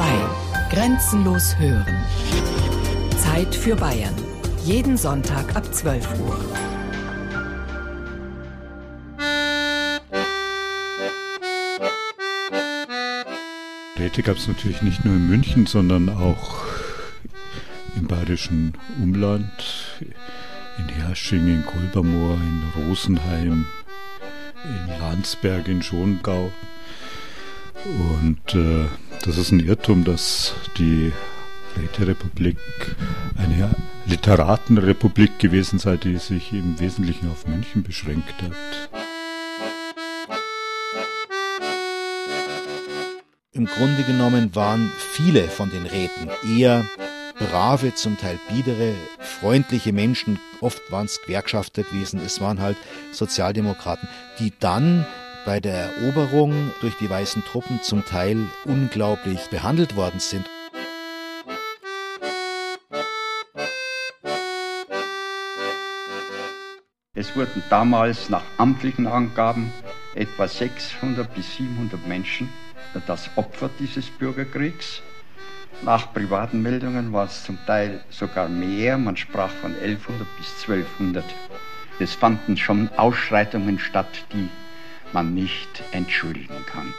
2. 0.00 0.06
Grenzenlos 0.70 1.58
hören. 1.58 2.02
Zeit 3.18 3.54
für 3.54 3.76
Bayern. 3.76 4.14
Jeden 4.64 4.96
Sonntag 4.96 5.54
ab 5.54 5.74
12 5.74 6.08
Uhr. 6.20 6.38
Räte 13.98 14.22
gab 14.22 14.38
es 14.38 14.48
natürlich 14.48 14.80
nicht 14.80 15.04
nur 15.04 15.16
in 15.16 15.28
München, 15.28 15.66
sondern 15.66 16.08
auch 16.08 16.64
im 17.94 18.06
bayerischen 18.06 18.72
Umland, 19.02 19.98
in 20.78 20.88
Hersching, 20.88 21.46
in 21.46 21.66
Kolbermoor, 21.66 22.36
in 22.36 22.86
Rosenheim, 22.86 23.66
in 24.64 24.98
Landsberg, 24.98 25.68
in 25.68 25.82
Schongau. 25.82 26.50
Und 27.84 28.54
äh, 28.54 28.86
das 29.22 29.38
ist 29.38 29.52
ein 29.52 29.60
Irrtum, 29.60 30.04
dass 30.04 30.54
die 30.78 31.12
Räterepublik 31.76 32.58
eine 33.36 33.70
Literatenrepublik 34.06 35.38
gewesen 35.38 35.78
sei, 35.78 35.96
die 35.96 36.16
sich 36.18 36.52
im 36.52 36.78
Wesentlichen 36.80 37.30
auf 37.30 37.46
München 37.46 37.82
beschränkt 37.82 38.34
hat. 38.42 38.52
Im 43.52 43.66
Grunde 43.66 44.02
genommen 44.04 44.54
waren 44.54 44.90
viele 45.12 45.48
von 45.48 45.70
den 45.70 45.84
Räten 45.84 46.30
eher 46.56 46.84
brave, 47.38 47.94
zum 47.94 48.16
Teil 48.18 48.38
biedere, 48.48 48.94
freundliche 49.18 49.92
Menschen. 49.92 50.38
Oft 50.60 50.80
waren 50.90 51.06
es 51.06 51.20
Gewerkschafter 51.22 51.82
gewesen, 51.82 52.20
es 52.24 52.40
waren 52.40 52.60
halt 52.60 52.76
Sozialdemokraten, 53.12 54.08
die 54.38 54.52
dann 54.60 55.06
bei 55.44 55.60
der 55.60 55.92
Eroberung 55.94 56.72
durch 56.80 56.96
die 56.96 57.08
weißen 57.08 57.44
Truppen 57.44 57.82
zum 57.82 58.04
Teil 58.04 58.38
unglaublich 58.64 59.48
behandelt 59.50 59.96
worden 59.96 60.20
sind. 60.20 60.46
Es 67.14 67.36
wurden 67.36 67.62
damals 67.68 68.30
nach 68.30 68.44
amtlichen 68.56 69.06
Angaben 69.06 69.72
etwa 70.14 70.48
600 70.48 71.32
bis 71.34 71.56
700 71.56 72.06
Menschen 72.06 72.48
das 73.06 73.30
Opfer 73.36 73.70
dieses 73.78 74.06
Bürgerkriegs. 74.10 75.02
Nach 75.82 76.12
privaten 76.12 76.62
Meldungen 76.62 77.12
war 77.12 77.26
es 77.26 77.44
zum 77.44 77.58
Teil 77.66 78.00
sogar 78.10 78.48
mehr, 78.48 78.98
man 78.98 79.16
sprach 79.16 79.50
von 79.50 79.74
1100 79.74 80.26
bis 80.36 80.48
1200. 80.68 81.24
Es 81.98 82.14
fanden 82.14 82.56
schon 82.56 82.88
Ausschreitungen 82.96 83.78
statt, 83.78 84.24
die 84.32 84.48
man 85.12 85.34
nicht 85.34 85.82
entschuldigen 85.92 86.64
kann. 86.66 86.94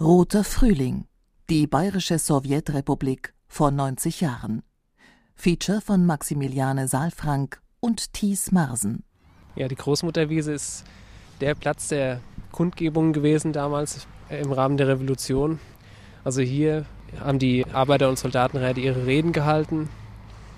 Roter 0.00 0.44
Frühling, 0.44 1.06
die 1.50 1.66
Bayerische 1.66 2.18
Sowjetrepublik 2.18 3.34
vor 3.48 3.70
90 3.70 4.20
Jahren. 4.20 4.62
Feature 5.34 5.80
von 5.80 6.04
Maximiliane 6.06 6.88
Saalfrank 6.88 7.60
und 7.80 8.12
Thies 8.12 8.52
Marsen. 8.52 9.04
Ja, 9.56 9.68
die 9.68 9.74
Großmutterwiese 9.74 10.52
ist 10.52 10.84
der 11.40 11.54
Platz 11.54 11.88
der 11.88 12.20
Kundgebung 12.52 13.12
gewesen 13.12 13.52
damals 13.52 14.06
im 14.30 14.52
Rahmen 14.52 14.76
der 14.76 14.88
Revolution. 14.88 15.58
Also 16.24 16.40
hier 16.42 16.86
haben 17.20 17.38
die 17.38 17.64
Arbeiter- 17.66 18.08
und 18.08 18.18
Soldatenräte 18.18 18.80
ihre 18.80 19.06
Reden 19.06 19.32
gehalten 19.32 19.88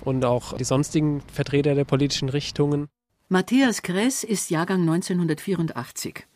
und 0.02 0.24
auch 0.24 0.54
die 0.56 0.64
sonstigen 0.64 1.20
Vertreter 1.32 1.74
der 1.74 1.84
politischen 1.84 2.28
Richtungen. 2.28 2.88
Matthias 3.32 3.82
Kress 3.82 4.24
ist 4.24 4.50
Jahrgang 4.50 4.80
1984. 4.80 6.26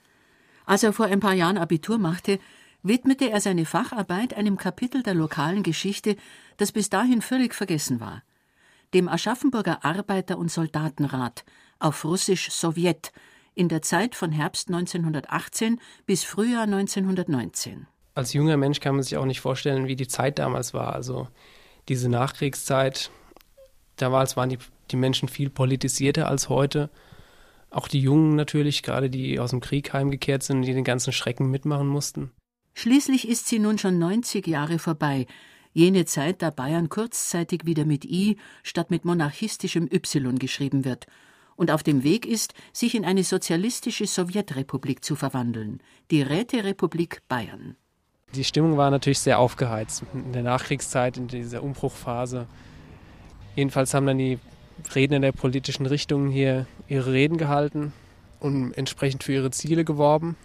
Als 0.64 0.84
er 0.84 0.92
vor 0.92 1.06
ein 1.06 1.18
paar 1.18 1.32
Jahren 1.32 1.58
Abitur 1.58 1.98
machte, 1.98 2.38
widmete 2.84 3.28
er 3.28 3.40
seine 3.40 3.66
Facharbeit 3.66 4.34
einem 4.34 4.56
Kapitel 4.56 5.02
der 5.02 5.14
lokalen 5.14 5.64
Geschichte, 5.64 6.14
das 6.56 6.70
bis 6.70 6.90
dahin 6.90 7.20
völlig 7.20 7.52
vergessen 7.52 7.98
war. 7.98 8.22
Dem 8.94 9.08
Aschaffenburger 9.08 9.84
Arbeiter- 9.84 10.38
und 10.38 10.52
Soldatenrat, 10.52 11.44
auf 11.80 12.04
Russisch 12.04 12.52
Sowjet, 12.52 13.10
in 13.56 13.68
der 13.68 13.82
Zeit 13.82 14.14
von 14.14 14.30
Herbst 14.30 14.68
1918 14.68 15.80
bis 16.06 16.22
Frühjahr 16.22 16.62
1919. 16.62 17.88
Als 18.14 18.34
junger 18.34 18.56
Mensch 18.56 18.78
kann 18.78 18.94
man 18.94 19.02
sich 19.02 19.16
auch 19.16 19.26
nicht 19.26 19.40
vorstellen, 19.40 19.88
wie 19.88 19.96
die 19.96 20.06
Zeit 20.06 20.38
damals 20.38 20.74
war. 20.74 20.92
Also 20.92 21.26
diese 21.88 22.08
Nachkriegszeit, 22.08 23.10
damals 23.96 24.36
waren 24.36 24.48
die, 24.48 24.58
die 24.90 24.96
Menschen 24.96 25.28
viel 25.28 25.50
politisierter 25.50 26.28
als 26.28 26.48
heute. 26.48 26.90
Auch 27.70 27.88
die 27.88 28.00
Jungen 28.00 28.36
natürlich, 28.36 28.82
gerade 28.82 29.10
die 29.10 29.38
aus 29.38 29.50
dem 29.50 29.60
Krieg 29.60 29.92
heimgekehrt 29.92 30.42
sind, 30.42 30.62
die 30.62 30.74
den 30.74 30.84
ganzen 30.84 31.12
Schrecken 31.12 31.50
mitmachen 31.50 31.88
mussten. 31.88 32.30
Schließlich 32.74 33.28
ist 33.28 33.46
sie 33.46 33.58
nun 33.58 33.78
schon 33.78 33.98
90 33.98 34.46
Jahre 34.46 34.78
vorbei, 34.78 35.26
jene 35.72 36.04
Zeit, 36.04 36.42
da 36.42 36.50
Bayern 36.50 36.88
kurzzeitig 36.88 37.64
wieder 37.64 37.84
mit 37.84 38.04
I 38.04 38.36
statt 38.62 38.90
mit 38.90 39.04
monarchistischem 39.04 39.88
Y 39.92 40.38
geschrieben 40.38 40.84
wird 40.84 41.06
und 41.56 41.70
auf 41.70 41.82
dem 41.82 42.02
Weg 42.02 42.26
ist, 42.26 42.54
sich 42.72 42.94
in 42.94 43.04
eine 43.04 43.24
sozialistische 43.24 44.06
Sowjetrepublik 44.06 45.04
zu 45.04 45.16
verwandeln, 45.16 45.80
die 46.10 46.22
Räterepublik 46.22 47.22
Bayern. 47.28 47.76
Die 48.34 48.44
Stimmung 48.44 48.76
war 48.76 48.90
natürlich 48.90 49.20
sehr 49.20 49.38
aufgeheizt 49.38 50.02
in 50.12 50.32
der 50.32 50.42
Nachkriegszeit, 50.42 51.16
in 51.16 51.28
dieser 51.28 51.62
Umbruchphase. 51.62 52.48
Jedenfalls 53.56 53.94
haben 53.94 54.06
dann 54.06 54.18
die 54.18 54.38
Redner 54.94 55.20
der 55.20 55.32
politischen 55.32 55.86
Richtungen 55.86 56.30
hier 56.30 56.66
ihre 56.88 57.12
Reden 57.12 57.38
gehalten 57.38 57.92
und 58.40 58.72
entsprechend 58.72 59.22
für 59.22 59.32
ihre 59.32 59.50
Ziele 59.50 59.84
geworben. 59.84 60.36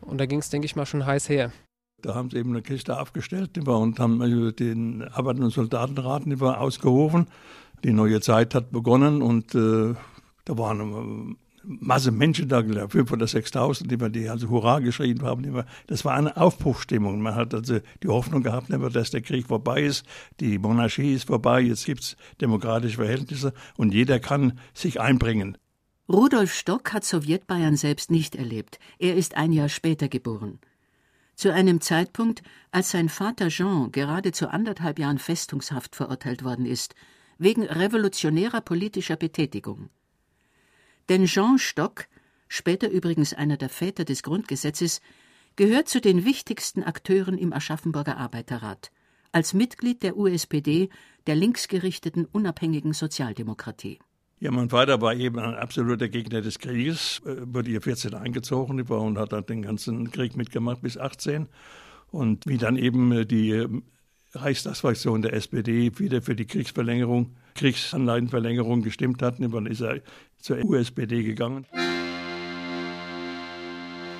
Und 0.00 0.18
da 0.18 0.26
ging 0.26 0.38
es, 0.38 0.50
denke 0.50 0.66
ich 0.66 0.76
mal, 0.76 0.86
schon 0.86 1.04
heiß 1.04 1.28
her. 1.28 1.52
Da 2.00 2.14
haben 2.14 2.30
sie 2.30 2.36
eben 2.36 2.50
eine 2.50 2.62
Kiste 2.62 2.98
aufgestellt 3.00 3.58
und 3.58 3.98
haben 3.98 4.20
den 4.54 5.02
Arbeiter- 5.02 5.42
und 5.42 5.50
Soldatenrat 5.50 6.22
ausgerufen 6.40 7.26
die 7.84 7.92
neue 7.92 8.20
Zeit 8.20 8.54
hat 8.54 8.70
begonnen 8.70 9.22
und 9.22 9.54
äh, 9.54 9.94
da 10.44 10.58
waren 10.58 11.36
Masse 11.64 12.10
Menschen 12.10 12.48
da, 12.48 12.62
fünf 12.88 13.12
oder 13.12 13.26
6.000, 13.26 13.86
die, 13.86 14.12
die 14.12 14.28
also 14.28 14.48
Hurra 14.48 14.78
geschrien 14.78 15.22
haben. 15.22 15.64
das 15.86 16.04
war 16.04 16.14
eine 16.14 16.36
Aufbruchstimmung. 16.36 17.20
Man 17.20 17.34
hat 17.34 17.54
also 17.54 17.80
die 18.02 18.08
Hoffnung 18.08 18.42
gehabt, 18.42 18.70
dass 18.70 19.10
der 19.10 19.22
Krieg 19.22 19.46
vorbei 19.46 19.82
ist, 19.82 20.04
die 20.40 20.58
Monarchie 20.58 21.14
ist 21.14 21.26
vorbei, 21.26 21.60
jetzt 21.60 21.86
gibt 21.86 22.02
es 22.02 22.16
demokratische 22.40 22.96
Verhältnisse 22.96 23.52
und 23.76 23.92
jeder 23.92 24.20
kann 24.20 24.58
sich 24.74 25.00
einbringen. 25.00 25.58
Rudolf 26.08 26.54
Stock 26.54 26.92
hat 26.92 27.04
Sowjetbayern 27.04 27.76
selbst 27.76 28.10
nicht 28.10 28.34
erlebt. 28.34 28.78
Er 28.98 29.14
ist 29.14 29.36
ein 29.36 29.52
Jahr 29.52 29.68
später 29.68 30.08
geboren. 30.08 30.58
Zu 31.34 31.52
einem 31.52 31.80
Zeitpunkt, 31.80 32.42
als 32.70 32.90
sein 32.90 33.08
Vater 33.08 33.48
Jean 33.48 33.92
gerade 33.92 34.32
zu 34.32 34.50
anderthalb 34.50 34.98
Jahren 34.98 35.18
Festungshaft 35.18 35.96
verurteilt 35.96 36.44
worden 36.44 36.66
ist– 36.66 36.94
wegen 37.38 37.62
revolutionärer 37.62 38.60
politischer 38.60 39.16
Betätigung. 39.16 39.90
Denn 41.08 41.24
Jean 41.26 41.58
Stock, 41.58 42.06
später 42.48 42.90
übrigens 42.90 43.32
einer 43.34 43.56
der 43.56 43.68
Väter 43.68 44.04
des 44.04 44.22
Grundgesetzes, 44.22 45.00
gehört 45.56 45.88
zu 45.88 46.00
den 46.00 46.24
wichtigsten 46.24 46.82
Akteuren 46.82 47.38
im 47.38 47.52
Aschaffenburger 47.52 48.16
Arbeiterrat, 48.16 48.90
als 49.32 49.54
Mitglied 49.54 50.02
der 50.02 50.16
USPD, 50.16 50.88
der 51.26 51.34
linksgerichteten 51.34 52.26
unabhängigen 52.26 52.92
Sozialdemokratie. 52.92 53.98
Ja, 54.40 54.52
mein 54.52 54.70
Vater 54.70 55.00
war 55.00 55.14
eben 55.14 55.40
ein 55.40 55.54
absoluter 55.54 56.08
Gegner 56.08 56.42
des 56.42 56.60
Krieges, 56.60 57.20
äh, 57.26 57.38
wurde 57.52 57.70
hier 57.70 57.82
14 57.82 58.14
eingezogen 58.14 58.80
und 58.80 59.18
hat 59.18 59.32
dann 59.32 59.44
den 59.46 59.62
ganzen 59.62 60.12
Krieg 60.12 60.36
mitgemacht 60.36 60.80
bis 60.80 60.96
18. 60.96 61.48
Und 62.10 62.46
wie 62.46 62.56
dann 62.56 62.76
eben 62.76 63.10
äh, 63.10 63.26
die 63.26 63.50
äh, 63.50 63.68
Reichstagsfraktion 64.32 65.22
der 65.22 65.32
SPD 65.32 65.98
wieder 65.98 66.22
für 66.22 66.36
die 66.36 66.46
Kriegsverlängerung, 66.46 67.34
Kriegsanleihenverlängerung 67.54 68.82
gestimmt 68.82 69.22
hat. 69.22 69.40
Dann 69.40 69.66
ist 69.66 69.80
er 69.80 70.00
zur 70.40 70.64
USPD 70.64 71.22
gegangen. 71.22 71.66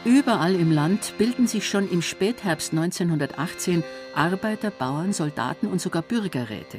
Überall 0.05 0.55
im 0.55 0.71
Land 0.73 1.15
bilden 1.19 1.47
sich 1.47 1.69
schon 1.69 1.91
im 1.91 2.03
Spätherbst 2.03 2.73
1918 2.73 3.83
Arbeiter, 4.15 4.71
Bauern, 4.71 5.13
Soldaten 5.13 5.67
und 5.67 5.81
sogar 5.81 6.03
Bürgerräte. 6.03 6.79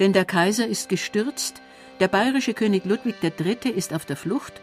Denn 0.00 0.12
der 0.12 0.24
Kaiser 0.24 0.66
ist 0.66 0.88
gestürzt, 0.88 1.60
der 2.00 2.08
bayerische 2.08 2.54
König 2.54 2.86
Ludwig 2.86 3.16
III. 3.22 3.70
ist 3.70 3.92
auf 3.92 4.06
der 4.06 4.16
Flucht 4.16 4.54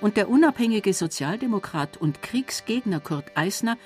und 0.00 0.16
der 0.16 0.28
unabhängige 0.28 0.92
Sozialdemokrat 0.92 1.96
und 1.96 2.20
Kriegsgegner 2.20 3.00
Kurt 3.00 3.36
Eisner 3.36 3.78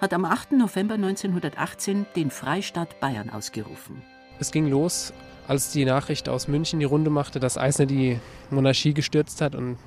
hat 0.00 0.12
am 0.12 0.24
8. 0.24 0.52
November 0.52 0.94
1918 0.94 2.06
den 2.16 2.30
Freistaat 2.30 3.00
Bayern 3.00 3.30
ausgerufen. 3.30 4.02
Es 4.40 4.50
ging 4.50 4.68
los, 4.68 5.12
als 5.48 5.72
die 5.72 5.86
Nachricht 5.86 6.28
aus 6.28 6.46
München 6.46 6.78
die 6.78 6.84
Runde 6.84 7.10
machte, 7.10 7.40
dass 7.40 7.56
Eisner 7.56 7.86
die 7.86 8.20
Monarchie 8.50 8.92
gestürzt 8.92 9.40
hat 9.40 9.54
und 9.54 9.78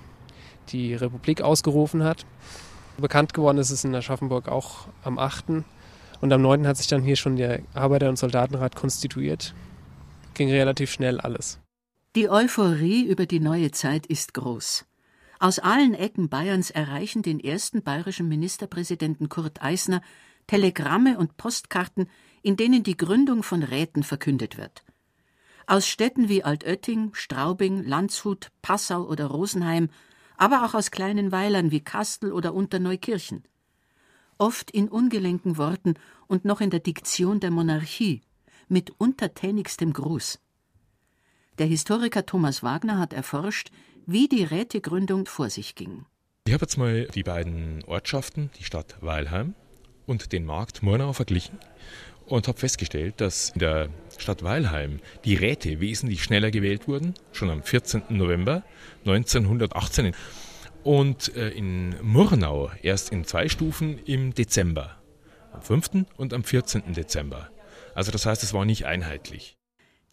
die 0.69 0.95
Republik 0.95 1.41
ausgerufen 1.41 2.03
hat. 2.03 2.25
Bekannt 2.97 3.33
geworden 3.33 3.59
ist 3.59 3.69
es 3.69 3.83
in 3.83 3.95
Aschaffenburg 3.95 4.47
auch 4.49 4.87
am 5.03 5.19
8. 5.19 5.63
Und 6.19 6.33
am 6.33 6.41
9. 6.41 6.67
hat 6.67 6.77
sich 6.77 6.87
dann 6.87 7.03
hier 7.03 7.15
schon 7.15 7.35
der 7.35 7.61
Arbeiter- 7.73 8.09
und 8.09 8.17
Soldatenrat 8.17 8.75
konstituiert. 8.75 9.53
Ging 10.33 10.49
relativ 10.49 10.91
schnell 10.91 11.19
alles. 11.19 11.59
Die 12.15 12.29
Euphorie 12.29 13.05
über 13.05 13.25
die 13.25 13.39
neue 13.39 13.71
Zeit 13.71 14.07
ist 14.07 14.33
groß. 14.33 14.85
Aus 15.39 15.59
allen 15.59 15.93
Ecken 15.93 16.29
Bayerns 16.29 16.71
erreichen 16.71 17.21
den 17.21 17.39
ersten 17.39 17.83
bayerischen 17.83 18.27
Ministerpräsidenten 18.27 19.29
Kurt 19.29 19.61
Eisner 19.61 20.01
Telegramme 20.47 21.17
und 21.17 21.37
Postkarten, 21.37 22.09
in 22.41 22.57
denen 22.57 22.83
die 22.83 22.97
Gründung 22.97 23.43
von 23.43 23.63
Räten 23.63 24.03
verkündet 24.03 24.57
wird. 24.57 24.83
Aus 25.67 25.87
Städten 25.87 26.29
wie 26.29 26.43
Altötting, 26.43 27.13
Straubing, 27.13 27.83
Landshut, 27.83 28.49
Passau 28.61 29.03
oder 29.03 29.27
Rosenheim, 29.27 29.89
aber 30.37 30.65
auch 30.65 30.73
aus 30.73 30.91
kleinen 30.91 31.31
Weilern 31.31 31.71
wie 31.71 31.81
Kastel 31.81 32.31
oder 32.31 32.53
Unterneukirchen. 32.53 33.43
Oft 34.37 34.71
in 34.71 34.89
ungelenken 34.89 35.57
Worten 35.57 35.93
und 36.27 36.45
noch 36.45 36.61
in 36.61 36.71
der 36.71 36.79
Diktion 36.79 37.39
der 37.39 37.51
Monarchie, 37.51 38.21
mit 38.67 38.91
untertänigstem 38.97 39.93
Gruß. 39.93 40.39
Der 41.59 41.67
Historiker 41.67 42.25
Thomas 42.25 42.63
Wagner 42.63 42.97
hat 42.97 43.13
erforscht, 43.13 43.69
wie 44.07 44.27
die 44.27 44.43
Rätegründung 44.43 45.27
vor 45.27 45.49
sich 45.49 45.75
ging. 45.75 46.05
Ich 46.47 46.53
habe 46.53 46.63
jetzt 46.63 46.77
mal 46.77 47.05
die 47.05 47.23
beiden 47.23 47.83
Ortschaften, 47.85 48.49
die 48.57 48.63
Stadt 48.63 48.95
Weilheim 49.01 49.53
und 50.07 50.31
den 50.31 50.45
Markt 50.45 50.81
Murnau 50.81 51.13
verglichen 51.13 51.59
und 52.25 52.47
habe 52.47 52.57
festgestellt, 52.57 53.21
dass 53.21 53.49
in 53.51 53.59
der 53.59 53.89
Stadt 54.21 54.43
Weilheim 54.43 54.99
die 55.25 55.35
Räte 55.35 55.79
wesentlich 55.81 56.23
schneller 56.23 56.51
gewählt 56.51 56.87
wurden, 56.87 57.13
schon 57.31 57.49
am 57.49 57.63
14. 57.63 58.03
November 58.09 58.63
1918 59.05 60.13
und 60.83 61.35
äh, 61.35 61.49
in 61.49 61.95
Murnau 62.01 62.71
erst 62.81 63.11
in 63.11 63.25
zwei 63.25 63.49
Stufen 63.49 63.99
im 64.05 64.33
Dezember, 64.33 64.97
am 65.51 65.61
5. 65.61 66.05
und 66.17 66.33
am 66.33 66.43
14. 66.43 66.93
Dezember. 66.93 67.49
Also 67.95 68.11
das 68.11 68.25
heißt, 68.25 68.43
es 68.43 68.53
war 68.53 68.65
nicht 68.65 68.85
einheitlich. 68.85 69.57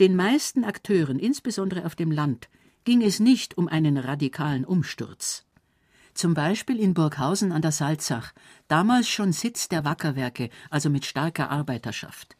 Den 0.00 0.16
meisten 0.16 0.64
Akteuren, 0.64 1.18
insbesondere 1.18 1.84
auf 1.84 1.94
dem 1.94 2.10
Land, 2.10 2.48
ging 2.84 3.02
es 3.02 3.20
nicht 3.20 3.58
um 3.58 3.68
einen 3.68 3.98
radikalen 3.98 4.64
Umsturz. 4.64 5.44
Zum 6.14 6.34
Beispiel 6.34 6.80
in 6.80 6.94
Burghausen 6.94 7.52
an 7.52 7.62
der 7.62 7.72
Salzach, 7.72 8.32
damals 8.66 9.08
schon 9.08 9.32
Sitz 9.32 9.68
der 9.68 9.84
Wackerwerke, 9.84 10.50
also 10.70 10.88
mit 10.88 11.04
starker 11.04 11.50
Arbeiterschaft. 11.50 12.37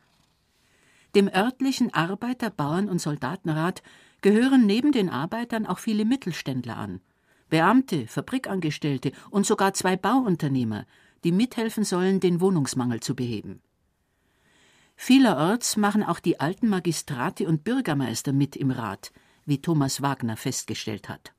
Dem 1.15 1.29
örtlichen 1.29 1.93
Arbeiter-, 1.95 2.51
Bauern- 2.51 2.89
und 2.89 3.01
Soldatenrat 3.01 3.83
gehören 4.21 4.67
neben 4.67 4.93
den 4.93 5.09
Arbeitern 5.09 5.67
auch 5.67 5.79
viele 5.79 6.05
Mittelständler 6.05 6.77
an. 6.77 7.01
Beamte, 7.49 8.07
Fabrikangestellte 8.07 9.13
und 9.31 9.47
sogar 9.47 9.73
zwei 9.73 9.97
Bauunternehmer, 9.97 10.85
die 11.25 11.33
mithelfen 11.33 11.85
sollen, 11.85 12.21
den 12.21 12.41
Wohnungsmangel 12.41 13.01
zu 13.01 13.15
beheben. 13.15 13.63
Vielerorts 14.97 15.77
machen 15.77 16.03
auch 16.03 16.21
die 16.21 16.41
alten 16.41 16.69
Magistrate 16.69 17.47
und 17.47 17.65
Bürgermeister 17.65 18.33
mit 18.33 18.57
im 18.57 18.71
Rat, 18.71 19.13
wie 19.47 19.63
Thomas 19.63 20.03
Wagner 20.03 20.37
festgestellt 20.37 21.09
hat. 21.09 21.33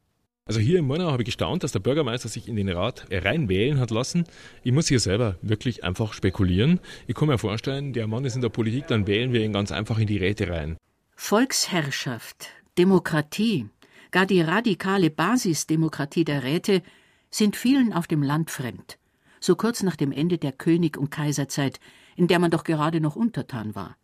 Also 0.50 0.62
hier 0.62 0.80
in 0.80 0.88
Murnau 0.88 1.12
habe 1.12 1.22
ich 1.22 1.28
gestaunt, 1.28 1.62
dass 1.64 1.74
der 1.74 1.80
Bürgermeister 1.80 2.28
sich 2.28 2.48
in 2.48 2.56
den 2.56 2.70
Rat 2.70 3.06
reinwählen 3.12 3.80
hat 3.80 3.92
lassen. 3.92 4.24
Ich 4.64 4.72
muss 4.72 4.88
hier 4.88 5.00
selber 5.00 5.36
wirklich 5.44 5.84
einfach 5.84 6.14
spekulieren. 6.14 6.80
Ich 7.06 7.14
kann 7.14 7.28
mir 7.28 7.38
vorstellen, 7.38 7.94
der 7.94 8.08
Mann 8.08 8.26
ist 8.26 8.34
in 8.34 8.42
der 8.42 8.50
Politik, 8.50 8.88
dann 8.88 9.06
wählen 9.06 9.32
wir 9.32 9.46
ihn 9.46 9.54
ganz 9.54 9.72
einfach 9.72 10.00
in 10.00 10.08
die 10.08 10.18
Räte 10.18 10.50
rein. 10.50 10.76
Volksherrschaft, 11.16 12.48
Demokratie, 12.80 13.70
gar 14.10 14.26
die 14.26 14.42
radikale 14.42 15.12
Basisdemokratie 15.12 16.26
der 16.26 16.42
Räte 16.42 16.82
sind 17.30 17.56
vielen 17.56 17.94
auf 17.94 18.08
dem 18.08 18.24
Land 18.24 18.50
fremd. 18.50 18.98
So 19.40 19.56
kurz 19.56 19.84
nach 19.84 19.98
dem 19.98 20.12
Ende 20.12 20.40
der 20.40 20.52
König- 20.52 20.98
und 20.98 21.12
Kaiserzeit, 21.12 21.80
in 22.16 22.26
der 22.26 22.40
man 22.40 22.50
doch 22.50 22.64
gerade 22.64 23.02
noch 23.02 23.16
untertan 23.16 23.76
war. 23.76 23.98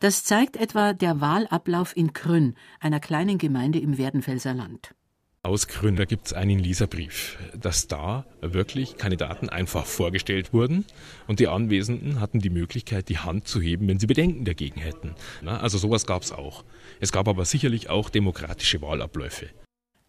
Das 0.00 0.22
zeigt 0.22 0.58
etwa 0.58 0.92
der 0.92 1.22
Wahlablauf 1.22 1.96
in 1.96 2.12
Krünn, 2.12 2.56
einer 2.78 3.00
kleinen 3.00 3.38
Gemeinde 3.38 3.78
im 3.78 3.96
Werdenfelser 3.96 4.52
Land. 4.52 4.94
Aus 5.42 5.68
Gründer 5.68 6.04
gibt 6.04 6.26
es 6.26 6.32
einen 6.34 6.58
Leserbrief, 6.58 7.38
dass 7.58 7.88
da 7.88 8.26
wirklich 8.42 8.98
Kandidaten 8.98 9.48
einfach 9.48 9.86
vorgestellt 9.86 10.52
wurden 10.52 10.84
und 11.28 11.40
die 11.40 11.48
Anwesenden 11.48 12.20
hatten 12.20 12.40
die 12.40 12.50
Möglichkeit, 12.50 13.08
die 13.08 13.16
Hand 13.16 13.48
zu 13.48 13.58
heben, 13.58 13.88
wenn 13.88 13.98
sie 13.98 14.06
Bedenken 14.06 14.44
dagegen 14.44 14.82
hätten. 14.82 15.14
Also 15.46 15.78
sowas 15.78 16.04
gab 16.04 16.22
es 16.24 16.32
auch. 16.32 16.62
Es 17.00 17.10
gab 17.10 17.26
aber 17.26 17.46
sicherlich 17.46 17.88
auch 17.88 18.10
demokratische 18.10 18.82
Wahlabläufe. 18.82 19.48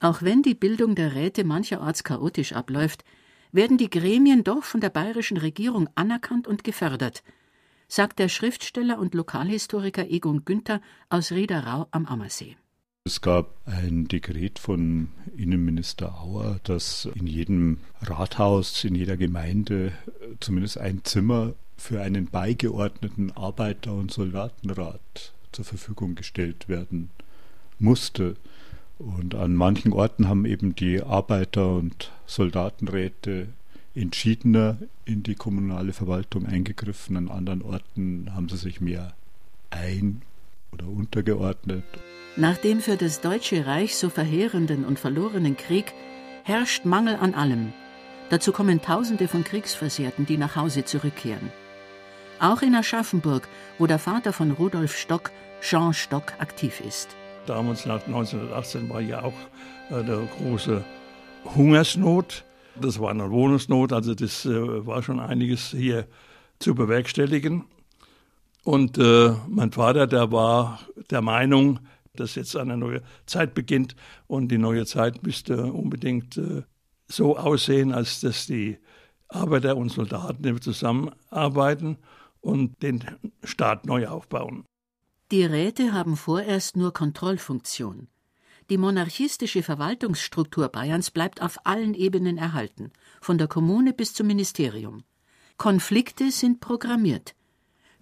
Auch 0.01 0.21
wenn 0.21 0.41
die 0.41 0.53
Bildung 0.53 0.95
der 0.95 1.15
Räte 1.15 1.45
mancherorts 1.45 2.03
chaotisch 2.03 2.51
abläuft, 2.51 3.05
werden 3.53 3.77
die 3.77 3.89
Gremien 3.89 4.43
doch 4.43 4.65
von 4.65 4.81
der 4.81 4.89
bayerischen 4.89 5.37
Regierung 5.37 5.87
anerkannt 5.95 6.45
und 6.45 6.65
gefördert, 6.65 7.23
sagt 7.87 8.19
der 8.19 8.27
Schriftsteller 8.27 8.99
und 8.99 9.13
Lokalhistoriker 9.13 10.09
Egon 10.09 10.43
Günther 10.43 10.81
aus 11.07 11.31
Riederau 11.31 11.87
am 11.91 12.05
Ammersee. 12.05 12.57
Es 13.03 13.21
gab 13.21 13.55
ein 13.65 14.07
Dekret 14.07 14.59
von 14.59 15.07
Innenminister 15.35 16.21
Auer, 16.21 16.59
dass 16.63 17.05
in 17.15 17.25
jedem 17.25 17.79
Rathaus, 17.99 18.83
in 18.83 18.93
jeder 18.93 19.17
Gemeinde 19.17 19.91
zumindest 20.39 20.77
ein 20.77 21.03
Zimmer 21.03 21.53
für 21.77 21.99
einen 22.03 22.27
beigeordneten 22.27 23.31
Arbeiter- 23.31 23.95
und 23.95 24.11
Soldatenrat 24.11 25.33
zur 25.51 25.65
Verfügung 25.65 26.13
gestellt 26.13 26.69
werden 26.69 27.09
musste. 27.79 28.35
Und 28.99 29.33
an 29.33 29.55
manchen 29.55 29.93
Orten 29.93 30.27
haben 30.27 30.45
eben 30.45 30.75
die 30.75 31.01
Arbeiter- 31.01 31.73
und 31.73 32.11
Soldatenräte 32.27 33.47
entschiedener 33.95 34.77
in 35.05 35.23
die 35.23 35.33
kommunale 35.33 35.93
Verwaltung 35.93 36.45
eingegriffen. 36.45 37.17
An 37.17 37.29
anderen 37.29 37.63
Orten 37.63 38.31
haben 38.35 38.47
sie 38.47 38.57
sich 38.57 38.79
mehr 38.79 39.15
ein- 39.71 40.21
oder 40.71 40.87
untergeordnet. 40.87 41.83
Nach 42.35 42.57
dem 42.57 42.79
für 42.79 42.95
das 42.95 43.21
Deutsche 43.21 43.65
Reich 43.65 43.97
so 43.97 44.09
verheerenden 44.09 44.85
und 44.85 44.99
verlorenen 44.99 45.57
Krieg 45.57 45.93
herrscht 46.43 46.85
Mangel 46.85 47.15
an 47.15 47.33
allem. 47.33 47.73
Dazu 48.29 48.53
kommen 48.53 48.81
Tausende 48.81 49.27
von 49.27 49.43
Kriegsversehrten, 49.43 50.25
die 50.25 50.37
nach 50.37 50.55
Hause 50.55 50.85
zurückkehren. 50.85 51.51
Auch 52.39 52.61
in 52.61 52.73
Aschaffenburg, 52.73 53.47
wo 53.77 53.85
der 53.85 53.99
Vater 53.99 54.33
von 54.33 54.51
Rudolf 54.51 54.97
Stock, 54.97 55.31
Jean 55.61 55.93
Stock, 55.93 56.33
aktiv 56.39 56.81
ist. 56.81 57.09
Damals 57.45 57.85
nach 57.85 58.05
1918 58.07 58.89
war 58.89 59.01
ja 59.01 59.21
auch 59.23 59.33
äh, 59.89 59.95
eine 59.95 60.27
große 60.37 60.83
Hungersnot. 61.55 62.45
Das 62.79 62.99
war 62.99 63.11
eine 63.11 63.29
Wohnungsnot, 63.29 63.91
also 63.91 64.15
das 64.15 64.45
äh, 64.45 64.85
war 64.85 65.03
schon 65.03 65.19
einiges 65.19 65.71
hier 65.71 66.07
zu 66.59 66.73
bewerkstelligen. 66.73 67.65
Und 68.63 68.97
äh, 68.97 69.33
mein 69.47 69.71
Vater, 69.71 70.07
der 70.07 70.31
war 70.31 70.79
der 71.09 71.21
Meinung, 71.21 71.79
dass 72.13 72.35
jetzt 72.35 72.55
eine 72.55 72.77
neue 72.77 73.01
Zeit 73.25 73.53
beginnt 73.53 73.95
und 74.27 74.49
die 74.49 74.57
neue 74.57 74.85
Zeit 74.85 75.23
müsste 75.23 75.71
unbedingt 75.71 76.37
äh, 76.37 76.63
so 77.07 77.37
aussehen, 77.37 77.93
als 77.93 78.21
dass 78.21 78.45
die 78.45 78.77
Arbeiter 79.27 79.77
und 79.77 79.89
Soldaten 79.89 80.61
zusammenarbeiten 80.61 81.97
und 82.41 82.81
den 82.83 83.03
Staat 83.43 83.85
neu 83.85 84.07
aufbauen. 84.07 84.65
Die 85.31 85.45
Räte 85.45 85.93
haben 85.93 86.17
vorerst 86.17 86.75
nur 86.75 86.93
Kontrollfunktion. 86.93 88.09
Die 88.69 88.77
monarchistische 88.77 89.63
Verwaltungsstruktur 89.63 90.69
Bayerns 90.69 91.11
bleibt 91.11 91.41
auf 91.41 91.65
allen 91.65 91.93
Ebenen 91.93 92.37
erhalten, 92.37 92.91
von 93.21 93.37
der 93.37 93.47
Kommune 93.47 93.93
bis 93.93 94.13
zum 94.13 94.27
Ministerium. 94.27 95.03
Konflikte 95.57 96.31
sind 96.31 96.59
programmiert. 96.59 97.35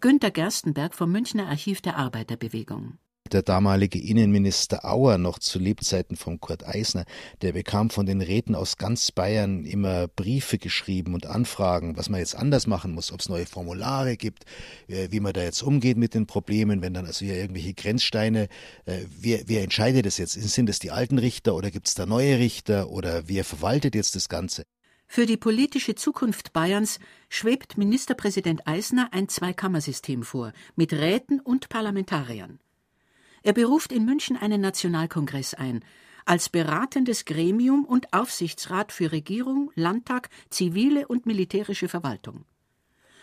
Günter 0.02 0.32
Gerstenberg 0.32 0.96
vom 0.96 1.12
Münchner 1.12 1.48
Archiv 1.48 1.82
der 1.82 1.98
Arbeiterbewegung 1.98 2.98
der 3.32 3.44
damalige 3.44 4.00
Innenminister 4.00 4.86
Auer 4.86 5.18
noch 5.18 5.40
zu 5.40 5.60
Lebzeiten 5.60 6.16
von 6.16 6.40
Kurt 6.40 6.66
Eisner, 6.66 7.06
der 7.42 7.54
bekam 7.54 7.90
von 7.90 8.06
den 8.06 8.22
Räten 8.22 8.56
aus 8.56 8.78
ganz 8.78 9.12
Bayern 9.12 9.66
immer 9.66 10.08
Briefe 10.08 10.58
geschrieben 10.58 11.14
und 11.14 11.26
Anfragen, 11.26 11.98
was 11.98 12.10
man 12.10 12.20
jetzt 12.20 12.36
anders 12.36 12.68
machen 12.68 12.94
muss, 12.94 13.12
ob 13.12 13.20
es 13.20 13.30
neue 13.30 13.46
Formulare 13.46 14.18
gibt, 14.18 14.46
äh, 14.88 15.10
wie 15.12 15.20
man 15.20 15.34
da 15.34 15.44
jetzt 15.44 15.62
umgeht 15.62 15.98
mit 15.98 16.14
den 16.14 16.26
Problemen, 16.26 16.82
wenn 16.82 16.94
dann 16.94 17.06
also 17.06 17.26
hier 17.26 17.36
irgendwelche 17.36 17.74
Grenzsteine, 17.74 18.48
äh, 18.86 19.02
wer, 19.20 19.42
wer 19.46 19.64
entscheidet 19.64 20.06
das 20.06 20.18
jetzt? 20.18 20.34
Sind 20.34 20.70
es 20.70 20.80
die 20.80 20.92
alten 20.92 21.20
Richter 21.20 21.56
oder 21.56 21.72
gibt 21.72 21.88
es 21.88 21.94
da 21.94 22.06
neue 22.06 22.40
Richter 22.40 22.90
oder 22.90 23.28
wer 23.28 23.44
verwaltet 23.44 23.96
jetzt 23.96 24.16
das 24.16 24.30
Ganze? 24.30 24.64
Für 25.12 25.26
die 25.26 25.38
politische 25.38 25.96
Zukunft 25.96 26.54
Bayerns 26.54 27.00
schwebt 27.30 27.80
Ministerpräsident 27.80 28.68
Eisner 28.68 29.10
ein 29.12 29.28
Zweikammersystem 29.28 30.22
vor, 30.22 30.54
mit 30.76 30.94
Räten 30.94 31.40
und 31.40 31.68
Parlamentariern. 31.68 32.60
Er 33.42 33.54
beruft 33.54 33.92
in 33.92 34.06
München 34.06 34.38
einen 34.38 34.62
Nationalkongress 34.62 35.56
ein, 35.56 35.84
als 36.26 36.50
beratendes 36.50 37.26
Gremium 37.26 37.86
und 37.86 38.14
Aufsichtsrat 38.14 38.92
für 38.92 39.12
Regierung, 39.12 39.72
Landtag, 39.74 40.30
zivile 40.52 41.08
und 41.08 41.26
militärische 41.26 41.90
Verwaltung. 41.90 42.46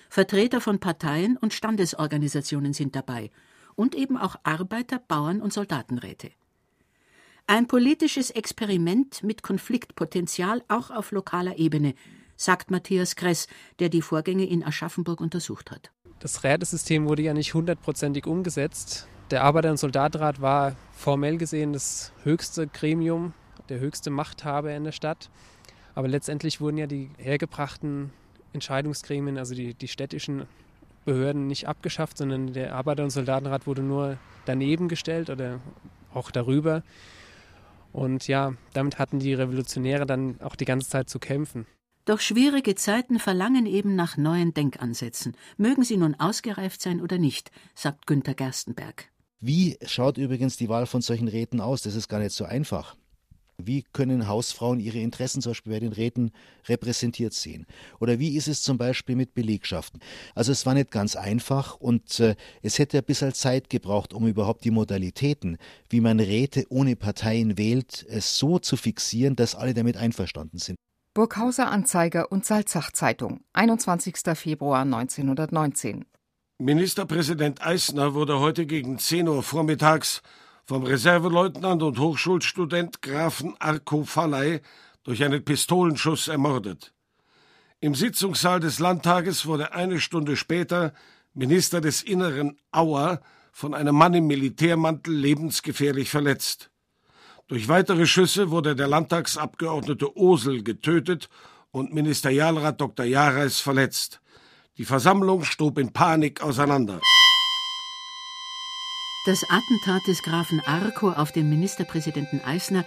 Vertreter 0.08 0.60
von 0.60 0.80
Parteien 0.80 1.36
und 1.36 1.54
Standesorganisationen 1.54 2.72
sind 2.72 2.96
dabei 2.96 3.30
und 3.76 3.94
eben 3.94 4.16
auch 4.16 4.34
Arbeiter-, 4.42 4.98
Bauern- 4.98 5.40
und 5.40 5.52
Soldatenräte. 5.52 6.32
Ein 7.48 7.68
politisches 7.68 8.30
Experiment 8.32 9.22
mit 9.22 9.44
Konfliktpotenzial 9.44 10.64
auch 10.66 10.90
auf 10.90 11.12
lokaler 11.12 11.60
Ebene, 11.60 11.94
sagt 12.36 12.72
Matthias 12.72 13.14
Kress, 13.14 13.46
der 13.78 13.88
die 13.88 14.02
Vorgänge 14.02 14.44
in 14.46 14.64
Aschaffenburg 14.64 15.20
untersucht 15.20 15.70
hat. 15.70 15.92
Das 16.18 16.42
Rätesystem 16.42 17.06
wurde 17.06 17.22
ja 17.22 17.34
nicht 17.34 17.54
hundertprozentig 17.54 18.26
umgesetzt. 18.26 19.06
Der 19.30 19.44
Arbeiter- 19.44 19.70
und 19.70 19.76
Soldatenrat 19.76 20.40
war 20.40 20.74
formell 20.92 21.38
gesehen 21.38 21.72
das 21.72 22.12
höchste 22.24 22.66
Gremium 22.66 23.32
der 23.68 23.78
höchste 23.78 24.10
Machthaber 24.10 24.74
in 24.74 24.82
der 24.82 24.92
Stadt. 24.92 25.30
Aber 25.94 26.08
letztendlich 26.08 26.60
wurden 26.60 26.78
ja 26.78 26.88
die 26.88 27.10
hergebrachten 27.16 28.10
Entscheidungsgremien, 28.54 29.38
also 29.38 29.54
die, 29.54 29.74
die 29.74 29.88
städtischen 29.88 30.46
Behörden, 31.04 31.46
nicht 31.46 31.68
abgeschafft, 31.68 32.18
sondern 32.18 32.54
der 32.54 32.74
Arbeiter- 32.74 33.04
und 33.04 33.10
Soldatenrat 33.10 33.68
wurde 33.68 33.82
nur 33.82 34.18
daneben 34.46 34.88
gestellt 34.88 35.30
oder 35.30 35.60
auch 36.12 36.32
darüber. 36.32 36.82
Und 37.96 38.28
ja, 38.28 38.52
damit 38.74 38.98
hatten 38.98 39.20
die 39.20 39.32
Revolutionäre 39.32 40.04
dann 40.04 40.38
auch 40.42 40.54
die 40.54 40.66
ganze 40.66 40.90
Zeit 40.90 41.08
zu 41.08 41.18
kämpfen. 41.18 41.64
Doch 42.04 42.20
schwierige 42.20 42.74
Zeiten 42.74 43.18
verlangen 43.18 43.64
eben 43.64 43.96
nach 43.96 44.18
neuen 44.18 44.52
Denkansätzen, 44.52 45.34
mögen 45.56 45.82
sie 45.82 45.96
nun 45.96 46.14
ausgereift 46.14 46.82
sein 46.82 47.00
oder 47.00 47.16
nicht, 47.16 47.50
sagt 47.74 48.06
Günter 48.06 48.34
Gerstenberg. 48.34 49.08
Wie 49.40 49.78
schaut 49.86 50.18
übrigens 50.18 50.58
die 50.58 50.68
Wahl 50.68 50.84
von 50.84 51.00
solchen 51.00 51.26
Räten 51.26 51.62
aus? 51.62 51.80
Das 51.82 51.94
ist 51.94 52.08
gar 52.08 52.20
nicht 52.20 52.32
so 52.32 52.44
einfach. 52.44 52.96
Wie 53.62 53.82
können 53.82 54.28
Hausfrauen 54.28 54.80
ihre 54.80 54.98
Interessen 54.98 55.40
zum 55.40 55.50
Beispiel 55.50 55.72
bei 55.72 55.80
den 55.80 55.92
Räten 55.92 56.30
repräsentiert 56.68 57.32
sehen? 57.32 57.66
Oder 58.00 58.18
wie 58.18 58.36
ist 58.36 58.48
es 58.48 58.62
zum 58.62 58.76
Beispiel 58.76 59.16
mit 59.16 59.34
Belegschaften? 59.34 60.00
Also 60.34 60.52
es 60.52 60.66
war 60.66 60.74
nicht 60.74 60.90
ganz 60.90 61.16
einfach 61.16 61.76
und 61.76 62.20
äh, 62.20 62.36
es 62.62 62.78
hätte 62.78 62.98
ein 62.98 63.04
bisschen 63.04 63.32
Zeit 63.32 63.70
gebraucht, 63.70 64.12
um 64.12 64.26
überhaupt 64.26 64.64
die 64.64 64.70
Modalitäten, 64.70 65.56
wie 65.88 66.00
man 66.00 66.20
Räte 66.20 66.66
ohne 66.68 66.96
Parteien 66.96 67.56
wählt, 67.56 68.04
es 68.08 68.36
so 68.36 68.58
zu 68.58 68.76
fixieren, 68.76 69.36
dass 69.36 69.54
alle 69.54 69.72
damit 69.72 69.96
einverstanden 69.96 70.58
sind. 70.58 70.76
Burghauser 71.14 71.70
Anzeiger 71.70 72.30
und 72.30 72.44
Salzach 72.44 72.92
Zeitung, 72.92 73.40
21. 73.54 74.16
Februar 74.34 74.82
1919. 74.82 76.04
Ministerpräsident 76.58 77.66
Eisner 77.66 78.12
wurde 78.12 78.38
heute 78.38 78.66
gegen 78.66 78.98
10 78.98 79.28
Uhr 79.28 79.42
vormittags 79.42 80.20
vom 80.66 80.82
Reserveleutnant 80.82 81.82
und 81.82 81.98
Hochschulstudent 81.98 83.00
Grafen 83.00 83.54
Arko 83.60 84.02
Falley 84.02 84.60
durch 85.04 85.22
einen 85.22 85.44
Pistolenschuss 85.44 86.26
ermordet. 86.26 86.92
Im 87.78 87.94
Sitzungssaal 87.94 88.58
des 88.58 88.80
Landtages 88.80 89.46
wurde 89.46 89.72
eine 89.72 90.00
Stunde 90.00 90.36
später 90.36 90.92
Minister 91.34 91.80
des 91.80 92.02
Inneren 92.02 92.58
Auer 92.72 93.20
von 93.52 93.74
einem 93.74 93.94
Mann 93.94 94.14
im 94.14 94.26
Militärmantel 94.26 95.14
lebensgefährlich 95.14 96.10
verletzt. 96.10 96.70
Durch 97.46 97.68
weitere 97.68 98.06
Schüsse 98.06 98.50
wurde 98.50 98.74
der 98.74 98.88
Landtagsabgeordnete 98.88 100.16
Osel 100.16 100.64
getötet 100.64 101.28
und 101.70 101.94
Ministerialrat 101.94 102.80
Dr. 102.80 103.06
Jareis 103.06 103.60
verletzt. 103.60 104.20
Die 104.78 104.84
Versammlung 104.84 105.44
stob 105.44 105.78
in 105.78 105.92
Panik 105.92 106.42
auseinander. 106.42 107.00
Das 109.26 109.42
Attentat 109.50 110.06
des 110.06 110.22
Grafen 110.22 110.60
Arco 110.60 111.10
auf 111.10 111.32
den 111.32 111.48
Ministerpräsidenten 111.48 112.40
Eisner 112.44 112.84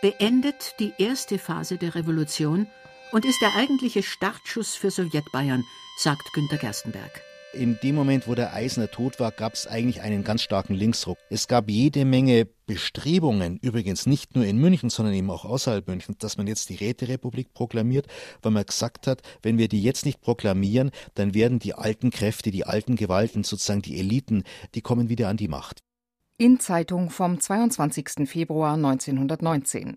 beendet 0.00 0.80
die 0.80 0.94
erste 0.96 1.38
Phase 1.38 1.76
der 1.76 1.94
Revolution 1.94 2.68
und 3.12 3.26
ist 3.26 3.42
der 3.42 3.54
eigentliche 3.54 4.02
Startschuss 4.02 4.76
für 4.76 4.90
Sowjetbayern, 4.90 5.62
sagt 5.98 6.32
Günter 6.32 6.56
Gerstenberg. 6.56 7.20
In 7.56 7.78
dem 7.82 7.94
Moment, 7.94 8.26
wo 8.26 8.34
der 8.34 8.52
Eisner 8.52 8.90
tot 8.90 9.20
war, 9.20 9.30
gab 9.30 9.54
es 9.54 9.68
eigentlich 9.68 10.02
einen 10.02 10.24
ganz 10.24 10.42
starken 10.42 10.74
Linksruck. 10.74 11.18
Es 11.30 11.46
gab 11.46 11.70
jede 11.70 12.04
Menge 12.04 12.48
Bestrebungen, 12.66 13.58
übrigens 13.58 14.06
nicht 14.06 14.34
nur 14.34 14.44
in 14.44 14.58
München, 14.58 14.90
sondern 14.90 15.14
eben 15.14 15.30
auch 15.30 15.44
außerhalb 15.44 15.86
Münchens, 15.86 16.18
dass 16.18 16.36
man 16.36 16.48
jetzt 16.48 16.68
die 16.70 16.74
Räterepublik 16.74 17.54
proklamiert, 17.54 18.06
weil 18.42 18.52
man 18.52 18.64
gesagt 18.64 19.06
hat, 19.06 19.22
wenn 19.42 19.58
wir 19.58 19.68
die 19.68 19.82
jetzt 19.82 20.04
nicht 20.04 20.20
proklamieren, 20.20 20.90
dann 21.14 21.34
werden 21.34 21.60
die 21.60 21.74
alten 21.74 22.10
Kräfte, 22.10 22.50
die 22.50 22.64
alten 22.64 22.96
Gewalten, 22.96 23.44
sozusagen 23.44 23.82
die 23.82 23.98
Eliten, 23.98 24.42
die 24.74 24.80
kommen 24.80 25.08
wieder 25.08 25.28
an 25.28 25.36
die 25.36 25.48
Macht. 25.48 25.80
In 26.36 26.58
Zeitung 26.58 27.10
vom 27.10 27.38
22. 27.38 28.28
Februar 28.28 28.74
1919. 28.74 29.96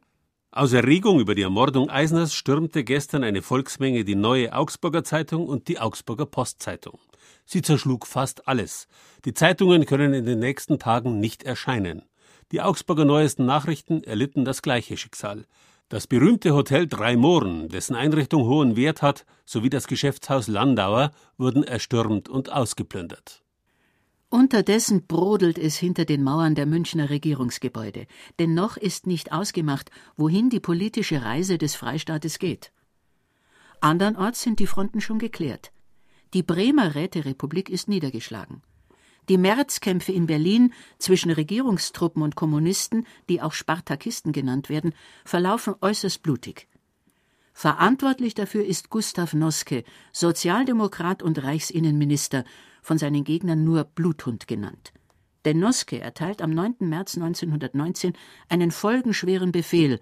Aus 0.57 0.73
Erregung 0.73 1.19
über 1.19 1.35
die 1.35 1.43
Ermordung 1.43 1.87
Eisners 1.91 2.33
stürmte 2.33 2.83
gestern 2.83 3.23
eine 3.23 3.43
Volksmenge 3.43 4.03
die 4.03 4.15
neue 4.15 4.53
Augsburger 4.53 5.03
Zeitung 5.03 5.45
und 5.47 5.67
die 5.67 5.77
Augsburger 5.77 6.25
Postzeitung. 6.25 6.97
Sie 7.45 7.61
zerschlug 7.61 8.07
fast 8.07 8.47
alles. 8.47 8.87
Die 9.23 9.35
Zeitungen 9.35 9.85
können 9.85 10.15
in 10.15 10.25
den 10.25 10.39
nächsten 10.39 10.79
Tagen 10.79 11.19
nicht 11.19 11.43
erscheinen. 11.43 12.01
Die 12.51 12.61
Augsburger 12.61 13.05
Neuesten 13.05 13.45
Nachrichten 13.45 14.03
erlitten 14.03 14.45
das 14.45 14.63
gleiche 14.63 14.97
Schicksal. 14.97 15.45
Das 15.89 16.07
berühmte 16.07 16.55
Hotel 16.55 16.87
Drei 16.87 17.17
Mohren, 17.17 17.69
dessen 17.69 17.95
Einrichtung 17.95 18.47
hohen 18.47 18.75
Wert 18.75 19.03
hat, 19.03 19.27
sowie 19.45 19.69
das 19.69 19.85
Geschäftshaus 19.85 20.47
Landauer 20.47 21.11
wurden 21.37 21.65
erstürmt 21.65 22.29
und 22.29 22.51
ausgeplündert. 22.51 23.43
Unterdessen 24.29 25.07
brodelt 25.07 25.57
es 25.57 25.77
hinter 25.77 26.03
den 26.03 26.21
Mauern 26.21 26.53
der 26.53 26.65
Münchner 26.65 27.09
Regierungsgebäude, 27.09 28.07
denn 28.39 28.53
noch 28.53 28.75
ist 28.75 29.07
nicht 29.07 29.31
ausgemacht, 29.31 29.89
wohin 30.17 30.49
die 30.49 30.59
politische 30.59 31.23
Reise 31.23 31.57
des 31.57 31.75
Freistaates 31.75 32.37
geht. 32.37 32.73
Andernorts 33.79 34.41
sind 34.41 34.59
die 34.59 34.67
Fronten 34.67 34.99
schon 34.99 35.17
geklärt. 35.17 35.71
Die 36.33 36.43
Bremer 36.43 36.93
Räterepublik 36.93 37.69
ist 37.69 37.87
niedergeschlagen. 37.87 38.61
Die 39.29 39.37
Märzkämpfe 39.37 40.11
in 40.11 40.25
Berlin 40.25 40.73
zwischen 40.99 41.31
Regierungstruppen 41.31 42.21
und 42.21 42.35
Kommunisten, 42.35 43.05
die 43.29 43.41
auch 43.41 43.53
Spartakisten 43.53 44.33
genannt 44.33 44.67
werden, 44.67 44.93
verlaufen 45.23 45.75
äußerst 45.79 46.21
blutig. 46.21 46.67
Verantwortlich 47.53 48.35
dafür 48.35 48.65
ist 48.65 48.89
Gustav 48.89 49.33
Noske, 49.33 49.83
Sozialdemokrat 50.11 51.23
und 51.23 51.41
Reichsinnenminister, 51.43 52.43
von 52.87 52.97
seinen 52.97 53.25
Gegnern 53.25 53.65
nur 53.65 53.83
Bluthund 53.83 54.47
genannt. 54.47 54.93
Denn 55.43 55.59
Noske 55.59 55.99
erteilt 55.99 56.41
am 56.41 56.51
9. 56.51 56.75
März 56.79 57.17
1919 57.17 58.13
einen 58.47 58.71
folgenschweren 58.71 59.51
Befehl, 59.51 59.99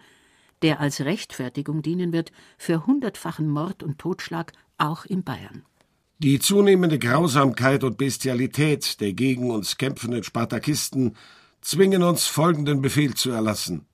der 0.61 0.79
als 0.79 1.01
Rechtfertigung 1.01 1.81
dienen 1.81 2.13
wird 2.13 2.31
für 2.59 2.85
hundertfachen 2.85 3.49
Mord 3.49 3.81
und 3.81 3.97
Totschlag 3.97 4.53
auch 4.77 5.03
in 5.05 5.23
Bayern. 5.23 5.63
Die 6.19 6.37
zunehmende 6.37 6.99
Grausamkeit 6.99 7.83
und 7.83 7.97
Bestialität 7.97 9.01
der 9.01 9.13
gegen 9.13 9.49
uns 9.49 9.77
kämpfenden 9.77 10.23
Spartakisten 10.23 11.15
zwingen 11.61 12.03
uns 12.03 12.27
folgenden 12.27 12.83
Befehl 12.83 13.15
zu 13.15 13.31
erlassen. 13.31 13.87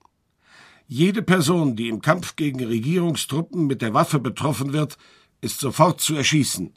Jede 0.85 1.21
Person, 1.21 1.77
die 1.77 1.87
im 1.87 2.01
Kampf 2.01 2.35
gegen 2.35 2.61
Regierungstruppen 2.61 3.67
mit 3.67 3.81
der 3.81 3.93
Waffe 3.93 4.19
betroffen 4.19 4.73
wird, 4.73 4.97
ist 5.39 5.61
sofort 5.61 6.01
zu 6.01 6.13
erschießen. 6.13 6.73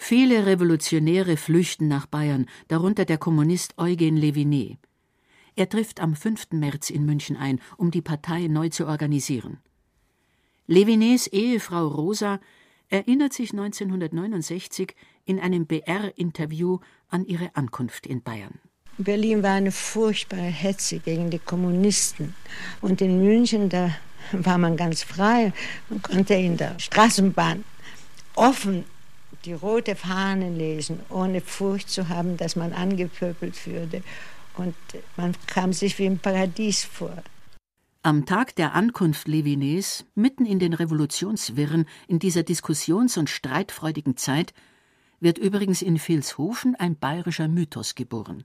Viele 0.00 0.46
Revolutionäre 0.46 1.36
flüchten 1.36 1.88
nach 1.88 2.06
Bayern, 2.06 2.46
darunter 2.68 3.04
der 3.04 3.18
Kommunist 3.18 3.76
Eugen 3.76 4.16
Levinet. 4.16 4.78
Er 5.56 5.68
trifft 5.68 6.00
am 6.00 6.14
5. 6.14 6.52
März 6.52 6.88
in 6.88 7.04
München 7.04 7.36
ein, 7.36 7.60
um 7.76 7.90
die 7.90 8.00
Partei 8.00 8.46
neu 8.46 8.68
zu 8.68 8.86
organisieren. 8.86 9.58
Levinets 10.68 11.26
Ehefrau 11.26 11.88
Rosa 11.88 12.40
erinnert 12.88 13.32
sich 13.32 13.50
1969 13.50 14.94
in 15.24 15.40
einem 15.40 15.66
BR-Interview 15.66 16.78
an 17.08 17.26
ihre 17.26 17.54
Ankunft 17.56 18.06
in 18.06 18.22
Bayern. 18.22 18.60
Berlin 18.98 19.42
war 19.42 19.54
eine 19.54 19.72
furchtbare 19.72 20.42
Hetze 20.42 21.00
gegen 21.00 21.30
die 21.30 21.40
Kommunisten. 21.40 22.34
Und 22.80 23.00
in 23.00 23.22
München, 23.22 23.68
da 23.68 23.90
war 24.30 24.58
man 24.58 24.76
ganz 24.76 25.02
frei. 25.02 25.52
Man 25.90 26.02
konnte 26.02 26.34
in 26.34 26.56
der 26.56 26.78
Straßenbahn 26.78 27.64
offen 28.36 28.84
die 29.44 29.52
rote 29.52 29.94
Fahne 29.94 30.50
lesen, 30.50 31.00
ohne 31.08 31.40
Furcht 31.40 31.90
zu 31.90 32.08
haben, 32.08 32.36
dass 32.36 32.56
man 32.56 32.72
angepöbelt 32.72 33.66
würde. 33.66 34.02
Und 34.56 34.74
man 35.16 35.34
kam 35.46 35.72
sich 35.72 35.98
wie 35.98 36.06
im 36.06 36.18
Paradies 36.18 36.84
vor. 36.84 37.22
Am 38.02 38.26
Tag 38.26 38.54
der 38.56 38.74
Ankunft 38.74 39.28
Levinets, 39.28 40.04
mitten 40.14 40.46
in 40.46 40.58
den 40.58 40.72
Revolutionswirren 40.72 41.86
in 42.06 42.18
dieser 42.18 42.42
diskussions- 42.42 43.16
und 43.18 43.28
streitfreudigen 43.28 44.16
Zeit, 44.16 44.54
wird 45.20 45.38
übrigens 45.38 45.82
in 45.82 45.98
Vilshofen 45.98 46.74
ein 46.76 46.96
bayerischer 46.96 47.48
Mythos 47.48 47.94
geboren. 47.94 48.44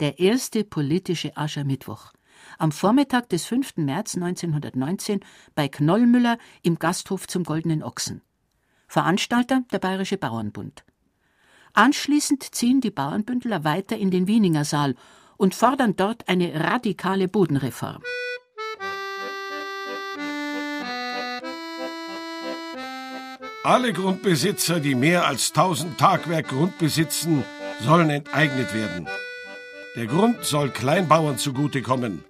Der 0.00 0.18
erste 0.18 0.64
politische 0.64 1.36
Aschermittwoch. 1.36 2.12
Am 2.58 2.70
Vormittag 2.70 3.28
des 3.28 3.44
5. 3.46 3.78
März 3.78 4.14
1919 4.14 5.20
bei 5.54 5.68
Knollmüller 5.68 6.38
im 6.62 6.78
Gasthof 6.78 7.26
zum 7.26 7.44
Goldenen 7.44 7.82
Ochsen. 7.82 8.22
Veranstalter 8.86 9.62
der 9.72 9.78
Bayerische 9.78 10.16
Bauernbund. 10.16 10.84
Anschließend 11.72 12.54
ziehen 12.54 12.80
die 12.80 12.90
Bauernbündler 12.90 13.64
weiter 13.64 13.96
in 13.96 14.10
den 14.10 14.26
Wieninger 14.26 14.64
Saal 14.64 14.94
und 15.36 15.54
fordern 15.54 15.96
dort 15.96 16.28
eine 16.28 16.54
radikale 16.54 17.28
Bodenreform. 17.28 18.02
Alle 23.62 23.92
Grundbesitzer, 23.92 24.78
die 24.78 24.94
mehr 24.94 25.26
als 25.26 25.48
1000 25.48 25.98
Tagwerk 25.98 26.48
Grund 26.48 26.78
besitzen, 26.78 27.44
sollen 27.80 28.10
enteignet 28.10 28.72
werden. 28.72 29.08
Der 29.96 30.06
Grund 30.06 30.44
soll 30.44 30.70
Kleinbauern 30.70 31.36
zugutekommen. 31.36 32.24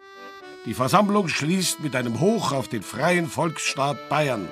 Die 0.65 0.73
Versammlung 0.73 1.29
schließt 1.29 1.81
mit 1.81 1.95
einem 1.95 2.21
Hoch 2.21 2.53
auf 2.53 2.69
den 2.69 2.83
freien 2.83 3.29
Volksstaat 3.29 4.09
Bayern. 4.09 4.49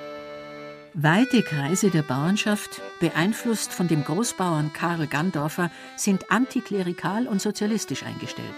Weite 0.97 1.43
Kreise 1.43 1.89
der 1.89 2.03
Bauernschaft, 2.03 2.81
beeinflusst 3.01 3.73
von 3.73 3.89
dem 3.89 4.05
Großbauern 4.05 4.71
Karl 4.71 5.07
Gandorfer, 5.07 5.69
sind 5.97 6.31
antiklerikal 6.31 7.27
und 7.27 7.41
sozialistisch 7.41 8.03
eingestellt. 8.03 8.55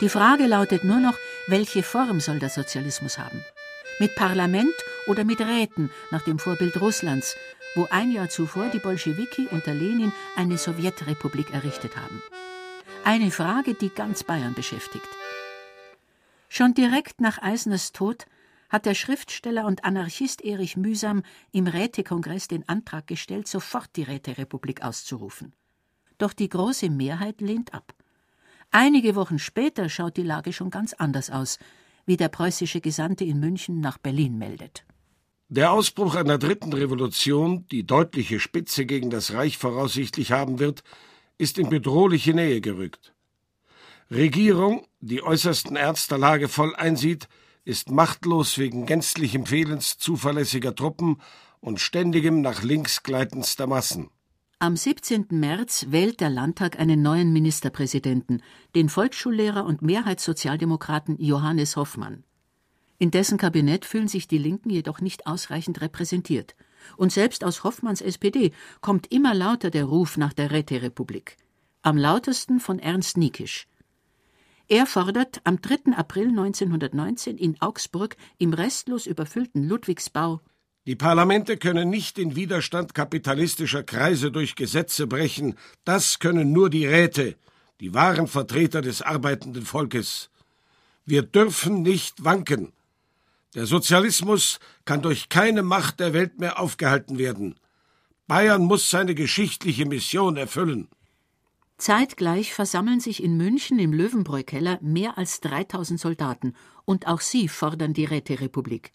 Die 0.00 0.08
Frage 0.08 0.48
lautet 0.48 0.82
nur 0.82 0.98
noch, 0.98 1.16
Welche 1.46 1.84
Form 1.84 2.18
soll 2.18 2.40
der 2.40 2.48
Sozialismus 2.48 3.16
haben? 3.16 3.44
Mit 4.00 4.16
Parlament 4.16 4.74
oder 5.06 5.22
mit 5.22 5.40
Räten 5.40 5.92
nach 6.10 6.22
dem 6.22 6.40
Vorbild 6.40 6.80
Russlands, 6.80 7.36
wo 7.76 7.86
ein 7.92 8.10
Jahr 8.10 8.28
zuvor 8.28 8.66
die 8.70 8.80
Bolschewiki 8.80 9.46
unter 9.52 9.72
Lenin 9.72 10.12
eine 10.34 10.58
Sowjetrepublik 10.58 11.54
errichtet 11.54 11.96
haben? 11.96 12.20
Eine 13.04 13.30
Frage, 13.30 13.74
die 13.74 13.90
ganz 13.90 14.24
Bayern 14.24 14.54
beschäftigt. 14.54 15.08
Schon 16.48 16.74
direkt 16.74 17.20
nach 17.20 17.40
Eisners 17.40 17.92
Tod 17.92 18.26
hat 18.72 18.86
der 18.86 18.94
Schriftsteller 18.94 19.66
und 19.66 19.84
Anarchist 19.84 20.42
Erich 20.42 20.78
Mühsam 20.78 21.22
im 21.52 21.66
Rätekongress 21.66 22.48
den 22.48 22.66
Antrag 22.70 23.06
gestellt, 23.06 23.46
sofort 23.46 23.90
die 23.96 24.02
Räterepublik 24.02 24.82
auszurufen. 24.82 25.52
Doch 26.16 26.32
die 26.32 26.48
große 26.48 26.88
Mehrheit 26.88 27.42
lehnt 27.42 27.74
ab. 27.74 27.94
Einige 28.70 29.14
Wochen 29.14 29.38
später 29.38 29.90
schaut 29.90 30.16
die 30.16 30.22
Lage 30.22 30.54
schon 30.54 30.70
ganz 30.70 30.94
anders 30.94 31.28
aus, 31.28 31.58
wie 32.06 32.16
der 32.16 32.30
preußische 32.30 32.80
Gesandte 32.80 33.24
in 33.24 33.38
München 33.38 33.80
nach 33.80 33.98
Berlin 33.98 34.38
meldet. 34.38 34.86
Der 35.50 35.70
Ausbruch 35.70 36.14
einer 36.14 36.38
dritten 36.38 36.72
Revolution, 36.72 37.66
die 37.68 37.84
deutliche 37.84 38.40
Spitze 38.40 38.86
gegen 38.86 39.10
das 39.10 39.34
Reich 39.34 39.58
voraussichtlich 39.58 40.32
haben 40.32 40.58
wird, 40.58 40.82
ist 41.36 41.58
in 41.58 41.68
bedrohliche 41.68 42.32
Nähe 42.32 42.62
gerückt. 42.62 43.12
Regierung, 44.10 44.86
die 45.00 45.22
äußersten 45.22 45.76
Ernst 45.76 46.10
der 46.10 46.18
Lage 46.18 46.48
voll 46.48 46.74
einsieht, 46.74 47.28
ist 47.64 47.90
machtlos 47.90 48.58
wegen 48.58 48.86
gänzlichem 48.86 49.46
Fehlens 49.46 49.96
zuverlässiger 49.98 50.74
Truppen 50.74 51.18
und 51.60 51.80
ständigem 51.80 52.40
nach 52.40 52.62
links 52.62 53.02
gleitendster 53.02 53.66
Massen. 53.66 54.10
Am 54.58 54.76
17. 54.76 55.26
März 55.30 55.86
wählt 55.90 56.20
der 56.20 56.30
Landtag 56.30 56.78
einen 56.78 57.02
neuen 57.02 57.32
Ministerpräsidenten, 57.32 58.42
den 58.74 58.88
Volksschullehrer 58.88 59.64
und 59.64 59.82
Mehrheitssozialdemokraten 59.82 61.20
Johannes 61.20 61.76
Hoffmann. 61.76 62.24
In 62.98 63.10
dessen 63.10 63.38
Kabinett 63.38 63.84
fühlen 63.84 64.06
sich 64.06 64.28
die 64.28 64.38
Linken 64.38 64.70
jedoch 64.70 65.00
nicht 65.00 65.26
ausreichend 65.26 65.80
repräsentiert. 65.80 66.54
Und 66.96 67.10
selbst 67.10 67.42
aus 67.42 67.64
Hoffmanns 67.64 68.00
SPD 68.00 68.52
kommt 68.80 69.10
immer 69.12 69.34
lauter 69.34 69.70
der 69.70 69.84
Ruf 69.84 70.16
nach 70.16 70.32
der 70.32 70.52
Räterepublik. 70.52 71.36
Am 71.82 71.96
lautesten 71.96 72.60
von 72.60 72.78
Ernst 72.78 73.16
Niekisch. 73.16 73.66
Er 74.72 74.86
fordert 74.86 75.42
am 75.44 75.60
3. 75.60 75.92
April 75.98 76.28
1919 76.28 77.36
in 77.36 77.60
Augsburg 77.60 78.16
im 78.38 78.54
restlos 78.54 79.06
überfüllten 79.06 79.68
Ludwigsbau 79.68 80.40
die 80.86 80.96
Parlamente 80.96 81.58
können 81.58 81.90
nicht 81.90 82.16
den 82.16 82.34
Widerstand 82.36 82.92
kapitalistischer 82.92 83.82
Kreise 83.84 84.32
durch 84.32 84.56
Gesetze 84.56 85.06
brechen, 85.06 85.56
das 85.84 86.20
können 86.20 86.52
nur 86.52 86.70
die 86.70 86.86
Räte, 86.86 87.36
die 87.80 87.94
wahren 87.94 88.26
Vertreter 88.26 88.80
des 88.82 89.00
arbeitenden 89.00 89.64
Volkes. 89.64 90.30
Wir 91.04 91.22
dürfen 91.22 91.82
nicht 91.82 92.24
wanken. 92.24 92.72
Der 93.54 93.66
Sozialismus 93.66 94.58
kann 94.84 95.02
durch 95.02 95.28
keine 95.28 95.62
Macht 95.62 96.00
der 96.00 96.14
Welt 96.14 96.40
mehr 96.40 96.58
aufgehalten 96.58 97.16
werden. 97.18 97.54
Bayern 98.26 98.62
muss 98.62 98.90
seine 98.90 99.14
geschichtliche 99.14 99.84
Mission 99.86 100.36
erfüllen. 100.36 100.88
Zeitgleich 101.82 102.54
versammeln 102.54 103.00
sich 103.00 103.20
in 103.20 103.36
München 103.36 103.80
im 103.80 103.92
Löwenbräu-Keller 103.92 104.78
mehr 104.82 105.18
als 105.18 105.40
3000 105.40 105.98
Soldaten 105.98 106.54
und 106.84 107.08
auch 107.08 107.20
sie 107.20 107.48
fordern 107.48 107.92
die 107.92 108.04
Räterepublik. 108.04 108.92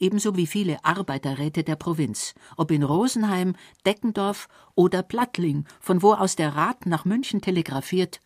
Ebenso 0.00 0.36
wie 0.36 0.48
viele 0.48 0.84
Arbeiterräte 0.84 1.62
der 1.62 1.76
Provinz, 1.76 2.34
ob 2.56 2.72
in 2.72 2.82
Rosenheim, 2.82 3.54
Deckendorf 3.86 4.48
oder 4.74 5.04
Plattling, 5.04 5.64
von 5.78 6.02
wo 6.02 6.12
aus 6.12 6.34
der 6.34 6.56
Rat 6.56 6.86
nach 6.86 7.04
München 7.04 7.40
telegrafiert. 7.40 8.18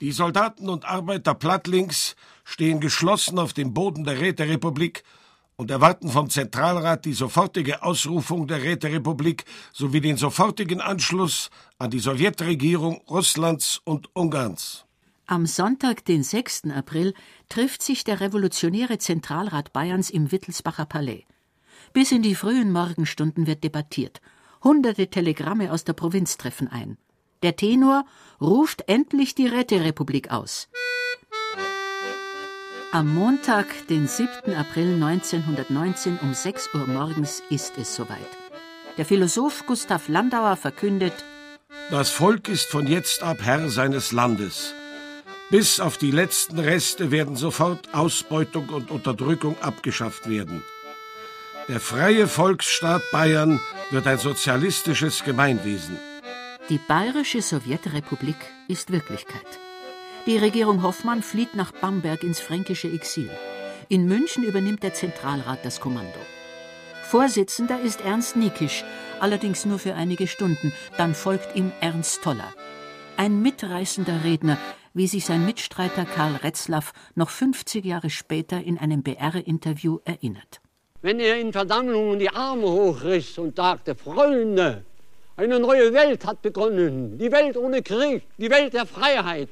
Die 0.00 0.10
Soldaten 0.10 0.68
und 0.68 0.84
Arbeiter 0.84 1.34
Plattlings 1.34 2.16
stehen 2.42 2.80
geschlossen 2.80 3.38
auf 3.38 3.52
dem 3.52 3.72
Boden 3.72 4.02
der 4.02 4.18
Räterepublik 4.18 5.04
und 5.60 5.70
erwarten 5.70 6.08
vom 6.08 6.30
Zentralrat 6.30 7.04
die 7.04 7.12
sofortige 7.12 7.82
Ausrufung 7.82 8.46
der 8.46 8.62
Räterepublik 8.62 9.44
sowie 9.74 10.00
den 10.00 10.16
sofortigen 10.16 10.80
Anschluss 10.80 11.50
an 11.78 11.90
die 11.90 11.98
Sowjetregierung 11.98 13.02
Russlands 13.10 13.78
und 13.84 14.08
Ungarns. 14.16 14.86
Am 15.26 15.44
Sonntag, 15.44 16.06
den 16.06 16.22
6. 16.22 16.70
April, 16.74 17.12
trifft 17.50 17.82
sich 17.82 18.04
der 18.04 18.20
Revolutionäre 18.20 18.96
Zentralrat 18.96 19.74
Bayerns 19.74 20.08
im 20.08 20.32
Wittelsbacher 20.32 20.86
Palais. 20.86 21.26
Bis 21.92 22.10
in 22.10 22.22
die 22.22 22.34
frühen 22.34 22.72
Morgenstunden 22.72 23.46
wird 23.46 23.62
debattiert. 23.62 24.22
Hunderte 24.64 25.08
Telegramme 25.08 25.72
aus 25.72 25.84
der 25.84 25.92
Provinz 25.92 26.38
treffen 26.38 26.68
ein. 26.68 26.96
Der 27.42 27.56
Tenor 27.56 28.06
ruft 28.40 28.88
endlich 28.88 29.34
die 29.34 29.46
Räterepublik 29.46 30.30
aus. 30.30 30.70
Am 32.92 33.14
Montag, 33.14 33.86
den 33.86 34.08
7. 34.08 34.52
April 34.52 34.94
1919 34.94 36.18
um 36.22 36.34
6 36.34 36.74
Uhr 36.74 36.88
morgens 36.88 37.40
ist 37.48 37.78
es 37.78 37.94
soweit. 37.94 38.18
Der 38.96 39.04
Philosoph 39.04 39.64
Gustav 39.64 40.08
Landauer 40.08 40.56
verkündet: 40.56 41.12
Das 41.92 42.10
Volk 42.10 42.48
ist 42.48 42.68
von 42.68 42.88
jetzt 42.88 43.22
ab 43.22 43.38
Herr 43.42 43.68
seines 43.68 44.10
Landes. 44.10 44.74
Bis 45.50 45.78
auf 45.78 45.98
die 45.98 46.10
letzten 46.10 46.58
Reste 46.58 47.12
werden 47.12 47.36
sofort 47.36 47.94
Ausbeutung 47.94 48.70
und 48.70 48.90
Unterdrückung 48.90 49.56
abgeschafft 49.60 50.28
werden. 50.28 50.64
Der 51.68 51.78
freie 51.78 52.26
Volksstaat 52.26 53.02
Bayern 53.12 53.60
wird 53.90 54.08
ein 54.08 54.18
sozialistisches 54.18 55.22
Gemeinwesen. 55.22 55.96
Die 56.68 56.78
bayerische 56.88 57.40
Sowjetrepublik 57.40 58.38
ist 58.66 58.90
Wirklichkeit. 58.90 59.60
Die 60.30 60.38
Regierung 60.38 60.84
Hoffmann 60.84 61.24
flieht 61.24 61.56
nach 61.56 61.72
Bamberg 61.72 62.22
ins 62.22 62.38
fränkische 62.38 62.86
Exil. 62.86 63.28
In 63.88 64.06
München 64.06 64.44
übernimmt 64.44 64.84
der 64.84 64.94
Zentralrat 64.94 65.64
das 65.64 65.80
Kommando. 65.80 66.20
Vorsitzender 67.02 67.80
ist 67.80 68.00
Ernst 68.02 68.36
Niekisch, 68.36 68.84
allerdings 69.18 69.66
nur 69.66 69.80
für 69.80 69.96
einige 69.96 70.28
Stunden. 70.28 70.72
Dann 70.96 71.16
folgt 71.16 71.56
ihm 71.56 71.72
Ernst 71.80 72.22
Toller. 72.22 72.54
Ein 73.16 73.42
mitreißender 73.42 74.22
Redner, 74.22 74.56
wie 74.94 75.08
sich 75.08 75.26
sein 75.26 75.44
Mitstreiter 75.44 76.04
Karl 76.04 76.36
Retzlaff 76.36 76.92
noch 77.16 77.30
50 77.30 77.84
Jahre 77.84 78.08
später 78.08 78.62
in 78.62 78.78
einem 78.78 79.02
BR-Interview 79.02 79.98
erinnert. 80.04 80.60
Wenn 81.02 81.18
er 81.18 81.40
in 81.40 81.52
Versammlungen 81.52 82.20
die 82.20 82.30
Arme 82.30 82.68
hochriss 82.68 83.36
und 83.36 83.56
sagte, 83.56 83.96
Freunde, 83.96 84.84
eine 85.36 85.58
neue 85.58 85.92
Welt 85.92 86.24
hat 86.24 86.40
begonnen, 86.40 87.18
die 87.18 87.32
Welt 87.32 87.56
ohne 87.56 87.82
Krieg, 87.82 88.22
die 88.38 88.48
Welt 88.48 88.74
der 88.74 88.86
Freiheit. 88.86 89.48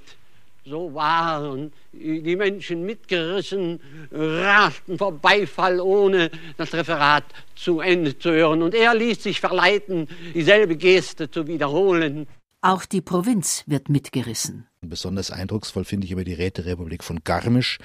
So 0.64 0.92
waren 0.92 1.72
die 1.92 2.36
Menschen 2.36 2.84
mitgerissen, 2.84 3.80
raschten 4.12 4.98
vor 4.98 5.12
Beifall, 5.12 5.80
ohne 5.80 6.30
das 6.56 6.74
Referat 6.74 7.24
zu 7.54 7.80
Ende 7.80 8.18
zu 8.18 8.30
hören. 8.30 8.62
Und 8.62 8.74
er 8.74 8.94
ließ 8.94 9.22
sich 9.22 9.40
verleiten, 9.40 10.08
dieselbe 10.34 10.76
Geste 10.76 11.30
zu 11.30 11.46
wiederholen. 11.46 12.26
Auch 12.60 12.84
die 12.86 13.00
Provinz 13.00 13.62
wird 13.66 13.88
mitgerissen. 13.88 14.66
Besonders 14.80 15.30
eindrucksvoll 15.30 15.84
finde 15.84 16.06
ich 16.06 16.12
aber 16.12 16.24
die 16.24 16.32
Räterepublik 16.32 17.04
von 17.04 17.22
Garmisch. 17.22 17.78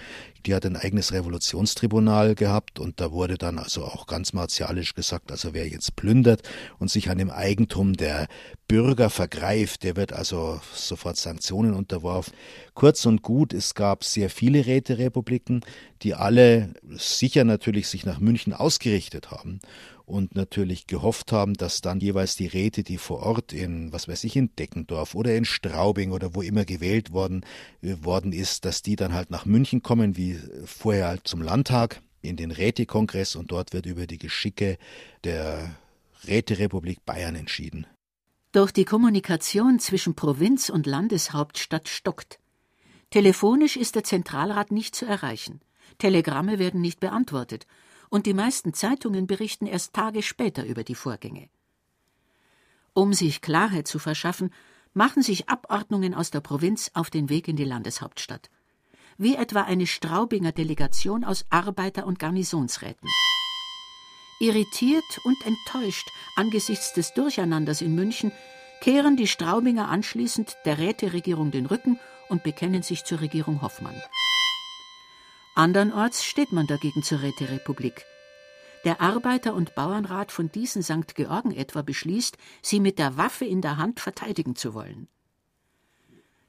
Die 0.47 0.55
hat 0.55 0.65
ein 0.65 0.75
eigenes 0.75 1.11
Revolutionstribunal 1.11 2.33
gehabt 2.33 2.79
und 2.79 2.99
da 2.99 3.11
wurde 3.11 3.37
dann 3.37 3.59
also 3.59 3.83
auch 3.83 4.07
ganz 4.07 4.33
martialisch 4.33 4.95
gesagt, 4.95 5.31
also 5.31 5.53
wer 5.53 5.67
jetzt 5.67 5.95
plündert 5.95 6.41
und 6.79 6.89
sich 6.89 7.11
an 7.11 7.19
dem 7.19 7.29
Eigentum 7.29 7.93
der 7.93 8.27
Bürger 8.67 9.11
vergreift, 9.11 9.83
der 9.83 9.95
wird 9.95 10.11
also 10.11 10.59
sofort 10.73 11.17
Sanktionen 11.17 11.75
unterworfen. 11.75 12.33
Kurz 12.73 13.05
und 13.05 13.21
gut, 13.21 13.53
es 13.53 13.75
gab 13.75 14.03
sehr 14.03 14.31
viele 14.31 14.65
Räterepubliken, 14.65 15.61
die 16.01 16.15
alle 16.15 16.73
sicher 16.89 17.43
natürlich 17.43 17.87
sich 17.87 18.05
nach 18.05 18.19
München 18.19 18.53
ausgerichtet 18.53 19.29
haben 19.29 19.59
und 20.13 20.35
natürlich 20.35 20.85
gehofft 20.85 21.31
haben, 21.31 21.55
dass 21.55 21.81
dann 21.81 21.99
jeweils 21.99 22.35
die 22.35 22.45
Räte, 22.45 22.83
die 22.83 22.99
vor 22.99 23.23
Ort 23.23 23.51
in, 23.51 23.91
was 23.91 24.07
weiß 24.07 24.23
ich, 24.25 24.35
in 24.35 24.55
Deckendorf 24.55 25.15
oder 25.15 25.35
in 25.35 25.43
Straubing 25.43 26.11
oder 26.11 26.35
wo 26.35 26.43
immer 26.43 26.65
gewählt 26.65 27.11
worden, 27.11 27.43
äh, 27.81 27.95
worden 28.01 28.31
ist, 28.31 28.63
dass 28.63 28.83
die 28.83 28.95
dann 28.95 29.13
halt 29.13 29.31
nach 29.31 29.45
München 29.45 29.81
kommen, 29.81 30.15
wie 30.15 30.39
vorher 30.65 31.07
halt 31.07 31.27
zum 31.27 31.41
Landtag, 31.41 32.01
in 32.21 32.37
den 32.37 32.51
Rätekongress 32.51 33.35
und 33.35 33.51
dort 33.51 33.73
wird 33.73 33.85
über 33.85 34.07
die 34.07 34.19
Geschicke 34.19 34.77
der 35.25 35.75
Räterepublik 36.25 37.03
Bayern 37.05 37.35
entschieden. 37.35 37.85
Doch 38.53 38.71
die 38.71 38.85
Kommunikation 38.85 39.79
zwischen 39.79 40.15
Provinz 40.15 40.69
und 40.69 40.85
Landeshauptstadt 40.85 41.89
stockt. 41.89 42.39
Telefonisch 43.09 43.75
ist 43.75 43.95
der 43.95 44.03
Zentralrat 44.03 44.71
nicht 44.71 44.95
zu 44.95 45.05
erreichen. 45.05 45.59
Telegramme 45.97 46.59
werden 46.59 46.81
nicht 46.81 46.99
beantwortet 46.99 47.65
und 48.13 48.27
die 48.27 48.35
meisten 48.35 48.75
Zeitungen 48.75 49.25
berichten 49.25 49.65
erst 49.65 49.93
Tage 49.93 50.21
später 50.21 50.67
über 50.67 50.83
die 50.83 50.93
Vorgänge. 50.93 51.49
Um 52.93 53.11
sich 53.11 53.41
Klarheit 53.41 53.87
zu 53.87 53.97
verschaffen, 53.97 54.53
machen 54.93 55.23
sich 55.23 55.49
Abordnungen 55.49 56.13
aus 56.13 56.29
der 56.29 56.39
Provinz 56.39 56.91
auf 56.93 57.09
den 57.09 57.27
Weg 57.29 57.47
in 57.47 57.55
die 57.55 57.63
Landeshauptstadt, 57.63 58.51
wie 59.17 59.33
etwa 59.33 59.61
eine 59.63 59.87
Straubinger 59.87 60.51
Delegation 60.51 61.23
aus 61.23 61.47
Arbeiter- 61.49 62.05
und 62.05 62.19
Garnisonsräten. 62.19 63.09
Irritiert 64.39 65.19
und 65.23 65.37
enttäuscht 65.47 66.07
angesichts 66.35 66.93
des 66.93 67.15
Durcheinanders 67.15 67.81
in 67.81 67.95
München 67.95 68.31
kehren 68.81 69.17
die 69.17 69.27
Straubinger 69.27 69.89
anschließend 69.89 70.55
der 70.65 70.77
Räteregierung 70.77 71.49
den 71.49 71.65
Rücken 71.65 71.99
und 72.29 72.43
bekennen 72.43 72.83
sich 72.83 73.05
zur 73.05 73.21
Regierung 73.21 73.63
Hoffmann. 73.63 73.99
Andernorts 75.55 76.23
steht 76.25 76.51
man 76.51 76.65
dagegen 76.65 77.03
zur 77.03 77.21
Räterepublik. 77.21 78.05
Der 78.85 79.01
Arbeiter- 79.01 79.53
und 79.53 79.75
Bauernrat 79.75 80.31
von 80.31 80.51
diesen 80.51 80.81
St. 80.81 81.13
Georgen 81.13 81.51
etwa 81.51 81.83
beschließt, 81.83 82.37
sie 82.63 82.79
mit 82.79 82.97
der 82.97 83.17
Waffe 83.17 83.45
in 83.45 83.61
der 83.61 83.77
Hand 83.77 83.99
verteidigen 83.99 84.55
zu 84.55 84.73
wollen. 84.73 85.07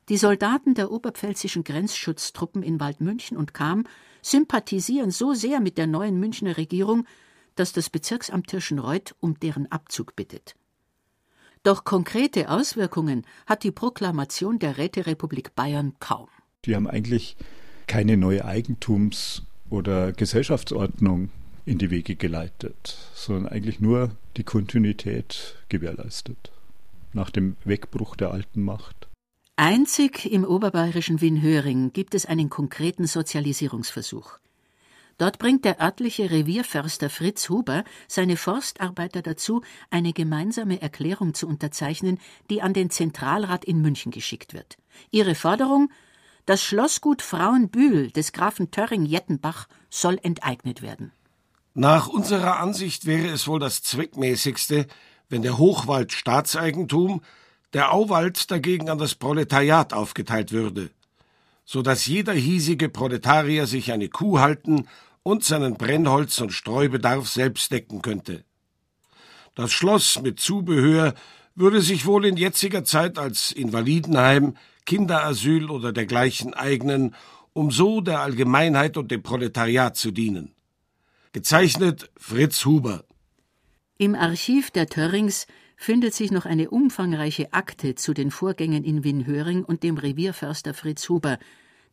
Die 0.09 0.17
Soldaten 0.17 0.75
der 0.75 0.91
oberpfälzischen 0.91 1.65
Grenzschutztruppen 1.65 2.63
in 2.63 2.81
Waldmünchen 2.81 3.37
und 3.37 3.53
Cham 3.53 3.85
sympathisieren 4.23 5.11
so 5.11 5.35
sehr 5.35 5.61
mit 5.61 5.77
der 5.77 5.87
neuen 5.87 6.19
Münchner 6.19 6.57
Regierung, 6.57 7.07
dass 7.57 7.73
das 7.73 7.91
Bezirksamt 7.91 8.49
Tirschenreuth 8.49 9.15
um 9.21 9.39
deren 9.39 9.71
Abzug 9.71 10.17
bittet. 10.17 10.57
Doch 11.63 11.85
konkrete 11.85 12.51
Auswirkungen 12.51 13.27
hat 13.47 13.65
die 13.65 13.71
Proklamation 13.71 14.59
der 14.59 14.79
Räterepublik 14.79 15.55
Bayern 15.55 15.95
kaum. 16.01 16.29
Die 16.65 16.75
haben 16.75 16.87
eigentlich 16.87 17.37
keine 17.87 18.17
neue 18.17 18.45
Eigentums- 18.45 19.43
oder 19.71 20.13
Gesellschaftsordnung 20.13 21.31
in 21.67 21.79
die 21.79 21.91
Wege 21.91 22.17
geleitet, 22.17 22.99
sondern 23.15 23.49
eigentlich 23.49 23.81
nur 23.81 24.11
die 24.37 24.45
Kontinuität 24.45 25.57
gewährleistet. 25.69 26.53
Nach 27.13 27.31
dem 27.31 27.57
Wegbruch 27.65 28.17
der 28.17 28.33
alten 28.33 28.63
Macht. 28.63 29.09
Einzig 29.57 30.31
im 30.31 30.45
oberbayerischen 30.45 31.21
Wien-Höring 31.21 31.93
gibt 31.93 32.15
es 32.15 32.27
einen 32.27 32.51
konkreten 32.51 33.07
Sozialisierungsversuch. 33.07 34.39
Dort 35.17 35.39
bringt 35.39 35.65
der 35.65 35.81
örtliche 35.81 36.29
Revierförster 36.31 37.09
Fritz 37.09 37.49
Huber 37.49 37.85
seine 38.09 38.37
Forstarbeiter 38.37 39.23
dazu, 39.23 39.63
eine 39.91 40.13
gemeinsame 40.13 40.83
Erklärung 40.83 41.35
zu 41.35 41.47
unterzeichnen, 41.47 42.19
die 42.51 42.63
an 42.63 42.75
den 42.75 42.91
Zentralrat 42.91 43.65
in 43.65 43.81
München 43.81 44.11
geschickt 44.11 44.55
wird. 44.55 44.77
Ihre 45.13 45.37
Forderung 45.37 45.91
das 46.47 46.63
Schlossgut 46.63 47.23
Frauenbühl 47.23 48.11
des 48.11 48.33
Grafen 48.33 48.71
Töring-Jettenbach 48.71 49.67
soll 49.91 50.19
enteignet 50.23 50.83
werden. 50.83 51.13
Nach 51.75 52.07
unserer 52.07 52.61
Ansicht 52.61 53.07
wäre 53.07 53.29
es 53.29 53.49
wohl 53.49 53.59
das 53.59 53.83
zweckmäßigste, 53.83 54.87
wenn 55.29 55.43
der 55.43 55.59
Hochwald 55.59 56.13
Staatseigentum, 56.13 57.23
der 57.73 57.93
Auwald 57.93 58.51
dagegen 58.51 58.89
an 58.91 58.99
das 58.99 59.17
Proletariat 59.17 59.93
aufgeteilt 59.93 60.53
würde, 60.53 60.91
so 61.65 61.83
dass 61.83 62.07
jeder 62.07 62.33
hiesige 62.33 62.89
Proletarier 62.89 63.67
sich 63.67 63.91
eine 63.91 64.09
Kuh 64.09 64.39
halten 64.39 64.87
und 65.25 65.43
seinen 65.43 65.77
Brennholz- 65.77 66.41
und 66.41 66.53
Streubedarf 66.53 67.29
selbst 67.29 67.73
decken 67.73 68.03
könnte. 68.03 68.45
Das 69.57 69.73
Schloss 69.73 70.21
mit 70.21 70.39
Zubehör 70.39 71.15
würde 71.57 71.81
sich 71.81 72.07
wohl 72.07 72.27
in 72.27 72.37
jetziger 72.37 72.85
Zeit 72.85 73.19
als 73.19 73.51
Invalidenheim, 73.51 74.57
Kinderasyl 74.87 75.71
oder 75.71 75.93
dergleichen 75.93 76.55
eignen, 76.55 77.15
um 77.53 77.71
so 77.71 78.01
der 78.01 78.21
Allgemeinheit 78.21 78.97
und 78.97 79.11
dem 79.11 79.23
Proletariat 79.23 79.97
zu 79.97 80.11
dienen. 80.11 80.55
Gezeichnet 81.33 82.11
Fritz 82.17 82.65
Huber. 82.65 83.05
Im 83.97 84.15
Archiv 84.15 84.71
der 84.71 84.87
Törrings 84.87 85.47
findet 85.77 86.15
sich 86.15 86.31
noch 86.31 86.47
eine 86.47 86.71
umfangreiche 86.71 87.53
Akte 87.53 87.95
zu 87.95 88.15
den 88.15 88.31
Vorgängen 88.31 88.85
in 88.85 89.05
Winhöring 89.05 89.65
und 89.65 89.83
dem 89.83 89.97
Revierförster 89.97 90.75
Fritz 90.75 91.09
Huber, 91.09 91.39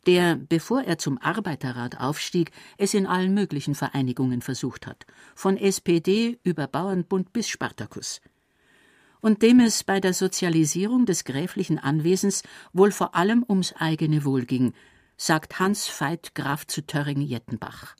der, 0.07 0.35
bevor 0.35 0.81
er 0.83 0.97
zum 0.97 1.19
Arbeiterrat 1.19 1.99
aufstieg, 1.99 2.51
es 2.77 2.93
in 2.93 3.05
allen 3.05 3.33
möglichen 3.33 3.75
Vereinigungen 3.75 4.41
versucht 4.41 4.87
hat, 4.87 5.05
von 5.35 5.57
SPD 5.57 6.39
über 6.43 6.67
Bauernbund 6.67 7.33
bis 7.33 7.47
Spartakus. 7.47 8.21
Und 9.21 9.43
dem 9.43 9.59
es 9.59 9.83
bei 9.83 9.99
der 9.99 10.13
Sozialisierung 10.13 11.05
des 11.05 11.23
gräflichen 11.23 11.77
Anwesens 11.77 12.43
wohl 12.73 12.91
vor 12.91 13.15
allem 13.15 13.45
ums 13.47 13.73
eigene 13.77 14.25
Wohl 14.25 14.45
ging, 14.45 14.73
sagt 15.15 15.59
Hans 15.59 15.87
Veit 15.87 16.33
Graf 16.33 16.65
zu 16.65 16.85
Töring-Jettenbach. 16.85 17.95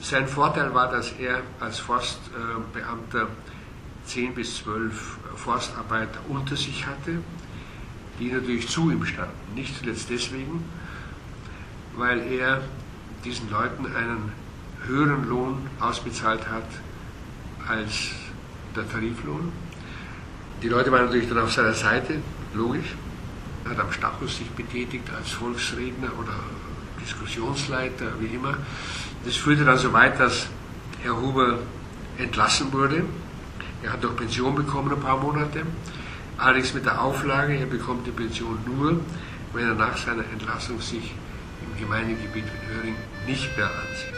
Sein 0.00 0.28
Vorteil 0.28 0.74
war, 0.74 0.90
dass 0.90 1.12
er 1.12 1.42
als 1.58 1.78
Forstbeamter 1.78 3.28
zehn 4.04 4.34
bis 4.34 4.58
zwölf 4.58 5.18
Forstarbeiter 5.36 6.20
unter 6.28 6.56
sich 6.56 6.86
hatte, 6.86 7.22
die 8.20 8.30
natürlich 8.30 8.68
zu 8.68 8.90
ihm 8.90 9.04
standen. 9.04 9.54
Nicht 9.54 9.76
zuletzt 9.78 10.10
deswegen, 10.10 10.64
weil 11.96 12.20
er 12.32 12.62
diesen 13.24 13.50
Leuten 13.50 13.86
einen 13.86 14.32
höheren 14.86 15.28
Lohn 15.28 15.66
ausbezahlt 15.80 16.48
hat 16.48 16.68
als 17.66 18.10
der 18.76 18.88
Tariflohn. 18.88 19.52
Die 20.62 20.68
Leute 20.68 20.90
waren 20.90 21.04
natürlich 21.04 21.28
dann 21.28 21.38
auf 21.38 21.52
seiner 21.52 21.72
Seite, 21.72 22.20
logisch. 22.52 22.96
Er 23.64 23.70
hat 23.70 23.80
am 23.80 23.92
Stachus 23.92 24.38
sich 24.38 24.50
betätigt 24.50 25.08
als 25.16 25.30
Volksredner 25.30 26.10
oder 26.18 26.34
Diskussionsleiter, 27.00 28.06
wie 28.18 28.34
immer. 28.34 28.56
Das 29.24 29.36
führte 29.36 29.64
dann 29.64 29.78
so 29.78 29.92
weit, 29.92 30.18
dass 30.18 30.48
Herr 31.02 31.20
Huber 31.20 31.58
entlassen 32.18 32.72
wurde. 32.72 33.04
Er 33.82 33.92
hat 33.92 34.02
doch 34.02 34.16
Pension 34.16 34.54
bekommen 34.56 34.92
ein 34.92 35.00
paar 35.00 35.18
Monate. 35.18 35.62
Allerdings 36.36 36.74
mit 36.74 36.86
der 36.86 37.00
Auflage, 37.00 37.56
er 37.56 37.66
bekommt 37.66 38.06
die 38.06 38.10
Pension 38.10 38.58
nur, 38.66 39.00
wenn 39.52 39.68
er 39.68 39.74
nach 39.74 39.96
seiner 39.96 40.24
Entlassung 40.32 40.80
sich 40.80 41.14
im 41.62 41.80
Gemeindegebiet 41.80 42.44
von 42.44 42.76
Höring 42.76 42.94
nicht 43.26 43.56
mehr 43.56 43.66
ansiedelt. 43.66 44.17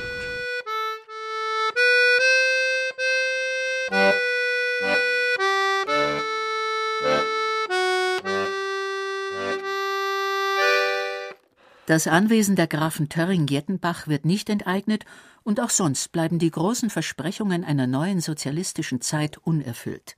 Das 11.90 12.06
Anwesen 12.06 12.54
der 12.54 12.68
Grafen 12.68 13.08
Töring-Jettenbach 13.08 14.06
wird 14.06 14.24
nicht 14.24 14.48
enteignet 14.48 15.04
und 15.42 15.58
auch 15.58 15.70
sonst 15.70 16.12
bleiben 16.12 16.38
die 16.38 16.52
großen 16.52 16.88
Versprechungen 16.88 17.64
einer 17.64 17.88
neuen 17.88 18.20
sozialistischen 18.20 19.00
Zeit 19.00 19.38
unerfüllt. 19.38 20.14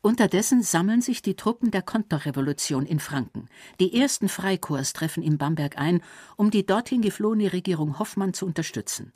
Unterdessen 0.00 0.62
sammeln 0.62 1.00
sich 1.00 1.22
die 1.22 1.34
Truppen 1.34 1.72
der 1.72 1.82
Konterrevolution 1.82 2.86
in 2.86 3.00
Franken. 3.00 3.48
Die 3.80 4.00
ersten 4.00 4.28
Freikorps 4.28 4.92
treffen 4.92 5.24
in 5.24 5.38
Bamberg 5.38 5.76
ein, 5.76 6.00
um 6.36 6.52
die 6.52 6.64
dorthin 6.64 7.02
geflohene 7.02 7.52
Regierung 7.52 7.98
Hoffmann 7.98 8.32
zu 8.32 8.46
unterstützen. 8.46 9.12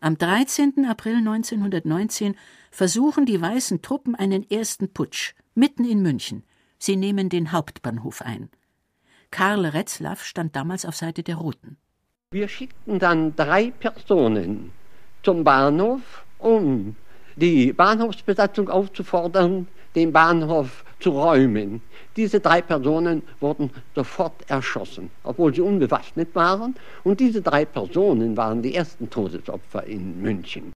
Am 0.00 0.18
13. 0.18 0.84
April 0.84 1.16
1919 1.16 2.34
versuchen 2.70 3.24
die 3.24 3.40
weißen 3.40 3.80
Truppen 3.80 4.14
einen 4.14 4.50
ersten 4.50 4.92
Putsch 4.92 5.32
mitten 5.54 5.86
in 5.86 6.02
München. 6.02 6.42
Sie 6.78 6.96
nehmen 6.96 7.30
den 7.30 7.52
Hauptbahnhof 7.52 8.20
ein. 8.20 8.50
Karl 9.30 9.66
Retzlaff 9.66 10.24
stand 10.24 10.56
damals 10.56 10.84
auf 10.84 10.96
Seite 10.96 11.22
der 11.22 11.36
Roten. 11.36 11.76
Wir 12.30 12.48
schickten 12.48 12.98
dann 12.98 13.34
drei 13.36 13.70
Personen 13.70 14.72
zum 15.22 15.44
Bahnhof, 15.44 16.24
um 16.38 16.96
die 17.36 17.72
Bahnhofsbesatzung 17.72 18.68
aufzufordern, 18.68 19.68
den 19.94 20.12
Bahnhof 20.12 20.84
zu 21.00 21.10
räumen. 21.10 21.80
Diese 22.16 22.40
drei 22.40 22.62
Personen 22.62 23.22
wurden 23.40 23.70
sofort 23.94 24.48
erschossen, 24.48 25.10
obwohl 25.22 25.54
sie 25.54 25.60
unbewaffnet 25.60 26.34
waren. 26.34 26.74
Und 27.04 27.20
diese 27.20 27.42
drei 27.42 27.64
Personen 27.64 28.36
waren 28.36 28.62
die 28.62 28.74
ersten 28.74 29.08
Todesopfer 29.08 29.84
in 29.84 30.20
München. 30.20 30.72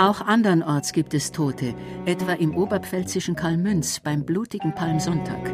Auch 0.00 0.22
andernorts 0.22 0.94
gibt 0.94 1.12
es 1.12 1.30
Tote, 1.30 1.74
etwa 2.06 2.32
im 2.32 2.56
oberpfälzischen 2.56 3.36
Kalmünz 3.36 4.00
beim 4.00 4.24
blutigen 4.24 4.74
Palmsonntag. 4.74 5.52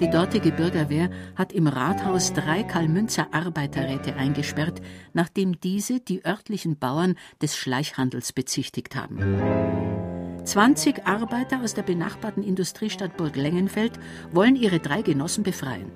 Die 0.00 0.08
dortige 0.08 0.52
Bürgerwehr 0.52 1.10
hat 1.36 1.52
im 1.52 1.66
Rathaus 1.66 2.32
drei 2.32 2.62
Kalmünzer 2.62 3.26
Arbeiterräte 3.34 4.16
eingesperrt, 4.16 4.80
nachdem 5.12 5.60
diese 5.60 6.00
die 6.00 6.24
örtlichen 6.24 6.78
Bauern 6.78 7.14
des 7.42 7.54
Schleichhandels 7.54 8.32
bezichtigt 8.32 8.96
haben. 8.96 9.18
20 10.46 11.06
Arbeiter 11.06 11.60
aus 11.62 11.74
der 11.74 11.82
benachbarten 11.82 12.42
Industriestadt 12.42 13.18
Burg 13.18 13.36
Lengenfeld 13.36 14.00
wollen 14.32 14.56
ihre 14.56 14.78
drei 14.78 15.02
Genossen 15.02 15.44
befreien. 15.44 15.92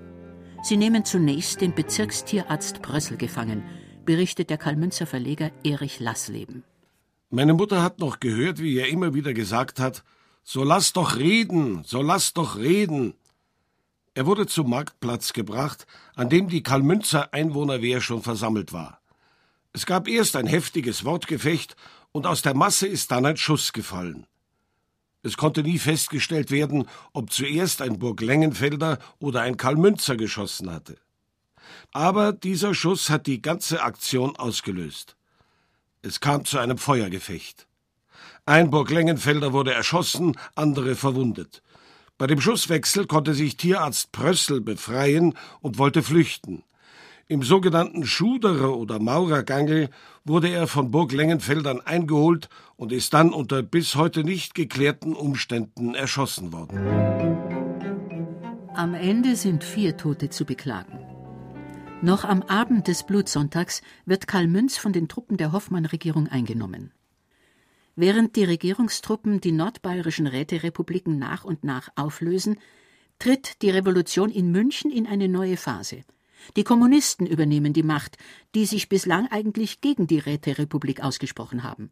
Sie 0.62 0.76
nehmen 0.76 1.06
zunächst 1.06 1.62
den 1.62 1.74
Bezirkstierarzt 1.74 2.82
Brössel 2.82 3.16
gefangen, 3.16 3.62
berichtet 4.04 4.50
der 4.50 4.58
Kalmünzer 4.58 5.06
Verleger 5.06 5.52
Erich 5.64 6.00
Lassleben. 6.00 6.64
Meine 7.30 7.54
Mutter 7.54 7.82
hat 7.82 7.98
noch 7.98 8.20
gehört, 8.20 8.60
wie 8.60 8.78
er 8.78 8.88
immer 8.88 9.12
wieder 9.12 9.34
gesagt 9.34 9.80
hat, 9.80 10.04
so 10.44 10.62
lass 10.62 10.92
doch 10.92 11.16
reden, 11.16 11.82
so 11.84 12.00
lass 12.00 12.32
doch 12.32 12.56
reden. 12.56 13.14
Er 14.14 14.26
wurde 14.26 14.46
zum 14.46 14.70
Marktplatz 14.70 15.32
gebracht, 15.32 15.86
an 16.14 16.28
dem 16.28 16.48
die 16.48 16.62
Kalmünzer 16.62 17.34
Einwohnerwehr 17.34 18.00
schon 18.00 18.22
versammelt 18.22 18.72
war. 18.72 19.00
Es 19.72 19.86
gab 19.86 20.08
erst 20.08 20.36
ein 20.36 20.46
heftiges 20.46 21.04
Wortgefecht 21.04 21.76
und 22.12 22.26
aus 22.26 22.42
der 22.42 22.54
Masse 22.54 22.86
ist 22.86 23.10
dann 23.10 23.26
ein 23.26 23.36
Schuss 23.36 23.72
gefallen. 23.72 24.26
Es 25.22 25.36
konnte 25.36 25.64
nie 25.64 25.80
festgestellt 25.80 26.52
werden, 26.52 26.88
ob 27.12 27.32
zuerst 27.32 27.82
ein 27.82 27.98
Burglengenfelder 27.98 29.00
oder 29.18 29.42
ein 29.42 29.56
Kalmünzer 29.56 30.16
geschossen 30.16 30.70
hatte. 30.70 30.96
Aber 31.90 32.32
dieser 32.32 32.72
Schuss 32.72 33.10
hat 33.10 33.26
die 33.26 33.42
ganze 33.42 33.82
Aktion 33.82 34.36
ausgelöst. 34.36 35.15
Es 36.02 36.20
kam 36.20 36.44
zu 36.44 36.58
einem 36.58 36.78
Feuergefecht. 36.78 37.66
Ein 38.44 38.70
Burglengenfelder 38.70 39.52
wurde 39.52 39.72
erschossen, 39.72 40.36
andere 40.54 40.94
verwundet. 40.94 41.62
Bei 42.18 42.26
dem 42.26 42.40
Schusswechsel 42.40 43.06
konnte 43.06 43.34
sich 43.34 43.56
Tierarzt 43.56 44.12
Prössel 44.12 44.60
befreien 44.60 45.34
und 45.60 45.78
wollte 45.78 46.02
flüchten. 46.02 46.62
Im 47.28 47.42
sogenannten 47.42 48.06
Schuderer 48.06 48.76
oder 48.76 49.00
Maurergangel 49.00 49.90
wurde 50.24 50.48
er 50.48 50.68
von 50.68 50.92
Burg 50.92 51.12
Lengenfeldern 51.12 51.80
eingeholt 51.80 52.48
und 52.76 52.92
ist 52.92 53.12
dann 53.14 53.32
unter 53.32 53.64
bis 53.64 53.96
heute 53.96 54.22
nicht 54.22 54.54
geklärten 54.54 55.12
Umständen 55.12 55.96
erschossen 55.96 56.52
worden. 56.52 56.78
Am 58.74 58.94
Ende 58.94 59.34
sind 59.34 59.64
vier 59.64 59.96
Tote 59.96 60.30
zu 60.30 60.44
beklagen. 60.44 61.15
Noch 62.02 62.24
am 62.24 62.42
Abend 62.42 62.88
des 62.88 63.04
Blutsonntags 63.04 63.80
wird 64.04 64.26
Karl 64.26 64.48
Münz 64.48 64.76
von 64.76 64.92
den 64.92 65.08
Truppen 65.08 65.38
der 65.38 65.52
Hoffmann-Regierung 65.52 66.28
eingenommen. 66.28 66.92
Während 67.96 68.36
die 68.36 68.44
Regierungstruppen 68.44 69.40
die 69.40 69.52
nordbayerischen 69.52 70.26
Räterepubliken 70.26 71.18
nach 71.18 71.44
und 71.44 71.64
nach 71.64 71.88
auflösen, 71.96 72.58
tritt 73.18 73.62
die 73.62 73.70
Revolution 73.70 74.30
in 74.30 74.52
München 74.52 74.90
in 74.90 75.06
eine 75.06 75.26
neue 75.26 75.56
Phase. 75.56 76.04
Die 76.54 76.64
Kommunisten 76.64 77.26
übernehmen 77.26 77.72
die 77.72 77.82
Macht, 77.82 78.18
die 78.54 78.66
sich 78.66 78.90
bislang 78.90 79.28
eigentlich 79.30 79.80
gegen 79.80 80.06
die 80.06 80.18
Räterepublik 80.18 81.02
ausgesprochen 81.02 81.62
haben. 81.62 81.90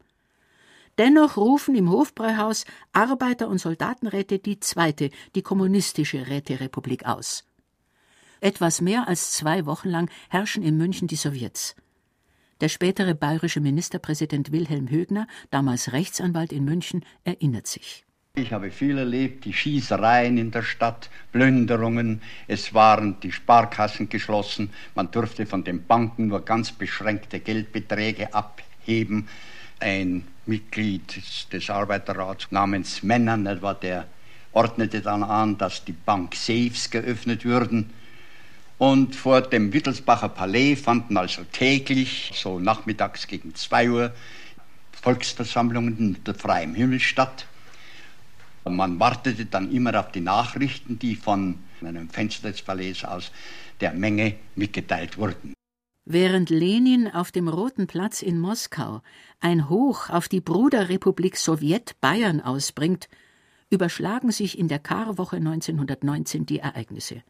Dennoch 0.99 1.39
rufen 1.39 1.75
im 1.75 1.91
Hofbräuhaus 1.91 2.67
Arbeiter- 2.93 3.49
und 3.49 3.59
Soldatenräte 3.59 4.39
die 4.39 4.61
zweite, 4.61 5.09
die 5.35 5.43
kommunistische 5.43 6.27
Räterepublik 6.29 7.07
aus. 7.07 7.45
Etwas 8.45 8.83
mehr 8.83 9.09
als 9.09 9.33
zwei 9.33 9.65
Wochen 9.65 9.89
lang 9.89 10.11
herrschen 10.29 10.63
in 10.63 10.77
München 10.77 11.09
die 11.09 11.17
Sowjets. 11.17 11.75
Der 12.61 12.69
spätere 12.69 13.15
bayerische 13.15 13.61
Ministerpräsident 13.61 14.53
Wilhelm 14.53 14.91
Högner, 14.91 15.27
damals 15.51 15.95
Rechtsanwalt 15.95 16.53
in 16.53 16.67
München, 16.67 17.07
erinnert 17.25 17.67
sich. 17.67 18.05
Ich 18.37 18.53
habe 18.53 18.71
viel 18.71 18.99
erlebt, 18.99 19.47
die 19.47 19.55
Schießereien 19.55 20.37
in 20.37 20.51
der 20.51 20.61
Stadt, 20.61 21.09
Plünderungen, 21.33 22.21
es 22.47 22.75
waren 22.75 23.19
die 23.21 23.33
Sparkassen 23.33 24.11
geschlossen, 24.11 24.69
man 24.95 25.11
durfte 25.11 25.47
von 25.47 25.65
den 25.65 25.87
Banken 25.87 26.27
nur 26.27 26.45
ganz 26.45 26.71
beschränkte 26.71 27.41
Geldbeträge 27.41 28.35
abheben. 28.35 29.27
Ein 29.81 30.29
Mitglied 30.45 31.51
des 31.51 31.71
Arbeiterrats 31.71 32.49
namens 32.51 33.03
Männern, 33.03 33.47
der 33.81 34.07
ordnete 34.53 35.01
dann 35.01 35.23
an, 35.23 35.57
dass 35.57 35.83
die 35.87 35.93
Bank-Safes 35.93 36.91
geöffnet 36.91 37.47
würden. 37.47 37.89
Und 38.85 39.17
vor 39.17 39.41
dem 39.41 39.73
Wittelsbacher 39.73 40.29
Palais 40.29 40.77
fanden 40.77 41.17
also 41.17 41.43
täglich, 41.51 42.33
so 42.35 42.61
nachmittags 42.61 43.27
gegen 43.27 43.55
2 43.55 43.91
Uhr, 43.91 44.13
Volksversammlungen 45.01 45.97
unter 46.19 46.35
freiem 46.35 46.75
Himmel 46.75 47.01
statt. 47.01 47.47
Man 48.69 49.01
wartete 49.01 49.47
dann 49.47 49.73
immer 49.73 49.99
auf 49.99 50.13
die 50.13 50.21
Nachrichten, 50.21 50.99
die 50.99 51.17
von 51.17 51.61
einem 51.83 52.11
Fenster 52.11 52.51
des 52.51 52.61
Palais 52.61 53.07
aus 53.07 53.33
der 53.81 53.95
Menge 53.95 54.35
mitgeteilt 54.55 55.17
wurden. 55.17 55.55
Während 56.05 56.51
Lenin 56.51 57.09
auf 57.11 57.33
dem 57.33 57.49
Roten 57.49 57.87
Platz 57.87 58.21
in 58.21 58.39
Moskau 58.39 59.01
ein 59.41 59.71
Hoch 59.71 60.11
auf 60.11 60.29
die 60.29 60.43
Bruderrepublik 60.43 61.39
Sowjet 61.39 61.99
Bayern 62.03 62.43
ausbringt, 62.43 63.09
überschlagen 63.71 64.31
sich 64.31 64.59
in 64.59 64.69
der 64.69 64.79
Karwoche 64.79 65.37
1919 65.37 66.45
die 66.45 66.59
Ereignisse. 66.59 67.23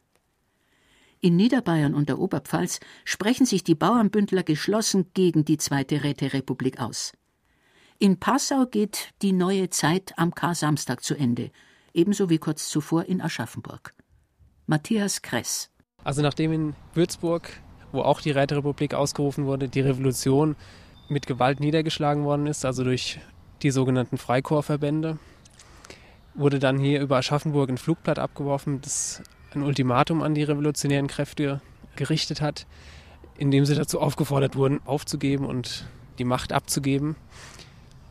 In 1.25 1.37
Niederbayern 1.37 1.95
und 1.95 2.11
der 2.11 2.19
Oberpfalz 2.19 2.81
sprechen 3.07 3.47
sich 3.47 3.65
die 3.65 3.75
Bauernbündler 3.75 4.43
geschlossen 4.43 5.07
gegen 5.15 5.47
die 5.47 5.57
Zweite 5.57 6.05
Räterepublik 6.05 6.79
aus. 6.79 7.15
In 7.99 8.21
Passau 8.21 8.67
geht 8.67 9.09
die 9.23 9.33
neue 9.33 9.71
Zeit 9.71 10.13
am 10.19 10.35
Kar-Samstag 10.35 11.03
zu 11.03 11.15
Ende, 11.15 11.51
ebenso 11.95 12.29
wie 12.29 12.37
kurz 12.37 12.69
zuvor 12.69 13.07
in 13.07 13.23
Aschaffenburg. 13.23 13.95
Matthias 14.67 15.23
Kress. 15.23 15.71
Also 16.03 16.21
nachdem 16.21 16.53
in 16.53 16.75
Würzburg, 16.93 17.49
wo 17.91 18.03
auch 18.03 18.21
die 18.21 18.33
Räterepublik 18.33 18.93
ausgerufen 18.93 19.47
wurde, 19.47 19.71
die 19.71 19.81
Revolution 19.81 20.57
mit 21.09 21.27
Gewalt 21.27 21.59
niedergeschlagen 21.59 22.25
worden 22.25 22.47
ist, 22.47 22.67
also 22.67 22.85
durch 22.85 23.19
die 23.63 23.71
sogenannten 23.71 24.19
Freikorpsverbände, 24.19 25.19
wurde 26.35 26.59
dann 26.59 26.79
hier 26.79 27.01
über 27.01 27.17
Aschaffenburg 27.17 27.71
ein 27.71 27.79
Flugblatt 27.79 28.19
abgeworfen, 28.19 28.83
das 28.83 29.23
ein 29.55 29.62
Ultimatum 29.62 30.23
an 30.23 30.35
die 30.35 30.43
revolutionären 30.43 31.07
Kräfte 31.07 31.61
gerichtet 31.97 32.40
hat, 32.40 32.67
in 33.37 33.51
dem 33.51 33.64
sie 33.64 33.75
dazu 33.75 34.01
aufgefordert 34.01 34.57
wurden, 34.57 34.81
aufzugeben 34.85 35.47
und 35.47 35.87
die 36.19 36.25
Macht 36.25 36.53
abzugeben. 36.53 37.17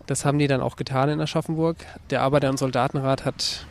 Das 0.05 0.25
haben 0.25 0.39
die 0.39 0.47
dann 0.47 0.61
auch 0.61 0.75
getan 0.75 1.09
in 1.09 1.21
Aschaffenburg. 1.21 1.77
Der 2.09 2.21
Arbeiter- 2.21 2.49
und 2.49 2.57
Soldatenrat 2.57 3.25
hat 3.25 3.65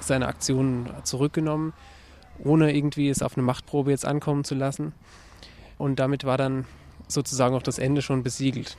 seine 0.00 0.28
Aktionen 0.28 0.88
zurückgenommen, 1.02 1.72
ohne 2.38 2.74
irgendwie 2.74 3.08
es 3.08 3.22
auf 3.22 3.36
eine 3.36 3.44
Machtprobe 3.44 3.90
jetzt 3.90 4.06
ankommen 4.06 4.44
zu 4.44 4.54
lassen. 4.54 4.92
Und 5.76 5.98
damit 5.98 6.24
war 6.24 6.38
dann 6.38 6.64
sozusagen 7.08 7.54
auch 7.54 7.62
das 7.62 7.78
Ende 7.78 8.02
schon 8.02 8.22
besiegelt. 8.22 8.76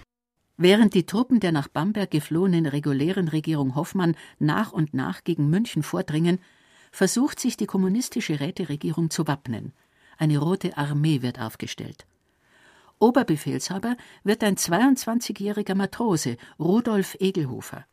Während 0.58 0.94
die 0.94 1.06
Truppen 1.06 1.42
der 1.42 1.52
nach 1.52 1.68
Bamberg 1.68 2.12
geflohenen 2.12 2.66
regulären 2.66 3.28
Regierung 3.28 3.76
Hoffmann 3.76 4.16
nach 4.40 4.72
und 4.72 4.94
nach 4.94 5.24
gegen 5.26 5.50
München 5.50 5.84
vordringen, 5.84 6.40
versucht 6.96 7.42
sich 7.42 7.58
die 7.58 7.66
kommunistische 7.66 8.40
Räteregierung 8.40 9.10
zu 9.10 9.28
wappnen. 9.28 9.74
Eine 10.18 10.38
rote 10.38 10.78
Armee 10.78 11.22
wird 11.22 11.40
aufgestellt. 11.40 12.06
Oberbefehlshaber 13.00 13.98
wird 14.24 14.42
ein 14.46 14.56
22-jähriger 14.56 15.76
Matrose, 15.76 16.38
Rudolf 16.58 17.18
Egelhofer. 17.20 17.86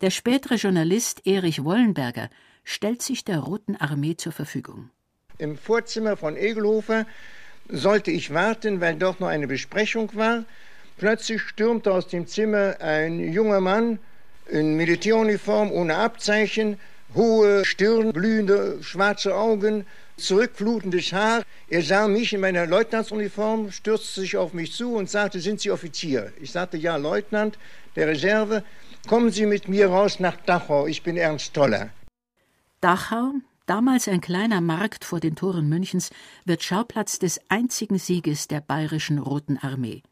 Der 0.00 0.08
spätere 0.08 0.54
Journalist 0.54 1.26
Erich 1.26 1.62
Wollenberger 1.62 2.30
stellt 2.64 3.02
sich 3.02 3.22
der 3.22 3.40
Roten 3.40 3.76
Armee 3.76 4.16
zur 4.16 4.32
Verfügung. 4.32 4.88
Im 5.36 5.58
Vorzimmer 5.58 6.16
von 6.16 6.38
Egelhofer 6.38 7.04
sollte 7.68 8.10
ich 8.10 8.32
warten, 8.32 8.80
weil 8.80 8.96
dort 8.96 9.20
noch 9.20 9.28
eine 9.28 9.46
Besprechung 9.46 10.14
war. 10.14 10.44
Plötzlich 10.96 11.42
stürmte 11.42 11.92
aus 11.92 12.08
dem 12.08 12.26
Zimmer 12.26 12.80
ein 12.80 13.20
junger 13.30 13.60
Mann 13.60 13.98
in 14.48 14.74
Militäruniform 14.76 15.70
ohne 15.70 15.96
Abzeichen 15.96 16.78
hohe 17.14 17.64
Stirn, 17.64 18.12
blühende 18.12 18.82
schwarze 18.82 19.34
Augen, 19.34 19.86
zurückflutendes 20.16 21.12
Haar. 21.12 21.42
Er 21.68 21.82
sah 21.82 22.08
mich 22.08 22.32
in 22.32 22.40
meiner 22.40 22.66
Leutnantsuniform, 22.66 23.72
stürzte 23.72 24.20
sich 24.20 24.36
auf 24.36 24.52
mich 24.52 24.72
zu 24.72 24.94
und 24.94 25.10
sagte, 25.10 25.40
sind 25.40 25.60
Sie 25.60 25.70
Offizier? 25.70 26.32
Ich 26.40 26.52
sagte, 26.52 26.76
ja, 26.76 26.96
Leutnant 26.96 27.58
der 27.96 28.08
Reserve. 28.08 28.64
Kommen 29.08 29.30
Sie 29.30 29.46
mit 29.46 29.68
mir 29.68 29.88
raus 29.88 30.20
nach 30.20 30.36
Dachau, 30.36 30.86
ich 30.86 31.02
bin 31.02 31.16
Ernst 31.16 31.54
Toller. 31.54 31.90
Dachau, 32.80 33.32
damals 33.66 34.08
ein 34.08 34.20
kleiner 34.20 34.60
Markt 34.60 35.04
vor 35.04 35.20
den 35.20 35.36
Toren 35.36 35.68
Münchens, 35.68 36.10
wird 36.44 36.62
Schauplatz 36.62 37.18
des 37.18 37.40
einzigen 37.48 37.98
Sieges 37.98 38.48
der 38.48 38.60
Bayerischen 38.60 39.18
Roten 39.18 39.58
Armee. 39.58 40.02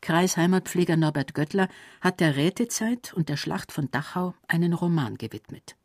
Kreisheimatpfleger 0.00 0.96
Norbert 0.96 1.34
Göttler 1.34 1.68
hat 2.00 2.20
der 2.20 2.36
Rätezeit 2.36 3.12
und 3.12 3.28
der 3.28 3.36
Schlacht 3.36 3.70
von 3.70 3.90
Dachau 3.90 4.34
einen 4.48 4.72
Roman 4.72 5.18
gewidmet. 5.18 5.76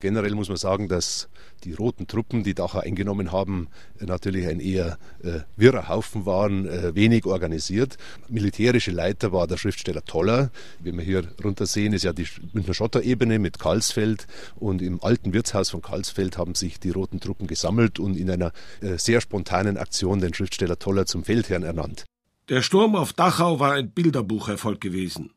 Generell 0.00 0.34
muss 0.34 0.48
man 0.48 0.56
sagen, 0.56 0.88
dass 0.88 1.28
die 1.64 1.74
roten 1.74 2.06
Truppen, 2.06 2.42
die 2.42 2.54
Dachau 2.54 2.80
eingenommen 2.80 3.32
haben, 3.32 3.68
natürlich 3.98 4.46
ein 4.46 4.58
eher 4.58 4.98
äh, 5.22 5.40
wirrer 5.56 5.88
Haufen 5.88 6.24
waren, 6.24 6.66
äh, 6.66 6.94
wenig 6.94 7.26
organisiert. 7.26 7.98
Militärische 8.28 8.92
Leiter 8.92 9.30
war 9.32 9.46
der 9.46 9.58
Schriftsteller 9.58 10.02
Toller. 10.04 10.50
Wie 10.80 10.96
wir 10.96 11.04
hier 11.04 11.24
runter 11.44 11.66
sehen, 11.66 11.92
ist 11.92 12.04
ja 12.04 12.14
die 12.14 12.26
Münchner 12.54 12.72
Schotterebene 12.72 13.38
mit 13.38 13.58
Karlsfeld. 13.58 14.26
Und 14.56 14.80
im 14.80 15.02
alten 15.04 15.34
Wirtshaus 15.34 15.68
von 15.68 15.82
Karlsfeld 15.82 16.38
haben 16.38 16.54
sich 16.54 16.80
die 16.80 16.90
roten 16.90 17.20
Truppen 17.20 17.46
gesammelt 17.46 17.98
und 17.98 18.16
in 18.16 18.30
einer 18.30 18.52
äh, 18.80 18.96
sehr 18.96 19.20
spontanen 19.20 19.76
Aktion 19.76 20.20
den 20.20 20.32
Schriftsteller 20.32 20.78
Toller 20.78 21.04
zum 21.04 21.24
Feldherrn 21.24 21.62
ernannt. 21.62 22.06
Der 22.48 22.62
Sturm 22.62 22.96
auf 22.96 23.12
Dachau 23.12 23.60
war 23.60 23.74
ein 23.74 23.90
Bilderbucherfolg 23.90 24.80
gewesen. 24.80 25.30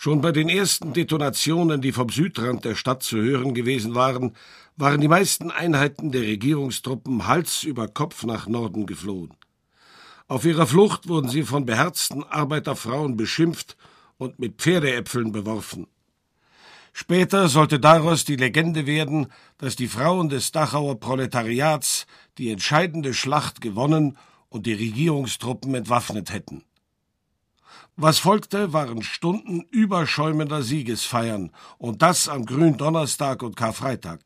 Schon 0.00 0.20
bei 0.20 0.30
den 0.30 0.48
ersten 0.48 0.92
Detonationen, 0.92 1.80
die 1.80 1.90
vom 1.90 2.08
Südrand 2.08 2.64
der 2.64 2.76
Stadt 2.76 3.02
zu 3.02 3.16
hören 3.16 3.52
gewesen 3.52 3.96
waren, 3.96 4.36
waren 4.76 5.00
die 5.00 5.08
meisten 5.08 5.50
Einheiten 5.50 6.12
der 6.12 6.22
Regierungstruppen 6.22 7.26
Hals 7.26 7.64
über 7.64 7.88
Kopf 7.88 8.22
nach 8.22 8.46
Norden 8.46 8.86
geflohen. 8.86 9.34
Auf 10.28 10.44
ihrer 10.44 10.68
Flucht 10.68 11.08
wurden 11.08 11.28
sie 11.28 11.42
von 11.42 11.66
beherzten 11.66 12.22
Arbeiterfrauen 12.22 13.16
beschimpft 13.16 13.76
und 14.18 14.38
mit 14.38 14.62
Pferdeäpfeln 14.62 15.32
beworfen. 15.32 15.88
Später 16.92 17.48
sollte 17.48 17.80
daraus 17.80 18.24
die 18.24 18.36
Legende 18.36 18.86
werden, 18.86 19.26
dass 19.56 19.74
die 19.74 19.88
Frauen 19.88 20.28
des 20.28 20.52
Dachauer 20.52 21.00
Proletariats 21.00 22.06
die 22.38 22.52
entscheidende 22.52 23.14
Schlacht 23.14 23.60
gewonnen 23.60 24.16
und 24.48 24.66
die 24.66 24.74
Regierungstruppen 24.74 25.74
entwaffnet 25.74 26.32
hätten. 26.32 26.62
Was 28.00 28.20
folgte, 28.20 28.72
waren 28.72 29.02
Stunden 29.02 29.62
überschäumender 29.72 30.62
Siegesfeiern 30.62 31.50
und 31.78 32.00
das 32.00 32.28
am 32.28 32.46
Gründonnerstag 32.46 33.42
und 33.42 33.56
Karfreitag. 33.56 34.20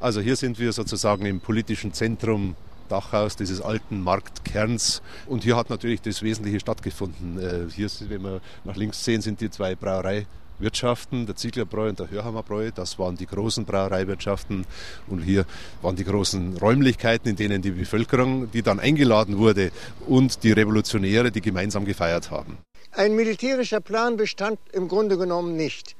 Also 0.00 0.20
hier 0.20 0.34
sind 0.34 0.58
wir 0.58 0.72
sozusagen 0.72 1.24
im 1.26 1.40
politischen 1.40 1.92
Zentrum 1.92 2.56
Dachaus, 2.88 3.36
dieses 3.36 3.60
alten 3.60 4.00
Marktkerns. 4.00 5.02
Und 5.26 5.44
hier 5.44 5.56
hat 5.56 5.70
natürlich 5.70 6.02
das 6.02 6.22
Wesentliche 6.22 6.58
stattgefunden. 6.58 7.38
Äh, 7.38 7.70
hier, 7.70 7.88
wenn 8.08 8.22
wir 8.22 8.40
nach 8.64 8.74
links 8.74 9.04
sehen, 9.04 9.22
sind 9.22 9.40
die 9.40 9.50
zwei 9.50 9.76
Brauerei 9.76 10.26
Wirtschaften, 10.58 11.24
der 11.24 11.36
Zieglerbräu 11.36 11.90
und 11.90 12.00
der 12.00 12.10
Hörhammerbräu. 12.10 12.72
Das 12.74 12.98
waren 12.98 13.16
die 13.16 13.26
großen 13.26 13.64
Brauereiwirtschaften. 13.64 14.66
Und 15.06 15.22
hier 15.22 15.46
waren 15.80 15.94
die 15.94 16.04
großen 16.04 16.56
Räumlichkeiten, 16.56 17.28
in 17.28 17.36
denen 17.36 17.62
die 17.62 17.70
Bevölkerung, 17.70 18.50
die 18.50 18.62
dann 18.62 18.80
eingeladen 18.80 19.38
wurde, 19.38 19.70
und 20.08 20.42
die 20.42 20.50
Revolutionäre, 20.50 21.30
die 21.30 21.40
gemeinsam 21.40 21.84
gefeiert 21.84 22.32
haben. 22.32 22.58
Ein 22.94 23.14
militärischer 23.14 23.80
Plan 23.80 24.18
bestand 24.18 24.58
im 24.72 24.86
Grunde 24.86 25.16
genommen 25.16 25.56
nicht. 25.56 25.96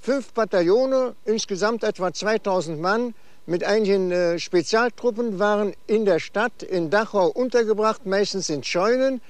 Fünf 0.00 0.32
Bataillone, 0.32 1.14
insgesamt 1.24 1.84
etwa 1.84 2.12
2000 2.12 2.80
Mann, 2.80 3.14
mit 3.46 3.62
einigen 3.62 4.10
äh, 4.10 4.40
Spezialtruppen 4.40 5.38
waren 5.38 5.72
in 5.86 6.04
der 6.04 6.18
Stadt 6.18 6.64
in 6.64 6.90
Dachau 6.90 7.28
untergebracht, 7.28 8.06
meistens 8.06 8.50
in 8.50 8.64
Scheunen. 8.64 9.20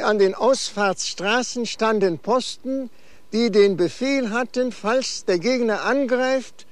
An 0.00 0.20
den 0.20 0.36
Ausfahrtsstraßen 0.36 1.66
standen 1.66 2.20
Posten, 2.20 2.88
die 3.32 3.50
den 3.50 3.76
Befehl 3.76 4.30
hatten, 4.30 4.70
falls 4.70 5.24
der 5.24 5.40
Gegner 5.40 5.82
angreift, 5.82 6.66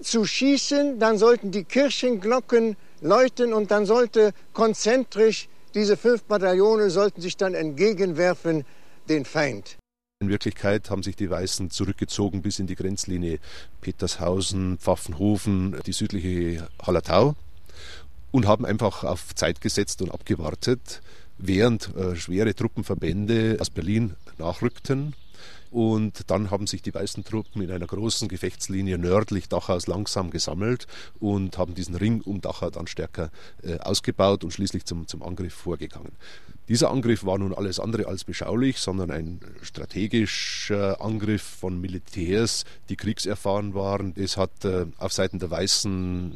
zu 0.00 0.24
schießen, 0.24 0.98
dann 0.98 1.18
sollten 1.18 1.50
die 1.50 1.64
Kirchenglocken 1.64 2.74
läuten 3.02 3.52
und 3.52 3.70
dann 3.70 3.84
sollte 3.84 4.32
konzentrisch 4.54 5.50
diese 5.74 5.98
fünf 5.98 6.22
Bataillone 6.22 6.88
sollten 6.88 7.20
sich 7.20 7.36
dann 7.36 7.52
entgegenwerfen 7.52 8.64
den 9.08 9.24
Feind. 9.24 9.76
In 10.20 10.28
Wirklichkeit 10.28 10.90
haben 10.90 11.02
sich 11.02 11.16
die 11.16 11.28
Weißen 11.28 11.70
zurückgezogen 11.70 12.40
bis 12.40 12.58
in 12.58 12.66
die 12.66 12.76
Grenzlinie 12.76 13.40
Petershausen, 13.80 14.78
Pfaffenhofen, 14.78 15.76
die 15.86 15.92
südliche 15.92 16.68
Hallertau 16.80 17.34
und 18.30 18.46
haben 18.46 18.64
einfach 18.64 19.04
auf 19.04 19.34
Zeit 19.34 19.60
gesetzt 19.60 20.02
und 20.02 20.10
abgewartet, 20.10 21.02
während 21.38 21.94
äh, 21.94 22.16
schwere 22.16 22.54
Truppenverbände 22.54 23.58
aus 23.60 23.70
Berlin 23.70 24.14
nachrückten. 24.38 25.14
Und 25.70 26.30
dann 26.30 26.50
haben 26.52 26.68
sich 26.68 26.82
die 26.82 26.94
weißen 26.94 27.24
Truppen 27.24 27.60
in 27.60 27.70
einer 27.70 27.86
großen 27.86 28.28
Gefechtslinie 28.28 28.96
nördlich 28.96 29.48
Dachaus 29.48 29.88
langsam 29.88 30.30
gesammelt 30.30 30.86
und 31.18 31.58
haben 31.58 31.74
diesen 31.74 31.96
Ring 31.96 32.22
um 32.22 32.40
Dachau 32.40 32.70
dann 32.70 32.86
stärker 32.86 33.30
äh, 33.62 33.78
ausgebaut 33.78 34.44
und 34.44 34.52
schließlich 34.52 34.84
zum, 34.84 35.08
zum 35.08 35.22
Angriff 35.22 35.52
vorgegangen. 35.52 36.12
Dieser 36.68 36.90
Angriff 36.90 37.26
war 37.26 37.36
nun 37.36 37.52
alles 37.52 37.78
andere 37.78 38.06
als 38.06 38.24
beschaulich, 38.24 38.78
sondern 38.78 39.10
ein 39.10 39.40
strategischer 39.60 41.00
Angriff 41.00 41.42
von 41.42 41.78
Militärs, 41.78 42.64
die 42.88 42.96
kriegserfahren 42.96 43.74
waren. 43.74 44.14
Es 44.16 44.38
hat 44.38 44.64
äh, 44.64 44.86
auf 44.96 45.12
Seiten 45.12 45.38
der 45.38 45.50
Weißen 45.50 46.32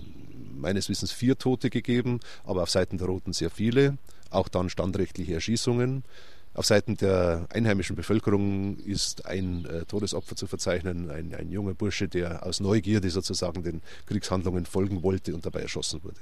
meines 0.54 0.90
Wissens 0.90 1.12
vier 1.12 1.38
Tote 1.38 1.70
gegeben, 1.70 2.20
aber 2.44 2.62
auf 2.62 2.70
Seiten 2.70 2.98
der 2.98 3.06
Roten 3.06 3.32
sehr 3.32 3.48
viele, 3.48 3.96
auch 4.30 4.48
dann 4.48 4.68
standrechtliche 4.68 5.34
Erschießungen. 5.34 6.04
Auf 6.52 6.66
Seiten 6.66 6.96
der 6.96 7.46
einheimischen 7.50 7.96
Bevölkerung 7.96 8.78
ist 8.78 9.24
ein 9.26 9.64
äh, 9.64 9.84
Todesopfer 9.84 10.36
zu 10.36 10.46
verzeichnen, 10.46 11.10
ein, 11.10 11.34
ein 11.34 11.50
junger 11.50 11.72
Bursche, 11.72 12.08
der 12.08 12.44
aus 12.44 12.60
Neugierde 12.60 13.08
sozusagen 13.10 13.62
den 13.62 13.80
Kriegshandlungen 14.06 14.66
folgen 14.66 15.02
wollte 15.02 15.34
und 15.34 15.46
dabei 15.46 15.60
erschossen 15.60 16.02
wurde. 16.02 16.20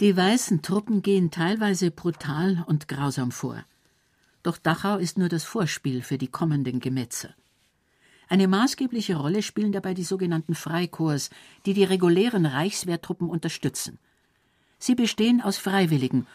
Die 0.00 0.16
weißen 0.16 0.62
Truppen 0.62 1.02
gehen 1.02 1.30
teilweise 1.30 1.90
brutal 1.90 2.64
und 2.66 2.88
grausam 2.88 3.30
vor. 3.30 3.62
Doch 4.42 4.56
Dachau 4.56 4.96
ist 4.96 5.18
nur 5.18 5.28
das 5.28 5.44
Vorspiel 5.44 6.00
für 6.00 6.16
die 6.16 6.28
kommenden 6.28 6.80
Gemetze. 6.80 7.34
Eine 8.30 8.48
maßgebliche 8.48 9.16
Rolle 9.16 9.42
spielen 9.42 9.72
dabei 9.72 9.92
die 9.92 10.04
sogenannten 10.04 10.54
Freikorps, 10.54 11.28
die 11.66 11.74
die 11.74 11.84
regulären 11.84 12.46
Reichswehrtruppen 12.46 13.28
unterstützen. 13.28 13.98
Sie 14.78 14.94
bestehen 14.94 15.42
aus 15.42 15.58
Freiwilligen. 15.58 16.26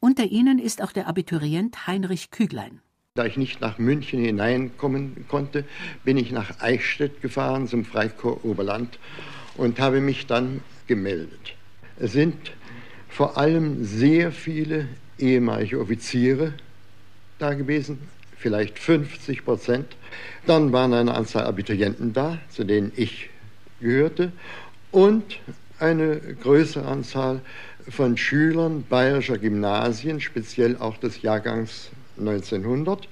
Unter 0.00 0.24
ihnen 0.24 0.58
ist 0.58 0.82
auch 0.82 0.90
der 0.90 1.06
Abiturient 1.06 1.86
Heinrich 1.86 2.32
Küglein. 2.32 2.80
Da 3.14 3.24
ich 3.24 3.36
nicht 3.36 3.60
nach 3.60 3.78
München 3.78 4.20
hineinkommen 4.24 5.26
konnte, 5.28 5.64
bin 6.02 6.16
ich 6.16 6.32
nach 6.32 6.60
Eichstätt 6.60 7.22
gefahren 7.22 7.68
zum 7.68 7.84
Freikorps 7.84 8.42
Oberland 8.42 8.98
und 9.56 9.78
habe 9.78 10.00
mich 10.00 10.26
dann 10.26 10.60
gemeldet. 10.88 11.54
Es 11.98 12.10
sind 12.10 12.52
vor 13.12 13.36
allem 13.36 13.84
sehr 13.84 14.32
viele 14.32 14.88
ehemalige 15.18 15.78
Offiziere 15.78 16.54
da 17.38 17.52
gewesen, 17.52 17.98
vielleicht 18.38 18.78
50 18.78 19.44
Prozent. 19.44 19.96
Dann 20.46 20.72
waren 20.72 20.94
eine 20.94 21.14
Anzahl 21.14 21.44
Abiturienten 21.44 22.14
da, 22.14 22.38
zu 22.48 22.64
denen 22.64 22.90
ich 22.96 23.28
gehörte, 23.80 24.32
und 24.90 25.40
eine 25.78 26.20
größere 26.20 26.86
Anzahl 26.86 27.42
von 27.88 28.16
Schülern 28.16 28.84
bayerischer 28.88 29.36
Gymnasien, 29.36 30.20
speziell 30.20 30.76
auch 30.78 30.96
des 30.96 31.20
Jahrgangs 31.20 31.90
1900. 32.18 33.08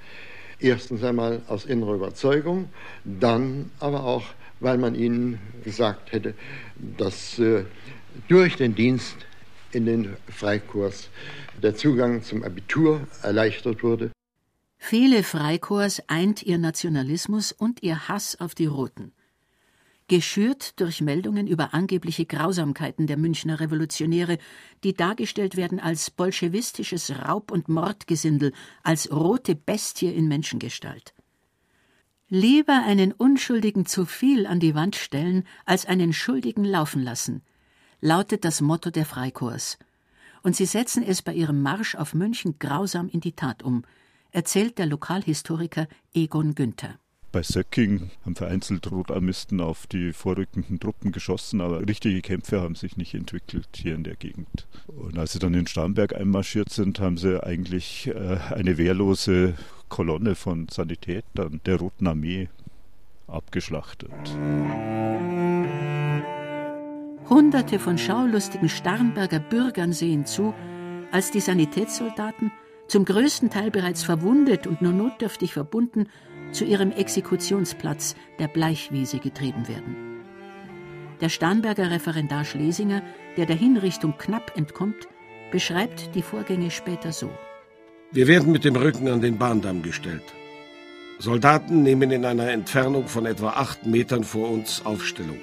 Erstens 0.60 1.04
einmal 1.04 1.42
aus 1.46 1.66
innerer 1.66 1.94
Überzeugung, 1.94 2.70
dann 3.04 3.70
aber 3.80 4.04
auch, 4.04 4.24
weil 4.60 4.78
man 4.78 4.94
ihnen 4.94 5.40
gesagt 5.62 6.12
hätte, 6.12 6.34
dass 6.76 7.38
äh, 7.38 7.64
durch 8.28 8.56
den 8.56 8.74
Dienst 8.74 9.26
in 9.72 9.86
den 9.86 10.16
Freikorps 10.28 11.08
der 11.62 11.74
Zugang 11.74 12.22
zum 12.22 12.42
Abitur 12.42 13.06
erleichtert 13.22 13.82
wurde. 13.82 14.10
Viele 14.78 15.22
Freikorps 15.22 16.02
eint 16.06 16.42
ihr 16.42 16.58
Nationalismus 16.58 17.52
und 17.52 17.82
ihr 17.82 18.08
Hass 18.08 18.40
auf 18.40 18.54
die 18.54 18.66
Roten. 18.66 19.12
Geschürt 20.08 20.80
durch 20.80 21.00
Meldungen 21.02 21.46
über 21.46 21.72
angebliche 21.72 22.26
Grausamkeiten 22.26 23.06
der 23.06 23.16
Münchner 23.16 23.60
Revolutionäre, 23.60 24.38
die 24.82 24.94
dargestellt 24.94 25.56
werden 25.56 25.78
als 25.78 26.10
bolschewistisches 26.10 27.12
Raub- 27.20 27.52
und 27.52 27.68
Mordgesindel, 27.68 28.52
als 28.82 29.12
rote 29.12 29.54
Bestie 29.54 30.12
in 30.12 30.26
Menschengestalt. 30.26 31.14
Lieber 32.28 32.82
einen 32.84 33.12
Unschuldigen 33.12 33.86
zu 33.86 34.04
viel 34.06 34.46
an 34.46 34.58
die 34.60 34.74
Wand 34.74 34.96
stellen, 34.96 35.44
als 35.64 35.86
einen 35.86 36.12
Schuldigen 36.12 36.64
laufen 36.64 37.02
lassen, 37.02 37.42
lautet 38.00 38.44
das 38.44 38.60
Motto 38.60 38.90
der 38.90 39.06
Freikorps. 39.06 39.78
Und 40.42 40.56
sie 40.56 40.66
setzen 40.66 41.02
es 41.02 41.22
bei 41.22 41.34
ihrem 41.34 41.62
Marsch 41.62 41.94
auf 41.94 42.14
München 42.14 42.58
grausam 42.58 43.08
in 43.08 43.20
die 43.20 43.32
Tat 43.32 43.62
um, 43.62 43.84
erzählt 44.32 44.78
der 44.78 44.86
Lokalhistoriker 44.86 45.86
Egon 46.14 46.54
Günther. 46.54 46.98
Bei 47.32 47.44
Söcking 47.44 48.10
haben 48.24 48.34
vereinzelt 48.34 48.90
Rotarmisten 48.90 49.60
auf 49.60 49.86
die 49.86 50.12
vorrückenden 50.12 50.80
Truppen 50.80 51.12
geschossen, 51.12 51.60
aber 51.60 51.86
richtige 51.86 52.22
Kämpfe 52.22 52.60
haben 52.60 52.74
sich 52.74 52.96
nicht 52.96 53.14
entwickelt 53.14 53.68
hier 53.76 53.94
in 53.94 54.02
der 54.02 54.16
Gegend. 54.16 54.66
Und 54.88 55.16
als 55.16 55.34
sie 55.34 55.38
dann 55.38 55.54
in 55.54 55.68
Starnberg 55.68 56.12
einmarschiert 56.12 56.70
sind, 56.70 56.98
haben 56.98 57.18
sie 57.18 57.40
eigentlich 57.44 58.08
äh, 58.08 58.38
eine 58.50 58.78
wehrlose 58.78 59.54
Kolonne 59.88 60.34
von 60.34 60.66
Sanitätern 60.68 61.60
der 61.66 61.76
Roten 61.76 62.08
Armee 62.08 62.48
abgeschlachtet. 63.28 64.10
Hunderte 67.30 67.78
von 67.78 67.96
schaulustigen 67.96 68.68
Starnberger 68.68 69.38
Bürgern 69.38 69.92
sehen 69.92 70.26
zu, 70.26 70.52
als 71.12 71.30
die 71.30 71.38
Sanitätssoldaten, 71.38 72.50
zum 72.88 73.04
größten 73.04 73.50
Teil 73.50 73.70
bereits 73.70 74.02
verwundet 74.02 74.66
und 74.66 74.82
nur 74.82 74.92
notdürftig 74.92 75.52
verbunden, 75.52 76.08
zu 76.50 76.64
ihrem 76.64 76.90
Exekutionsplatz 76.90 78.16
der 78.40 78.48
Bleichwiese 78.48 79.20
getrieben 79.20 79.68
werden. 79.68 80.24
Der 81.20 81.28
Starnberger 81.28 81.92
Referendar 81.92 82.44
Schlesinger, 82.44 83.02
der 83.36 83.46
der 83.46 83.54
Hinrichtung 83.54 84.14
knapp 84.18 84.56
entkommt, 84.56 85.06
beschreibt 85.52 86.16
die 86.16 86.22
Vorgänge 86.22 86.72
später 86.72 87.12
so. 87.12 87.30
Wir 88.10 88.26
werden 88.26 88.50
mit 88.50 88.64
dem 88.64 88.74
Rücken 88.74 89.06
an 89.06 89.20
den 89.20 89.38
Bahndamm 89.38 89.82
gestellt. 89.82 90.24
Soldaten 91.20 91.84
nehmen 91.84 92.10
in 92.10 92.24
einer 92.24 92.50
Entfernung 92.50 93.06
von 93.06 93.24
etwa 93.24 93.50
acht 93.50 93.86
Metern 93.86 94.24
vor 94.24 94.50
uns 94.50 94.84
Aufstellung. 94.84 95.38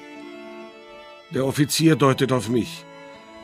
Der 1.34 1.46
Offizier 1.46 1.96
deutet 1.96 2.32
auf 2.32 2.48
mich. 2.50 2.86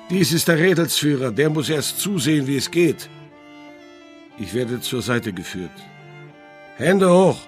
Dies 0.09 0.31
ist 0.31 0.47
der 0.47 0.57
Rädelsführer, 0.57 1.31
der 1.31 1.49
muss 1.49 1.69
erst 1.69 1.99
zusehen, 1.99 2.47
wie 2.47 2.57
es 2.57 2.71
geht. 2.71 3.09
Ich 4.37 4.53
werde 4.53 4.79
zur 4.81 5.01
Seite 5.01 5.33
geführt. 5.33 5.71
Hände 6.77 7.11
hoch! 7.11 7.39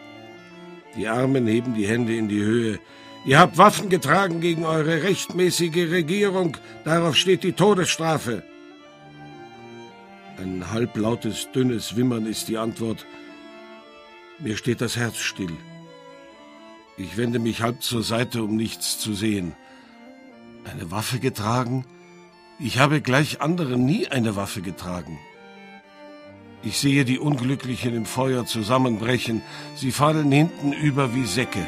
Die 0.96 1.08
Armen 1.08 1.48
heben 1.48 1.74
die 1.74 1.88
Hände 1.88 2.16
in 2.16 2.30
die 2.30 2.44
Höhe. 2.44 2.80
Ihr 3.26 3.40
habt 3.40 3.58
Waffen 3.58 3.90
getragen 3.90 4.40
gegen 4.40 4.66
eure 4.66 5.04
rechtmäßige 5.04 5.90
Regierung. 5.90 6.58
Darauf 6.84 7.16
steht 7.16 7.44
die 7.44 7.54
Todesstrafe. 7.54 8.44
Ein 10.38 10.72
halblautes, 10.72 11.50
dünnes 11.54 11.96
Wimmern 11.96 12.26
ist 12.26 12.48
die 12.50 12.58
Antwort. 12.58 13.06
Mir 14.40 14.58
steht 14.58 14.82
das 14.82 14.96
Herz 14.96 15.18
still. 15.18 15.56
Ich 16.98 17.18
wende 17.18 17.40
mich 17.40 17.62
halb 17.62 17.82
zur 17.82 18.04
Seite, 18.04 18.44
um 18.44 18.56
nichts 18.56 19.00
zu 19.00 19.14
sehen. 19.14 19.54
Eine 20.72 20.92
Waffe 20.92 21.20
getragen? 21.20 21.86
Ich 22.60 22.80
habe 22.80 23.02
gleich 23.02 23.42
anderen 23.42 23.86
nie 23.86 24.08
eine 24.08 24.36
Waffe 24.36 24.62
getragen. 24.62 25.20
Ich 26.64 26.80
sehe 26.80 27.06
die 27.06 27.20
Unglücklichen 27.20 27.96
im 27.96 28.06
Feuer 28.06 28.46
zusammenbrechen. 28.46 29.42
Sie 29.76 29.92
fallen 29.92 30.32
hinten 30.32 30.74
über 30.74 31.14
wie 31.14 31.26
Säcke. 31.26 31.66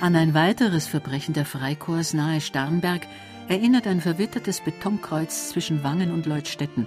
An 0.00 0.16
ein 0.16 0.34
weiteres 0.34 0.86
Verbrechen 0.86 1.32
der 1.32 1.46
Freikorps 1.46 2.12
nahe 2.12 2.40
Starnberg 2.40 3.06
erinnert 3.48 3.86
ein 3.86 4.00
verwittertes 4.00 4.60
Betonkreuz 4.60 5.50
zwischen 5.50 5.84
Wangen 5.84 6.12
und 6.12 6.26
Leutstetten. 6.26 6.86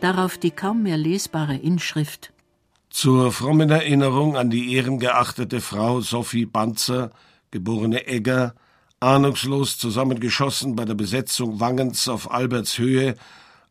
Darauf 0.00 0.38
die 0.38 0.50
kaum 0.50 0.82
mehr 0.82 0.96
lesbare 0.96 1.56
Inschrift 1.56 2.32
Zur 2.90 3.32
frommen 3.32 3.70
Erinnerung 3.70 4.36
an 4.36 4.48
die 4.48 4.74
ehrengeachtete 4.74 5.60
Frau 5.60 6.00
Sophie 6.00 6.46
Banzer, 6.46 7.10
geborene 7.50 8.06
Egger, 8.06 8.54
ahnungslos 9.00 9.78
zusammengeschossen 9.78 10.76
bei 10.76 10.84
der 10.84 10.94
Besetzung 10.94 11.60
Wangens 11.60 12.08
auf 12.08 12.30
Albertshöhe 12.30 13.14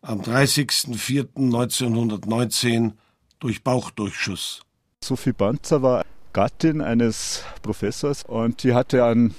am 0.01 0.21
30.04.1919 0.21 2.93
durch 3.39 3.63
Bauchdurchschuss. 3.63 4.61
Sophie 5.03 5.33
Banzer 5.33 5.81
war 5.81 6.05
Gattin 6.33 6.81
eines 6.81 7.43
Professors 7.61 8.23
und 8.23 8.63
die 8.63 8.73
hatte 8.73 9.03
an, 9.03 9.35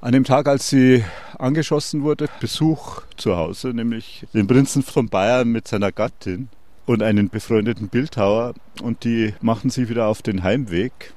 an 0.00 0.12
dem 0.12 0.24
Tag, 0.24 0.46
als 0.46 0.68
sie 0.68 1.04
angeschossen 1.38 2.02
wurde, 2.02 2.28
Besuch 2.40 3.02
zu 3.16 3.36
Hause, 3.36 3.68
nämlich 3.68 4.26
den 4.34 4.46
Prinzen 4.46 4.82
von 4.82 5.08
Bayern 5.08 5.48
mit 5.48 5.68
seiner 5.68 5.92
Gattin 5.92 6.48
und 6.86 7.02
einen 7.02 7.28
befreundeten 7.28 7.88
Bildhauer 7.88 8.54
und 8.82 9.04
die 9.04 9.34
machten 9.40 9.70
sich 9.70 9.88
wieder 9.88 10.06
auf 10.06 10.22
den 10.22 10.42
Heimweg 10.42 11.14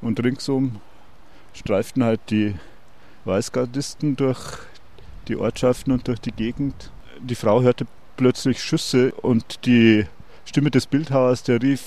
und 0.00 0.22
ringsum 0.22 0.80
streiften 1.56 2.04
halt 2.04 2.20
die 2.30 2.54
Weißgardisten 3.24 4.16
durch 4.16 4.58
die 5.28 5.36
Ortschaften 5.36 5.92
und 5.92 6.06
durch 6.08 6.20
die 6.20 6.32
Gegend. 6.32 6.90
Die 7.20 7.34
Frau 7.34 7.62
hörte 7.62 7.86
plötzlich 8.16 8.62
Schüsse 8.62 9.12
und 9.12 9.66
die 9.66 10.06
Stimme 10.44 10.70
des 10.70 10.86
Bildhauers, 10.86 11.42
der 11.42 11.60
rief, 11.60 11.82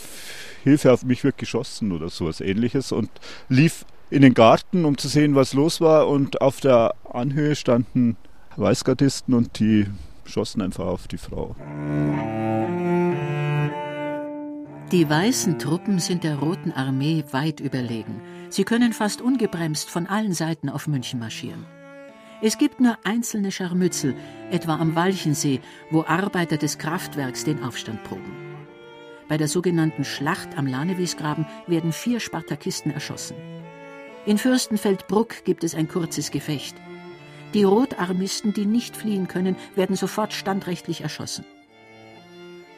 Hilfe, 0.63 0.91
auf 0.91 1.03
mich 1.03 1.23
wird 1.23 1.37
geschossen 1.37 1.93
oder 1.93 2.09
sowas 2.09 2.41
ähnliches 2.41 2.91
und 2.91 3.09
lief 3.47 3.85
in 4.09 4.21
den 4.21 4.33
Garten, 4.33 4.85
um 4.85 4.97
zu 4.97 5.07
sehen, 5.07 5.35
was 5.35 5.53
los 5.53 5.79
war 5.79 6.07
und 6.09 6.41
auf 6.41 6.59
der 6.59 6.93
Anhöhe 7.09 7.55
standen 7.55 8.17
Weißgardisten 8.57 9.33
und 9.33 9.59
die 9.59 9.87
schossen 10.25 10.61
einfach 10.61 10.85
auf 10.85 11.07
die 11.07 11.17
Frau. 11.17 11.55
Die 14.91 15.07
weißen 15.07 15.59
Truppen 15.59 15.99
sind 15.99 16.23
der 16.23 16.37
Roten 16.37 16.71
Armee 16.71 17.23
weit 17.29 17.59
überlegen. 17.59 18.21
Sie 18.49 18.63
können 18.63 18.91
fast 18.91 19.21
ungebremst 19.21 19.87
von 19.87 20.07
allen 20.07 20.33
Seiten 20.33 20.67
auf 20.67 20.87
München 20.87 21.19
marschieren. 21.19 21.67
Es 22.41 22.57
gibt 22.57 22.79
nur 22.79 22.97
einzelne 23.03 23.51
Scharmützel, 23.51 24.15
etwa 24.49 24.77
am 24.77 24.95
Walchensee, 24.95 25.61
wo 25.91 26.05
Arbeiter 26.05 26.57
des 26.57 26.79
Kraftwerks 26.79 27.43
den 27.43 27.63
Aufstand 27.63 28.03
proben. 28.03 28.35
Bei 29.27 29.37
der 29.37 29.47
sogenannten 29.47 30.05
Schlacht 30.05 30.57
am 30.57 30.65
Lanewiesgraben 30.65 31.45
werden 31.67 31.93
vier 31.93 32.19
Spartakisten 32.19 32.91
erschossen. 32.91 33.35
In 34.25 34.39
Fürstenfeldbruck 34.39 35.45
gibt 35.45 35.63
es 35.63 35.75
ein 35.75 35.87
kurzes 35.87 36.31
Gefecht. 36.31 36.75
Die 37.53 37.63
Rotarmisten, 37.63 38.53
die 38.53 38.65
nicht 38.65 38.97
fliehen 38.97 39.27
können, 39.27 39.55
werden 39.75 39.95
sofort 39.95 40.33
standrechtlich 40.33 41.01
erschossen. 41.01 41.45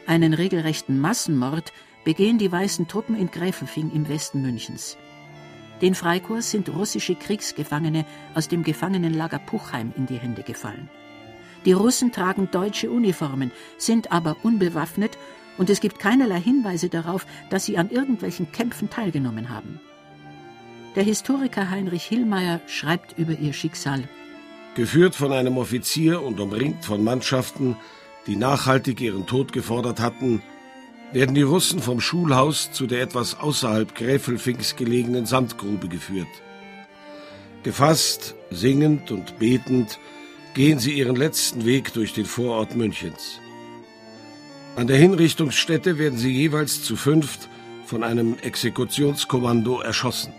Einen 0.07 0.33
regelrechten 0.33 0.99
Massenmord 0.99 1.71
begehen 2.03 2.37
die 2.37 2.51
weißen 2.51 2.87
Truppen 2.87 3.15
in 3.15 3.31
Gräfelfing 3.31 3.91
im 3.91 4.07
Westen 4.09 4.41
Münchens. 4.41 4.97
Den 5.81 5.95
Freikorps 5.95 6.51
sind 6.51 6.69
russische 6.69 7.15
Kriegsgefangene 7.15 8.05
aus 8.35 8.47
dem 8.47 8.63
Gefangenenlager 8.63 9.39
Puchheim 9.39 9.93
in 9.97 10.05
die 10.05 10.17
Hände 10.17 10.43
gefallen. 10.43 10.89
Die 11.65 11.73
Russen 11.73 12.11
tragen 12.11 12.49
deutsche 12.51 12.89
Uniformen, 12.89 13.51
sind 13.77 14.11
aber 14.11 14.37
unbewaffnet 14.43 15.17
und 15.57 15.69
es 15.69 15.79
gibt 15.79 15.99
keinerlei 15.99 16.39
Hinweise 16.39 16.89
darauf, 16.89 17.25
dass 17.49 17.65
sie 17.65 17.77
an 17.77 17.89
irgendwelchen 17.89 18.51
Kämpfen 18.51 18.89
teilgenommen 18.89 19.49
haben. 19.49 19.79
Der 20.95 21.03
Historiker 21.03 21.69
Heinrich 21.69 22.03
Hillmeier 22.03 22.61
schreibt 22.67 23.17
über 23.17 23.33
ihr 23.33 23.53
Schicksal. 23.53 24.03
Geführt 24.75 25.15
von 25.15 25.31
einem 25.33 25.57
Offizier 25.57 26.21
und 26.21 26.39
umringt 26.39 26.85
von 26.85 27.03
Mannschaften, 27.03 27.75
die 28.27 28.35
nachhaltig 28.35 29.01
ihren 29.01 29.25
Tod 29.25 29.53
gefordert 29.53 29.99
hatten, 29.99 30.41
werden 31.13 31.35
die 31.35 31.41
Russen 31.41 31.81
vom 31.81 31.99
Schulhaus 31.99 32.71
zu 32.71 32.87
der 32.87 33.01
etwas 33.01 33.39
außerhalb 33.39 33.95
Gräfelfings 33.95 34.75
gelegenen 34.75 35.25
Sandgrube 35.25 35.87
geführt. 35.87 36.27
Gefasst, 37.63 38.35
singend 38.49 39.11
und 39.11 39.37
betend 39.37 39.99
gehen 40.53 40.79
sie 40.79 40.93
ihren 40.93 41.15
letzten 41.15 41.65
Weg 41.65 41.93
durch 41.93 42.13
den 42.13 42.25
Vorort 42.25 42.75
Münchens. 42.75 43.39
An 44.75 44.87
der 44.87 44.97
Hinrichtungsstätte 44.97 45.97
werden 45.97 46.17
sie 46.17 46.31
jeweils 46.31 46.83
zu 46.83 46.95
fünft 46.95 47.49
von 47.85 48.03
einem 48.03 48.37
Exekutionskommando 48.41 49.81
erschossen. 49.81 50.33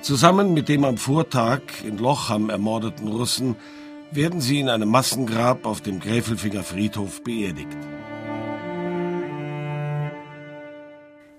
Zusammen 0.00 0.54
mit 0.54 0.68
dem 0.68 0.84
am 0.84 0.96
Vortag 0.96 1.60
in 1.84 1.98
Lochham 1.98 2.50
ermordeten 2.50 3.08
Russen 3.08 3.56
werden 4.10 4.40
sie 4.40 4.60
in 4.60 4.68
einem 4.68 4.90
Massengrab 4.90 5.66
auf 5.66 5.80
dem 5.80 5.98
Gräfelfinger 5.98 6.62
Friedhof 6.62 7.24
beerdigt. 7.24 7.76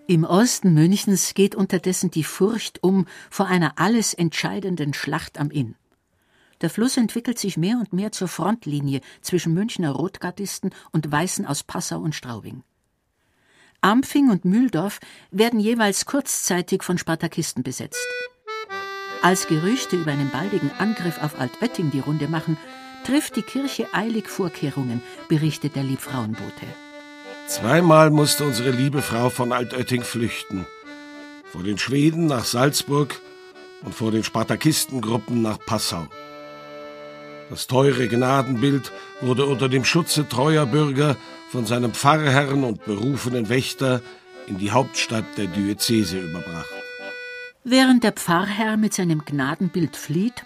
Im 0.07 0.23
Osten 0.23 0.75
Münchens 0.75 1.33
geht 1.33 1.55
unterdessen 1.55 2.11
die 2.11 2.23
Furcht 2.23 2.83
um 2.83 3.07
vor 3.31 3.47
einer 3.47 3.79
alles 3.79 4.13
entscheidenden 4.13 4.93
Schlacht 4.93 5.39
am 5.39 5.49
Inn. 5.49 5.73
Der 6.61 6.69
Fluss 6.69 6.95
entwickelt 6.95 7.39
sich 7.39 7.57
mehr 7.57 7.77
und 7.79 7.91
mehr 7.91 8.11
zur 8.11 8.27
Frontlinie 8.27 9.01
zwischen 9.21 9.55
Münchner 9.55 9.89
Rotgardisten 9.91 10.69
und 10.91 11.11
Weißen 11.11 11.47
aus 11.47 11.63
Passau 11.63 11.99
und 11.99 12.13
Straubing. 12.13 12.61
Ampfing 13.81 14.29
und 14.29 14.45
Mühldorf 14.45 14.99
werden 15.31 15.59
jeweils 15.59 16.05
kurzzeitig 16.05 16.83
von 16.83 16.99
Spartakisten 16.99 17.63
besetzt. 17.63 18.07
Als 19.23 19.47
Gerüchte 19.47 19.95
über 19.95 20.11
einen 20.11 20.29
baldigen 20.29 20.71
Angriff 20.77 21.21
auf 21.21 21.39
Altötting 21.39 21.89
die 21.89 21.99
Runde 21.99 22.27
machen, 22.27 22.57
trifft 23.05 23.37
die 23.37 23.41
Kirche 23.41 23.91
eilig 23.91 24.27
Vorkehrungen, 24.27 25.01
berichtet 25.29 25.75
der 25.75 25.83
Liebfrauenbote. 25.83 26.84
Zweimal 27.47 28.09
musste 28.09 28.43
unsere 28.43 28.71
liebe 28.71 29.01
Frau 29.01 29.29
von 29.29 29.51
Altötting 29.51 30.03
flüchten. 30.03 30.65
Vor 31.51 31.61
den 31.61 31.77
Schweden 31.77 32.25
nach 32.25 32.43
Salzburg 32.43 33.21
und 33.83 33.93
vor 33.93 34.11
den 34.11 34.23
Spartakistengruppen 34.23 35.43
nach 35.43 35.59
Passau. 35.59 36.07
Das 37.51 37.67
teure 37.67 38.07
Gnadenbild 38.07 38.91
wurde 39.21 39.45
unter 39.45 39.69
dem 39.69 39.85
Schutze 39.85 40.27
treuer 40.27 40.65
Bürger 40.65 41.15
von 41.51 41.67
seinem 41.67 41.93
Pfarrherrn 41.93 42.63
und 42.63 42.83
berufenen 42.85 43.47
Wächter 43.47 44.01
in 44.47 44.57
die 44.57 44.71
Hauptstadt 44.71 45.25
der 45.37 45.45
Diözese 45.45 46.19
überbracht. 46.19 46.65
Während 47.63 48.03
der 48.03 48.13
Pfarrherr 48.13 48.75
mit 48.77 48.95
seinem 48.95 49.23
Gnadenbild 49.23 49.95
flieht, 49.95 50.45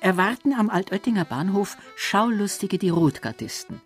erwarten 0.00 0.54
am 0.54 0.70
Altöttinger 0.70 1.26
Bahnhof 1.26 1.76
Schaulustige 1.96 2.78
die 2.78 2.90
Rotgardisten. 2.90 3.82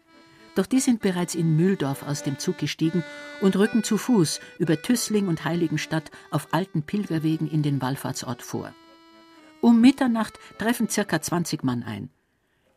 Doch 0.55 0.67
die 0.67 0.81
sind 0.81 1.01
bereits 1.01 1.35
in 1.35 1.57
Mühldorf 1.57 2.03
aus 2.03 2.23
dem 2.23 2.39
Zug 2.39 2.59
gestiegen 2.59 3.03
und 3.41 3.57
rücken 3.57 3.85
zu 3.85 3.97
Fuß 3.97 4.41
über 4.59 4.81
Tüßling 4.81 5.29
und 5.29 5.45
Heiligenstadt 5.45 6.11
auf 6.31 6.49
alten 6.53 6.83
Pilgerwegen 6.83 7.51
in 7.51 7.63
den 7.63 7.81
Wallfahrtsort 7.81 8.43
vor. 8.43 8.75
Um 9.61 9.81
Mitternacht 9.81 10.39
treffen 10.59 10.89
circa 10.89 11.23
20 11.23 11.63
Mann 11.63 11.83
ein. 11.83 12.11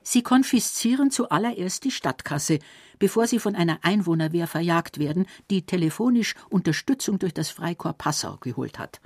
Sie 0.04 0.22
konfiszieren 0.22 1.10
zuallererst 1.10 1.84
die 1.84 1.92
Stadtkasse, 1.92 2.60
bevor 3.00 3.26
sie 3.26 3.40
von 3.40 3.56
einer 3.56 3.80
Einwohnerwehr 3.82 4.46
verjagt 4.46 5.00
werden, 5.00 5.26
die 5.50 5.66
telefonisch 5.66 6.36
Unterstützung 6.50 7.18
durch 7.18 7.34
das 7.34 7.50
Freikorps 7.50 7.98
Passau 7.98 8.38
geholt 8.38 8.78
hat. 8.78 9.02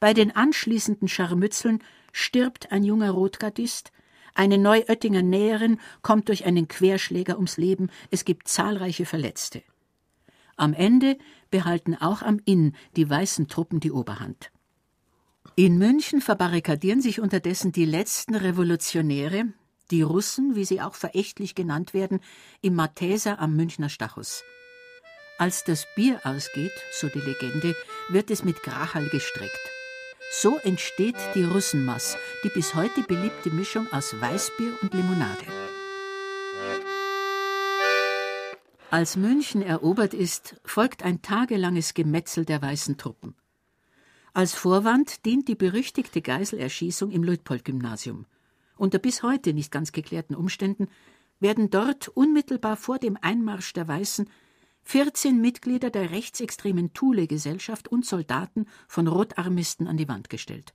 Bei 0.00 0.12
den 0.12 0.34
anschließenden 0.34 1.06
Scharmützeln 1.06 1.78
stirbt 2.12 2.72
ein 2.72 2.82
junger 2.82 3.12
Rotgardist, 3.12 3.92
eine 4.34 4.58
Neuöttinger 4.58 5.22
Näherin 5.22 5.80
kommt 6.02 6.28
durch 6.28 6.44
einen 6.44 6.68
Querschläger 6.68 7.36
ums 7.36 7.56
Leben, 7.56 7.90
es 8.10 8.24
gibt 8.24 8.48
zahlreiche 8.48 9.06
Verletzte. 9.06 9.62
Am 10.56 10.74
Ende 10.74 11.18
behalten 11.50 11.94
auch 11.94 12.22
am 12.22 12.40
Inn 12.44 12.74
die 12.96 13.08
weißen 13.08 13.48
Truppen 13.48 13.80
die 13.80 13.92
Oberhand. 13.92 14.50
In 15.56 15.78
München 15.78 16.20
verbarrikadieren 16.20 17.00
sich 17.00 17.20
unterdessen 17.20 17.70
die 17.70 17.84
letzten 17.84 18.34
Revolutionäre, 18.34 19.52
die 19.90 20.02
Russen, 20.02 20.56
wie 20.56 20.64
sie 20.64 20.80
auch 20.80 20.94
verächtlich 20.94 21.54
genannt 21.54 21.94
werden, 21.94 22.20
im 22.60 22.74
Matheser 22.74 23.38
am 23.38 23.54
Münchner 23.54 23.88
Stachus. 23.88 24.42
Als 25.38 25.64
das 25.64 25.86
Bier 25.94 26.20
ausgeht, 26.24 26.72
so 26.92 27.08
die 27.08 27.20
Legende, 27.20 27.74
wird 28.08 28.30
es 28.30 28.44
mit 28.44 28.62
Grachal 28.62 29.08
gestreckt. 29.08 29.73
So 30.36 30.58
entsteht 30.58 31.14
die 31.36 31.44
Russenmass, 31.44 32.18
die 32.42 32.48
bis 32.48 32.74
heute 32.74 33.02
beliebte 33.02 33.50
Mischung 33.50 33.86
aus 33.92 34.20
Weißbier 34.20 34.72
und 34.82 34.92
Limonade. 34.92 35.46
Als 38.90 39.16
München 39.16 39.62
erobert 39.62 40.12
ist, 40.12 40.56
folgt 40.64 41.04
ein 41.04 41.22
tagelanges 41.22 41.94
Gemetzel 41.94 42.44
der 42.44 42.60
weißen 42.60 42.98
Truppen. 42.98 43.36
Als 44.32 44.54
Vorwand 44.54 45.24
dient 45.24 45.46
die 45.46 45.54
berüchtigte 45.54 46.20
Geiselerschießung 46.20 47.12
im 47.12 47.22
Luitpold-Gymnasium. 47.22 48.26
Unter 48.76 48.98
bis 48.98 49.22
heute 49.22 49.54
nicht 49.54 49.70
ganz 49.70 49.92
geklärten 49.92 50.34
Umständen 50.34 50.88
werden 51.38 51.70
dort 51.70 52.08
unmittelbar 52.08 52.76
vor 52.76 52.98
dem 52.98 53.16
Einmarsch 53.20 53.72
der 53.72 53.86
Weißen 53.86 54.28
14 54.84 55.40
Mitglieder 55.40 55.90
der 55.90 56.10
rechtsextremen 56.10 56.92
Thule-Gesellschaft 56.92 57.88
und 57.88 58.04
Soldaten 58.04 58.66
von 58.86 59.08
Rotarmisten 59.08 59.88
an 59.88 59.96
die 59.96 60.08
Wand 60.08 60.28
gestellt. 60.28 60.74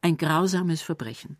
Ein 0.00 0.16
grausames 0.16 0.82
Verbrechen. 0.82 1.36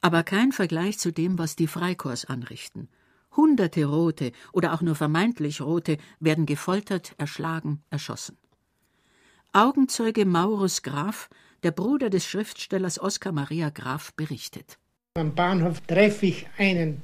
Aber 0.00 0.22
kein 0.22 0.52
Vergleich 0.52 0.98
zu 0.98 1.12
dem, 1.12 1.38
was 1.38 1.56
die 1.56 1.66
Freikorps 1.66 2.26
anrichten. 2.26 2.88
Hunderte 3.34 3.86
Rote 3.86 4.32
oder 4.52 4.74
auch 4.74 4.82
nur 4.82 4.94
vermeintlich 4.94 5.62
Rote 5.62 5.96
werden 6.20 6.44
gefoltert, 6.44 7.14
erschlagen, 7.18 7.82
erschossen. 7.88 8.36
Augenzeuge 9.52 10.26
Maurus 10.26 10.82
Graf, 10.82 11.30
der 11.62 11.70
Bruder 11.70 12.10
des 12.10 12.26
Schriftstellers 12.26 13.00
Oskar 13.00 13.32
Maria 13.32 13.70
Graf, 13.70 14.12
berichtet. 14.14 14.78
Am 15.14 15.34
Bahnhof 15.34 15.80
treffe 15.80 16.26
ich 16.26 16.46
einen 16.58 17.02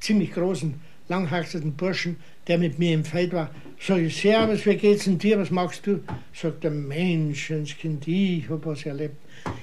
ziemlich 0.00 0.32
großen, 0.32 0.80
langhaarigen 1.08 1.72
Burschen, 1.74 2.16
der 2.46 2.58
mit 2.58 2.78
mir 2.78 2.94
im 2.94 3.04
Feld 3.04 3.32
war. 3.32 3.50
Sag 3.80 3.98
ich, 3.98 4.20
Servus, 4.20 4.66
wie 4.66 4.76
geht's 4.76 5.04
denn 5.04 5.18
dir, 5.18 5.38
was 5.38 5.50
machst 5.50 5.86
du? 5.86 6.00
Sagt 6.32 6.64
der 6.64 6.70
Menschenskind, 6.70 8.06
ich 8.08 8.48
hab 8.48 8.66
was 8.66 8.84
erlebt. 8.84 9.16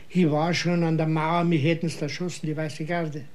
Ich 0.09 0.29
war 0.29 0.53
schon 0.53 0.83
an 0.83 0.97
der 0.97 1.07
Mauer, 1.07 1.43
mich 1.43 1.63
hätten 1.63 1.89
sie 1.89 2.01
erschossen, 2.01 2.45
die 2.47 2.55
Weiße 2.55 2.85
Garde. 2.85 3.25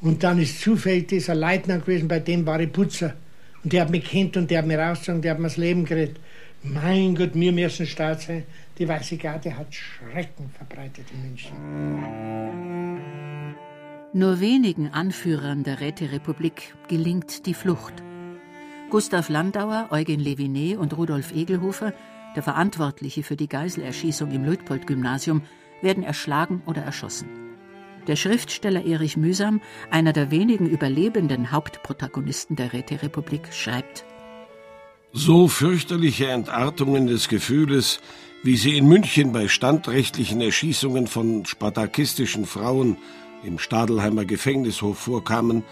Und 0.00 0.22
dann 0.22 0.40
ist 0.40 0.60
zufällig 0.60 1.08
dieser 1.08 1.34
Leutnant 1.34 1.84
gewesen, 1.84 2.08
bei 2.08 2.20
dem 2.20 2.46
war 2.46 2.60
ich 2.60 2.72
Putzer. 2.72 3.14
Und 3.62 3.72
der 3.72 3.82
hat 3.82 3.90
mich 3.90 4.04
kennt 4.04 4.36
und 4.36 4.50
der 4.50 4.58
hat 4.58 4.66
mir 4.66 4.78
rausgezogen, 4.78 5.22
der 5.22 5.32
hat 5.32 5.38
mir 5.38 5.48
das 5.48 5.56
Leben 5.56 5.84
gerettet. 5.84 6.20
Mein 6.62 7.14
Gott, 7.14 7.30
wir 7.34 7.52
müssen 7.52 7.86
stark 7.86 8.20
sein. 8.20 8.44
Die 8.78 8.88
Weiße 8.88 9.16
Garde 9.16 9.56
hat 9.56 9.74
Schrecken 9.74 10.50
verbreitet 10.56 11.06
in 11.12 11.22
München. 11.22 12.87
Nur 14.14 14.40
wenigen 14.40 14.88
Anführern 14.88 15.64
der 15.64 15.80
Räterepublik 15.80 16.74
gelingt 16.88 17.44
die 17.44 17.52
Flucht. 17.52 17.92
Gustav 18.88 19.28
Landauer, 19.28 19.88
Eugen 19.90 20.18
Levinet 20.18 20.78
und 20.78 20.96
Rudolf 20.96 21.34
Egelhofer, 21.34 21.92
der 22.34 22.42
Verantwortliche 22.42 23.22
für 23.22 23.36
die 23.36 23.48
Geiselerschießung 23.48 24.30
im 24.30 24.46
Luitpold-Gymnasium, 24.46 25.42
werden 25.82 26.02
erschlagen 26.02 26.62
oder 26.64 26.80
erschossen. 26.80 27.28
Der 28.06 28.16
Schriftsteller 28.16 28.82
Erich 28.86 29.18
Mühsam, 29.18 29.60
einer 29.90 30.14
der 30.14 30.30
wenigen 30.30 30.70
überlebenden 30.70 31.52
Hauptprotagonisten 31.52 32.56
der 32.56 32.72
Räterepublik, 32.72 33.52
schreibt: 33.52 34.06
So 35.12 35.48
fürchterliche 35.48 36.28
Entartungen 36.28 37.08
des 37.08 37.28
Gefühles, 37.28 38.00
wie 38.42 38.56
sie 38.56 38.78
in 38.78 38.88
München 38.88 39.32
bei 39.32 39.48
standrechtlichen 39.48 40.40
Erschießungen 40.40 41.08
von 41.08 41.44
spartakistischen 41.44 42.46
Frauen 42.46 42.96
im 43.44 43.58
Stadelheimer 43.58 44.24
Gefängnishof 44.24 44.98
vorkamen, 44.98 45.64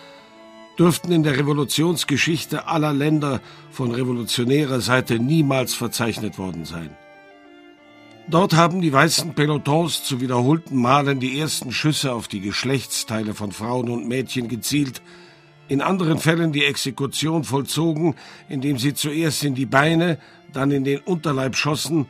dürften 0.79 1.13
in 1.13 1.23
der 1.23 1.39
Revolutionsgeschichte 1.39 2.67
aller 2.67 2.93
Länder 2.93 3.41
von 3.71 3.91
revolutionärer 3.91 4.81
Seite 4.81 5.19
niemals 5.19 5.75
verzeichnet 5.75 6.39
worden 6.39 6.65
sein. 6.65 6.91
Dort 8.29 8.55
haben 8.55 8.81
die 8.81 8.93
weißen 8.93 9.35
Pelotons 9.35 10.03
zu 10.03 10.21
wiederholten 10.21 10.77
Malen 10.77 11.21
die 11.21 11.39
ersten 11.39 11.71
Schüsse 11.71 12.13
auf 12.13 12.27
die 12.27 12.41
Geschlechtsteile 12.41 13.35
von 13.35 13.53
Frauen 13.53 13.89
und 13.89 14.09
Mädchen 14.09 14.49
gezielt, 14.49 15.01
in 15.69 15.81
anderen 15.81 16.19
Fällen 16.19 16.53
die 16.53 16.65
Exekution 16.65 17.45
vollzogen, 17.45 18.15
indem 18.49 18.79
sie 18.79 18.95
zuerst 18.95 19.45
in 19.45 19.55
die 19.55 19.67
Beine, 19.67 20.19
dann 20.53 20.71
in 20.71 20.85
den 20.85 21.01
Unterleib 21.01 21.57
schossen 21.57 22.07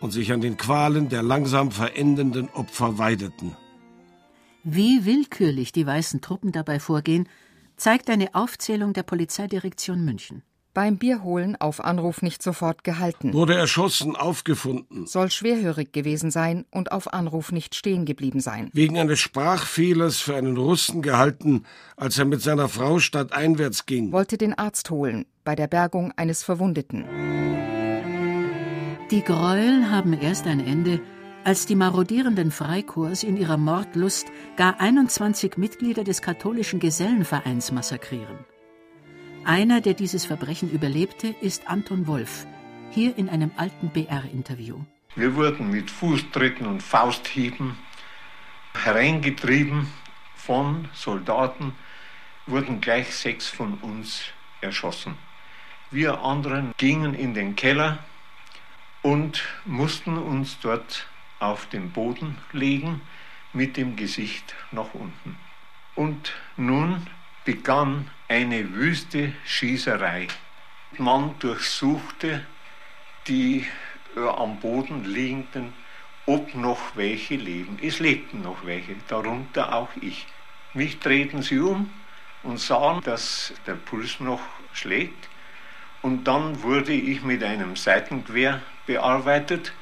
und 0.00 0.10
sich 0.10 0.32
an 0.32 0.40
den 0.40 0.56
Qualen 0.56 1.08
der 1.08 1.22
langsam 1.22 1.70
verendenden 1.70 2.48
Opfer 2.50 2.98
weideten. 2.98 3.56
Wie 4.64 5.04
willkürlich 5.04 5.72
die 5.72 5.86
weißen 5.86 6.20
Truppen 6.20 6.52
dabei 6.52 6.80
vorgehen, 6.80 7.28
zeigt 7.76 8.10
eine 8.10 8.34
Aufzählung 8.34 8.92
der 8.92 9.04
Polizeidirektion 9.04 10.04
München 10.04 10.42
beim 10.78 10.96
Bierholen 10.96 11.56
auf 11.56 11.84
Anruf 11.84 12.22
nicht 12.22 12.40
sofort 12.40 12.84
gehalten. 12.84 13.32
Wurde 13.32 13.56
erschossen, 13.56 14.14
aufgefunden. 14.14 15.08
Soll 15.08 15.28
schwerhörig 15.28 15.92
gewesen 15.92 16.30
sein 16.30 16.66
und 16.70 16.92
auf 16.92 17.12
Anruf 17.12 17.50
nicht 17.50 17.74
stehen 17.74 18.04
geblieben 18.04 18.38
sein. 18.38 18.70
Wegen 18.72 18.96
eines 18.96 19.18
Sprachfehlers 19.18 20.20
für 20.20 20.36
einen 20.36 20.56
Russen 20.56 21.02
gehalten, 21.02 21.64
als 21.96 22.16
er 22.16 22.26
mit 22.26 22.42
seiner 22.42 22.68
Frau 22.68 23.00
stadteinwärts 23.00 23.86
ging. 23.86 24.12
Wollte 24.12 24.38
den 24.38 24.54
Arzt 24.54 24.90
holen, 24.90 25.26
bei 25.42 25.56
der 25.56 25.66
Bergung 25.66 26.12
eines 26.16 26.44
Verwundeten. 26.44 27.04
Die 29.10 29.22
Gräuel 29.22 29.90
haben 29.90 30.12
erst 30.12 30.46
ein 30.46 30.64
Ende, 30.64 31.00
als 31.48 31.64
die 31.64 31.76
marodierenden 31.76 32.50
Freikorps 32.50 33.22
in 33.22 33.38
ihrer 33.38 33.56
Mordlust 33.56 34.26
gar 34.58 34.80
21 34.80 35.56
Mitglieder 35.56 36.04
des 36.04 36.20
katholischen 36.20 36.78
Gesellenvereins 36.78 37.72
massakrieren. 37.72 38.36
Einer, 39.46 39.80
der 39.80 39.94
dieses 39.94 40.26
Verbrechen 40.26 40.70
überlebte, 40.70 41.28
ist 41.40 41.66
Anton 41.66 42.06
Wolf, 42.06 42.46
hier 42.90 43.16
in 43.16 43.30
einem 43.30 43.50
alten 43.56 43.88
BR-Interview. 43.88 44.80
Wir 45.16 45.34
wurden 45.36 45.70
mit 45.70 45.90
Fußtritten 45.90 46.66
und 46.66 46.82
Fausthieben 46.82 47.78
hereingetrieben 48.74 49.86
von 50.34 50.86
Soldaten, 50.92 51.72
wurden 52.46 52.82
gleich 52.82 53.16
sechs 53.16 53.48
von 53.48 53.78
uns 53.78 54.20
erschossen. 54.60 55.16
Wir 55.90 56.20
anderen 56.20 56.74
gingen 56.76 57.14
in 57.14 57.32
den 57.32 57.56
Keller 57.56 58.00
und 59.00 59.44
mussten 59.64 60.18
uns 60.18 60.58
dort 60.60 61.08
auf 61.38 61.66
den 61.66 61.90
Boden 61.92 62.38
legen 62.52 63.00
mit 63.52 63.76
dem 63.76 63.96
Gesicht 63.96 64.54
nach 64.72 64.94
unten. 64.94 65.36
Und 65.94 66.32
nun 66.56 67.06
begann 67.44 68.10
eine 68.28 68.72
wüste 68.74 69.32
Schießerei. 69.44 70.28
Man 70.98 71.38
durchsuchte 71.38 72.44
die 73.26 73.66
äh, 74.16 74.20
am 74.20 74.60
Boden 74.60 75.04
liegenden, 75.04 75.72
ob 76.26 76.54
noch 76.54 76.94
welche 76.94 77.36
leben. 77.36 77.78
Es 77.82 78.00
lebten 78.00 78.42
noch 78.42 78.64
welche, 78.64 78.96
darunter 79.08 79.74
auch 79.74 79.88
ich. 80.00 80.26
Mich 80.74 80.98
drehten 80.98 81.42
sie 81.42 81.58
um 81.58 81.90
und 82.42 82.60
sahen, 82.60 83.00
dass 83.02 83.54
der 83.66 83.74
Puls 83.74 84.20
noch 84.20 84.42
schlägt. 84.72 85.28
Und 86.02 86.24
dann 86.24 86.62
wurde 86.62 86.92
ich 86.92 87.22
mit 87.22 87.42
einem 87.42 87.76
Seitengewehr 87.76 88.62
bearbeitet, 88.86 89.72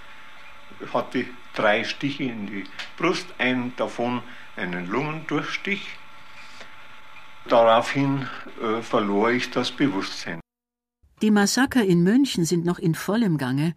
hatte 0.93 1.27
drei 1.57 1.83
Stiche 1.85 2.25
in 2.25 2.47
die 2.47 2.65
Brust, 2.97 3.27
einen 3.39 3.75
davon 3.77 4.23
einen 4.57 4.87
Lungendurchstich 4.87 5.83
Daraufhin 7.49 8.27
äh, 8.61 8.83
verlor 8.83 9.31
ich 9.31 9.51
das 9.51 9.71
Bewusstsein. 9.71 10.41
Die 11.23 11.31
Massaker 11.31 11.85
in 11.85 12.03
München 12.03 12.45
sind 12.45 12.65
noch 12.65 12.79
in 12.79 12.95
vollem 12.95 13.39
Gange, 13.39 13.75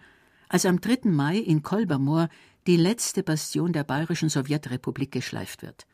als 0.50 0.66
am 0.66 0.82
3. 0.82 1.10
Mai 1.10 1.38
in 1.38 1.62
Kolbermoor 1.62 2.30
die 2.66 2.78
letzte 2.78 3.24
Bastion 3.24 3.72
der 3.72 3.84
Bayerischen 3.84 4.30
Sowjetrepublik 4.30 5.12
geschleift 5.12 5.62
wird. 5.62 5.86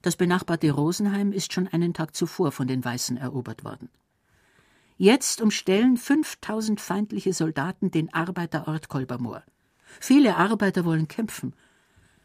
Das 0.00 0.16
benachbarte 0.16 0.70
Rosenheim 0.70 1.32
ist 1.32 1.52
schon 1.52 1.68
einen 1.68 1.94
Tag 1.94 2.16
zuvor 2.16 2.50
von 2.50 2.66
den 2.66 2.84
Weißen 2.84 3.16
erobert 3.18 3.62
worden. 3.62 3.90
Jetzt 4.96 5.40
umstellen 5.40 5.96
5000 5.96 6.80
feindliche 6.80 7.32
Soldaten 7.32 7.90
den 7.90 8.12
Arbeiterort 8.12 8.88
Kolbermoor. 8.88 9.42
Viele 10.00 10.36
Arbeiter 10.36 10.84
wollen 10.84 11.08
kämpfen, 11.08 11.54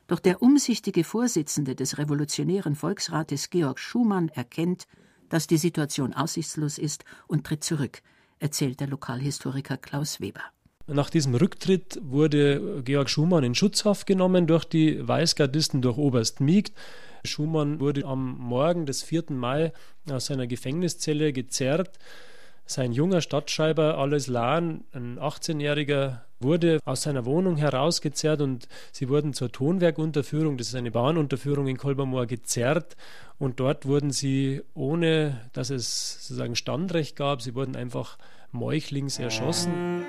doch 0.08 0.20
der 0.20 0.42
umsichtige 0.42 1.04
Vorsitzende 1.04 1.76
des 1.76 1.98
Revolutionären 1.98 2.76
Volksrates 2.76 3.50
Georg 3.50 3.80
Schumann 3.80 4.30
erkennt, 4.30 4.88
dass 5.30 5.48
die 5.48 5.58
Situation 5.58 6.14
aussichtslos 6.14 6.78
ist 6.78 7.04
und 7.28 7.46
tritt 7.46 7.64
zurück, 7.64 8.02
erzählt 8.40 8.80
der 8.80 8.88
Lokalhistoriker 8.88 9.78
Klaus 9.78 10.22
Weber. 10.22 10.42
Nach 10.90 11.10
diesem 11.10 11.36
Rücktritt 11.36 12.00
wurde 12.02 12.82
Georg 12.86 13.10
Schumann 13.10 13.44
in 13.44 13.56
Schutzhaft 13.56 14.08
genommen 14.08 14.48
durch 14.48 14.64
die 14.64 15.06
Weißgardisten, 15.06 15.82
durch 15.82 15.98
Oberst 15.98 16.40
Miegt. 16.40 16.72
Schumann 17.26 17.82
wurde 17.82 18.06
am 18.06 18.38
Morgen 18.38 18.86
des 18.86 19.04
4. 19.04 19.26
Mai 19.32 19.74
aus 20.10 20.28
seiner 20.28 20.48
Gefängniszelle 20.48 21.34
gezerrt. 21.34 22.00
Sein 22.70 22.92
junger 22.92 23.22
Stadtschreiber 23.22 23.98
Alois 23.98 24.28
Lahn, 24.28 24.84
ein 24.92 25.18
18-jähriger 25.20 26.20
wurde 26.42 26.80
aus 26.84 27.04
seiner 27.04 27.26
Wohnung 27.26 27.56
herausgezerrt 27.56 28.42
und 28.42 28.68
sie 28.92 29.08
wurden 29.08 29.34
zur 29.34 29.54
Tonwerkunterführung, 29.54 30.58
das 30.58 30.68
ist 30.68 30.76
eine 30.76 30.92
Bahnunterführung 30.92 31.68
in 31.68 31.78
Kolbermoor, 31.78 32.26
gezerrt 32.26 32.98
und 33.40 33.62
dort 33.62 33.86
wurden 33.86 34.12
sie, 34.12 34.64
ohne 34.74 35.40
dass 35.54 35.70
es 35.70 36.28
sozusagen 36.28 36.58
Standrecht 36.58 37.16
gab, 37.16 37.42
sie 37.42 37.56
wurden 37.56 37.78
einfach 37.78 38.18
meuchlings 38.52 39.18
erschossen. 39.18 40.04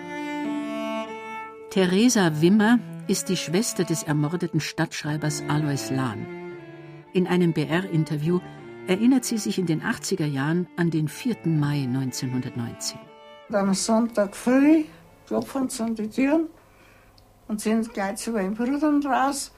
Theresa 1.70 2.40
Wimmer 2.40 2.80
ist 3.06 3.28
die 3.28 3.36
Schwester 3.36 3.84
des 3.84 4.02
ermordeten 4.02 4.58
Stadtschreibers 4.58 5.44
Alois 5.48 5.90
Lahn. 5.90 6.26
In 7.12 7.28
einem 7.28 7.52
BR-Interview 7.52 8.40
erinnert 8.88 9.26
sie 9.26 9.36
sich 9.36 9.58
in 9.58 9.66
den 9.66 9.82
80er 9.82 10.24
Jahren 10.24 10.66
an 10.76 10.90
den 10.90 11.08
4. 11.08 11.36
Mai 11.44 11.84
1919. 11.84 12.98
Am 13.52 13.74
Sonntag 13.74 14.34
früh 14.34 14.84
klopfen 15.26 15.68
sie 15.68 15.82
an 15.82 15.94
die 15.94 16.08
Türen 16.08 16.46
und 17.48 17.60
sind 17.60 17.92
gleich 17.92 18.16
zu 18.16 18.30
meinem 18.30 18.54
Bruder 18.54 18.90
raus. 19.04 19.52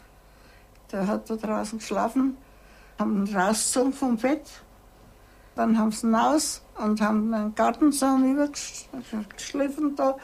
Der 0.91 1.07
hat 1.07 1.31
da 1.31 1.37
draußen 1.37 1.79
geschlafen, 1.79 2.37
haben 2.99 3.25
ihn 3.25 3.37
rausgezogen 3.37 3.93
vom 3.93 4.17
Bett. 4.17 4.49
Dann 5.55 5.79
haben 5.79 5.93
sie 5.93 6.09
ihn 6.09 6.15
raus 6.15 6.63
und 6.77 7.01
haben 7.01 7.33
einen 7.33 7.55
Gartenzaun 7.55 8.33
übergeschliffen 8.33 9.95
da. 9.95 10.17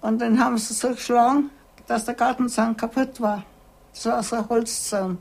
Und 0.00 0.20
dann 0.20 0.40
haben 0.40 0.58
sie 0.58 0.74
so 0.74 0.88
geschlagen, 0.90 1.50
dass 1.86 2.04
der 2.04 2.14
Gartenzaun 2.14 2.76
kaputt 2.76 3.20
war. 3.20 3.44
Das 3.92 4.06
war 4.06 4.22
so 4.24 4.36
ein 4.36 4.48
Holzzaun. 4.48 5.18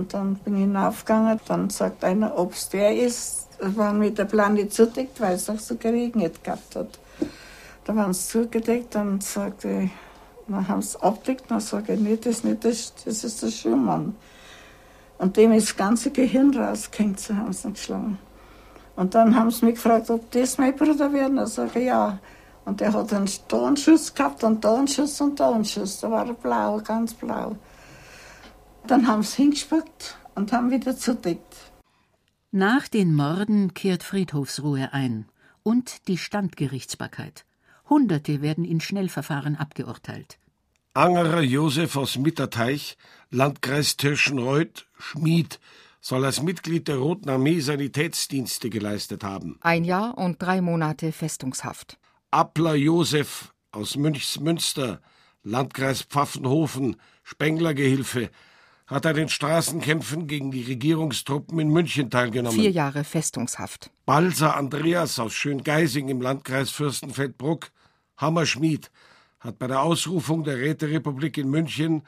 Und 0.00 0.14
dann 0.14 0.36
bin 0.36 0.54
ich 0.54 0.60
hinaufgegangen, 0.62 1.38
dann 1.46 1.68
sagt 1.68 2.04
einer, 2.04 2.38
ob 2.38 2.54
es 2.54 2.70
der 2.70 2.96
ist. 2.96 3.48
waren 3.60 3.98
mit 3.98 4.16
der 4.16 4.24
Plane 4.24 4.66
zudeckt, 4.66 5.20
weil 5.20 5.34
es 5.34 5.50
auch 5.50 5.58
so 5.58 5.76
geregnet 5.76 6.42
gehabt 6.42 6.74
hat. 6.74 6.98
Da 7.84 7.94
waren 7.94 8.14
sie 8.14 8.26
zugedeckt 8.26 8.96
und 8.96 9.22
sagte, 9.22 9.90
dann 10.48 10.66
haben 10.66 10.80
sie 10.80 11.02
abgedeckt, 11.02 11.50
dann 11.50 11.60
sage 11.60 11.92
ich, 11.92 12.00
nee, 12.00 12.16
das 12.16 12.36
ist 12.36 12.44
nicht, 12.46 12.64
das, 12.64 12.94
das 13.04 13.24
ist 13.24 13.42
der 13.42 13.50
Schirmmann. 13.50 14.16
Und 15.18 15.36
dem 15.36 15.52
ist 15.52 15.68
das 15.68 15.76
ganze 15.76 16.10
Gehirn 16.10 16.56
rausgehängt, 16.56 17.20
so 17.20 17.36
haben 17.36 17.52
sie 17.52 17.68
ihn 17.68 17.74
geschlagen. 17.74 18.18
Und 18.96 19.14
dann 19.14 19.36
haben 19.36 19.50
sie 19.50 19.66
mich 19.66 19.74
gefragt, 19.74 20.08
ob 20.08 20.30
das 20.30 20.56
mein 20.56 20.74
Bruder 20.74 21.12
wäre. 21.12 21.30
Dann 21.30 21.46
sage 21.46 21.78
ich, 21.78 21.86
ja. 21.88 22.18
Und 22.64 22.80
der 22.80 22.94
hat 22.94 23.12
einen 23.12 23.28
da 23.48 23.66
einen 23.66 23.76
Schuss 23.76 24.14
gehabt 24.14 24.44
und 24.44 24.64
da 24.64 24.78
einen 24.78 24.88
Schuss 24.88 25.20
und 25.20 25.38
da 25.38 25.52
einen 25.52 25.66
Schuss. 25.66 26.00
Da 26.00 26.10
war 26.10 26.26
er 26.26 26.32
blau, 26.32 26.80
ganz 26.82 27.12
blau. 27.12 27.54
Dann 28.90 29.06
haben 29.06 29.22
sie 29.22 29.42
hingespuckt 29.42 30.18
und 30.34 30.52
haben 30.52 30.72
wieder 30.72 30.96
zudeckt. 30.96 31.70
Nach 32.50 32.88
den 32.88 33.14
Morden 33.14 33.72
kehrt 33.72 34.02
Friedhofsruhe 34.02 34.92
ein 34.92 35.26
und 35.62 36.08
die 36.08 36.18
Standgerichtsbarkeit. 36.18 37.44
Hunderte 37.88 38.42
werden 38.42 38.64
in 38.64 38.80
Schnellverfahren 38.80 39.54
abgeurteilt. 39.54 40.40
Angerer 40.92 41.42
Josef 41.42 41.94
aus 41.94 42.18
Mitterteich, 42.18 42.96
Landkreis 43.30 43.96
Tirschenreuth, 43.96 44.88
Schmied, 44.98 45.60
soll 46.00 46.24
als 46.24 46.42
Mitglied 46.42 46.88
der 46.88 46.96
Roten 46.96 47.28
Armee 47.30 47.60
Sanitätsdienste 47.60 48.70
geleistet 48.70 49.22
haben. 49.22 49.56
Ein 49.60 49.84
Jahr 49.84 50.18
und 50.18 50.42
drei 50.42 50.60
Monate 50.60 51.12
Festungshaft. 51.12 51.96
Appler 52.32 52.74
Josef 52.74 53.54
aus 53.70 53.94
Münchsmünster, 53.94 55.00
Landkreis 55.44 56.02
Pfaffenhofen, 56.02 56.96
Spenglergehilfe, 57.22 58.30
hat 58.90 59.06
an 59.06 59.14
den 59.14 59.28
Straßenkämpfen 59.28 60.26
gegen 60.26 60.50
die 60.50 60.62
Regierungstruppen 60.62 61.58
in 61.60 61.68
München 61.68 62.10
teilgenommen. 62.10 62.58
Vier 62.58 62.70
Jahre 62.70 63.04
Festungshaft. 63.04 63.90
Balser 64.04 64.56
Andreas 64.56 65.18
aus 65.20 65.32
Schöngeising 65.32 66.08
im 66.08 66.20
Landkreis 66.20 66.70
Fürstenfeldbruck, 66.70 67.70
Hammerschmied, 68.16 68.90
hat 69.38 69.58
bei 69.58 69.68
der 69.68 69.80
Ausrufung 69.82 70.42
der 70.42 70.58
Räterepublik 70.58 71.38
in 71.38 71.48
München 71.48 72.02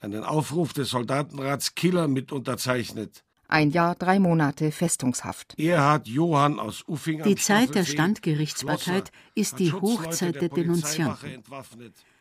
einen 0.00 0.24
Aufruf 0.24 0.72
des 0.72 0.90
Soldatenrats 0.90 1.76
Killer 1.76 2.08
mit 2.08 2.32
unterzeichnet. 2.32 3.24
Ein 3.46 3.70
Jahr, 3.70 3.94
drei 3.94 4.18
Monate 4.18 4.72
Festungshaft. 4.72 5.58
Erhard 5.58 6.08
Johann 6.08 6.58
aus 6.58 6.82
Uffing 6.88 7.22
Die 7.22 7.36
Zeit 7.36 7.74
der 7.74 7.84
Standgerichtsbarkeit 7.84 9.12
ist 9.34 9.60
die 9.60 9.72
Hochzeit 9.72 10.40
der 10.40 10.48
Denunzianten. 10.48 11.44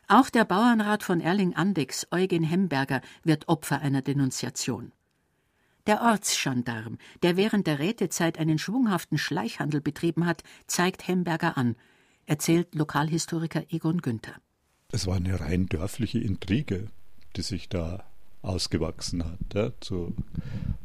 Auch 0.07 0.29
der 0.29 0.45
Bauernrat 0.45 1.03
von 1.03 1.21
Erling-Andex, 1.21 2.07
Eugen 2.11 2.43
Hemberger, 2.43 3.01
wird 3.23 3.47
Opfer 3.47 3.81
einer 3.81 4.01
Denunziation. 4.01 4.91
Der 5.87 6.01
Ortsgendarm, 6.01 6.97
der 7.23 7.35
während 7.35 7.67
der 7.67 7.79
Rätezeit 7.79 8.37
einen 8.37 8.57
schwunghaften 8.57 9.17
Schleichhandel 9.17 9.81
betrieben 9.81 10.25
hat, 10.25 10.43
zeigt 10.67 11.07
Hemberger 11.07 11.57
an, 11.57 11.75
erzählt 12.25 12.73
Lokalhistoriker 12.75 13.63
Egon 13.69 14.01
Günther. 14.01 14.35
Es 14.91 15.07
war 15.07 15.15
eine 15.15 15.39
rein 15.39 15.67
dörfliche 15.67 16.19
Intrige, 16.19 16.87
die 17.35 17.41
sich 17.41 17.67
da 17.67 18.03
ausgewachsen 18.41 19.25
hat, 19.25 19.53
ja, 19.53 19.71
zu 19.79 20.13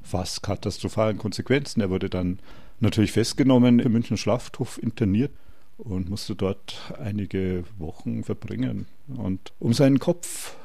fast 0.03 0.43
katastrophalen 0.43 1.19
Konsequenzen. 1.19 1.81
Er 1.81 1.91
wurde 1.91 2.09
dann 2.09 2.39
natürlich 2.81 3.13
festgenommen, 3.13 3.81
im 3.81 3.93
Münchner 3.93 4.17
Schlachthof 4.17 4.79
interniert 4.79 5.33
und 5.79 6.11
musste 6.11 6.35
dort 6.35 6.93
einige 6.99 7.65
Wochen 7.79 8.25
verbringen 8.25 8.87
und 9.09 9.53
um 9.59 9.73
seinen 9.73 9.99
Kopf 9.99 10.57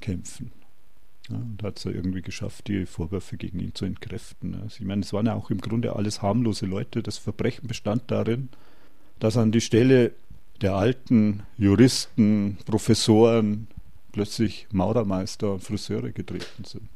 kämpfen. 0.00 0.50
Ja, 1.30 1.36
und 1.36 1.62
hat 1.62 1.78
es 1.78 1.84
irgendwie 1.84 2.22
geschafft, 2.22 2.66
die 2.66 2.86
Vorwürfe 2.86 3.36
gegen 3.36 3.60
ihn 3.60 3.74
zu 3.74 3.84
entkräften. 3.84 4.56
Also 4.56 4.78
ich 4.80 4.86
meine, 4.86 5.02
es 5.02 5.12
waren 5.12 5.26
ja 5.26 5.34
auch 5.34 5.50
im 5.50 5.60
Grunde 5.60 5.94
alles 5.94 6.20
harmlose 6.20 6.66
Leute. 6.66 7.02
Das 7.02 7.18
Verbrechen 7.18 7.68
bestand 7.68 8.10
darin, 8.10 8.48
dass 9.20 9.36
an 9.36 9.52
die 9.52 9.60
Stelle 9.60 10.12
der 10.62 10.74
alten 10.74 11.42
Juristen, 11.58 12.58
Professoren, 12.64 13.68
plötzlich 14.10 14.66
Maurermeister 14.72 15.52
und 15.52 15.62
Friseure 15.62 16.10
getreten 16.10 16.64
sind. 16.64 16.88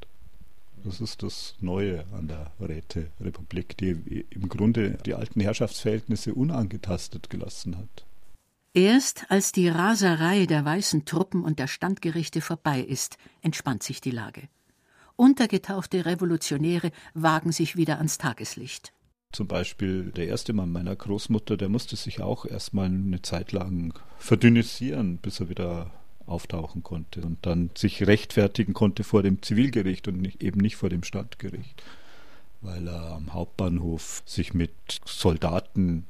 Das 0.86 1.00
ist 1.00 1.24
das 1.24 1.56
Neue 1.60 2.04
an 2.12 2.28
der 2.28 2.52
Räterepublik, 2.60 3.76
die 3.76 4.24
im 4.30 4.48
Grunde 4.48 4.98
die 5.04 5.14
alten 5.14 5.40
Herrschaftsverhältnisse 5.40 6.32
unangetastet 6.32 7.28
gelassen 7.28 7.76
hat. 7.76 8.06
Erst 8.72 9.26
als 9.28 9.50
die 9.50 9.68
Raserei 9.68 10.46
der 10.46 10.64
weißen 10.64 11.04
Truppen 11.04 11.42
und 11.42 11.58
der 11.58 11.66
Standgerichte 11.66 12.40
vorbei 12.40 12.80
ist, 12.80 13.18
entspannt 13.42 13.82
sich 13.82 14.00
die 14.00 14.12
Lage. 14.12 14.42
Untergetauchte 15.16 16.06
Revolutionäre 16.06 16.92
wagen 17.14 17.50
sich 17.50 17.74
wieder 17.74 17.96
ans 17.96 18.18
Tageslicht. 18.18 18.92
Zum 19.32 19.48
Beispiel 19.48 20.12
der 20.12 20.28
erste 20.28 20.52
Mann 20.52 20.70
meiner 20.70 20.94
Großmutter, 20.94 21.56
der 21.56 21.68
musste 21.68 21.96
sich 21.96 22.20
auch 22.20 22.46
erstmal 22.46 22.86
eine 22.86 23.22
Zeit 23.22 23.50
lang 23.50 23.98
verdünnisieren, 24.18 25.18
bis 25.18 25.40
er 25.40 25.48
wieder 25.48 25.90
auftauchen 26.26 26.82
konnte 26.82 27.22
und 27.22 27.44
dann 27.46 27.70
sich 27.76 28.06
rechtfertigen 28.06 28.74
konnte 28.74 29.04
vor 29.04 29.22
dem 29.22 29.42
Zivilgericht 29.42 30.08
und 30.08 30.20
nicht, 30.20 30.42
eben 30.42 30.60
nicht 30.60 30.76
vor 30.76 30.88
dem 30.88 31.02
Standgericht, 31.02 31.82
weil 32.60 32.88
er 32.88 33.12
am 33.12 33.32
Hauptbahnhof 33.32 34.22
sich 34.26 34.54
mit 34.54 34.72
Soldaten, 35.04 36.06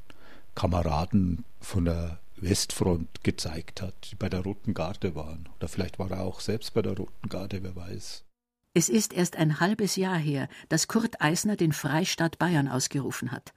Kameraden 0.55 1.45
von 1.61 1.85
der 1.85 2.19
Westfront 2.37 3.23
gezeigt 3.25 3.83
hat, 3.83 3.95
die 4.11 4.14
bei 4.14 4.29
der 4.29 4.41
Roten 4.41 4.75
Garde 4.75 5.14
waren. 5.14 5.49
Oder 5.57 5.69
vielleicht 5.69 5.99
war 5.99 6.11
er 6.11 6.21
auch 6.21 6.41
selbst 6.41 6.75
bei 6.75 6.83
der 6.83 6.97
Roten 6.97 7.29
Garde, 7.29 7.62
wer 7.62 7.77
weiß. 7.77 8.25
Es 8.75 8.91
ist 8.91 9.14
erst 9.14 9.37
ein 9.37 9.59
halbes 9.61 9.97
Jahr 9.97 10.19
her, 10.19 10.49
dass 10.69 10.87
Kurt 10.87 11.23
Eisner 11.23 11.57
den 11.57 11.73
Freistaat 11.73 12.39
Bayern 12.39 12.69
ausgerufen 12.69 13.33
hat. 13.33 13.55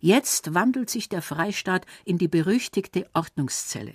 Jetzt 0.00 0.54
wandelt 0.54 0.90
sich 0.90 1.08
der 1.08 1.22
Freistaat 1.22 1.86
in 2.04 2.18
die 2.18 2.28
berüchtigte 2.28 3.08
Ordnungszelle. 3.14 3.94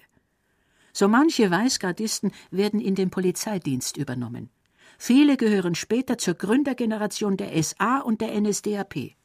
So 0.94 1.08
manche 1.08 1.50
Weißgardisten 1.52 2.32
werden 2.52 2.80
in 2.80 2.96
den 2.96 3.10
Polizeidienst 3.10 3.98
übernommen. 3.98 4.50
Viele 4.98 5.38
gehören 5.38 5.76
später 5.76 6.18
zur 6.18 6.34
Gründergeneration 6.34 7.38
der 7.38 7.62
SA 7.64 8.00
und 8.00 8.22
der 8.22 8.40
NSDAP. 8.40 9.16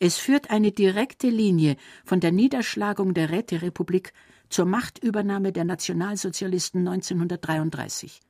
Es 0.00 0.18
führt 0.18 0.50
eine 0.50 0.72
direkte 0.72 1.28
Linie 1.28 1.76
von 2.04 2.20
der 2.20 2.32
Niederschlagung 2.32 3.14
der 3.14 3.30
Räterepublik 3.30 4.12
zur 4.48 4.66
Machtübernahme 4.66 5.52
der 5.52 5.64
Nationalsozialisten 5.64 6.86
1933. 6.86 8.20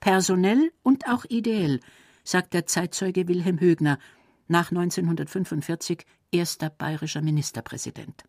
Personell 0.00 0.70
und 0.82 1.08
auch 1.08 1.24
ideell, 1.28 1.80
sagt 2.22 2.54
der 2.54 2.66
Zeitzeuge 2.66 3.28
Wilhelm 3.28 3.60
Högner, 3.60 3.98
nach 4.46 4.70
1945 4.70 6.06
erster 6.30 6.70
bayerischer 6.70 7.22
Ministerpräsident. 7.22 8.24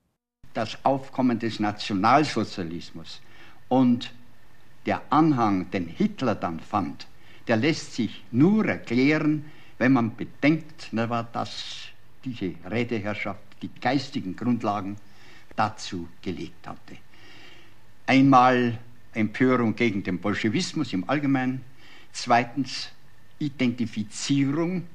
Das 0.55 0.83
Aufkommen 0.83 1.37
des 1.37 1.59
Nationalsozialismus 1.59 3.21
und 3.69 4.11
der 4.85 5.01
Anhang, 5.11 5.69
den 5.69 5.87
Hitler 5.87 6.33
dann 6.33 6.59
fand, 6.59 7.07
der 7.47 7.57
lässt 7.57 7.93
sich 7.93 8.23
nur 8.31 8.65
erklären, 8.65 9.45
wenn 9.77 9.93
man 9.93 10.15
bedenkt, 10.15 10.89
dass 11.33 11.89
diese 12.23 12.53
Räteherrschaft 12.69 13.41
die 13.61 13.69
geistigen 13.81 14.35
Grundlagen 14.35 14.95
dazu 15.55 16.07
gelegt 16.21 16.67
hatte. 16.67 16.95
Einmal 18.07 18.77
Empörung 19.13 19.75
gegen 19.75 20.03
den 20.03 20.19
Bolschewismus 20.19 20.93
im 20.93 21.09
Allgemeinen, 21.09 21.61
zweitens 22.11 22.89
Identifizierung 23.39 24.87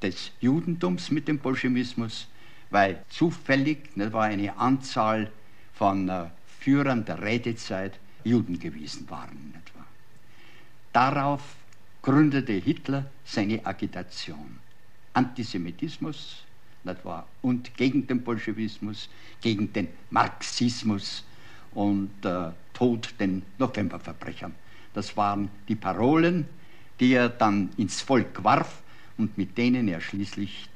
des 0.00 0.32
Judentums 0.40 1.10
mit 1.10 1.28
dem 1.28 1.38
Bolschewismus, 1.38 2.28
weil 2.70 3.04
zufällig 3.08 3.96
ne, 3.96 4.12
war 4.12 4.24
eine 4.24 4.56
Anzahl 4.56 5.30
von 5.74 6.08
äh, 6.08 6.26
Führern 6.60 7.04
der 7.04 7.22
Rätezeit 7.22 7.98
Juden 8.24 8.58
gewesen 8.58 9.08
waren. 9.08 9.54
Etwa. 9.54 9.84
Darauf 10.92 11.42
gründete 12.02 12.52
Hitler 12.52 13.06
seine 13.24 13.64
Agitation. 13.64 14.58
Antisemitismus 15.14 16.44
etwa, 16.84 17.26
und 17.42 17.76
gegen 17.76 18.06
den 18.06 18.22
Bolschewismus, 18.22 19.08
gegen 19.40 19.72
den 19.72 19.88
Marxismus 20.10 21.24
und 21.72 22.24
äh, 22.24 22.50
Tod 22.72 23.14
den 23.18 23.42
Novemberverbrechern. 23.58 24.54
Das 24.94 25.16
waren 25.16 25.50
die 25.68 25.74
Parolen, 25.74 26.46
die 27.00 27.12
er 27.12 27.28
dann 27.28 27.70
ins 27.76 28.00
Volk 28.00 28.42
warf 28.42 28.82
und 29.16 29.36
mit 29.36 29.56
denen 29.58 29.88
er 29.88 30.00
schließlich, 30.00 30.68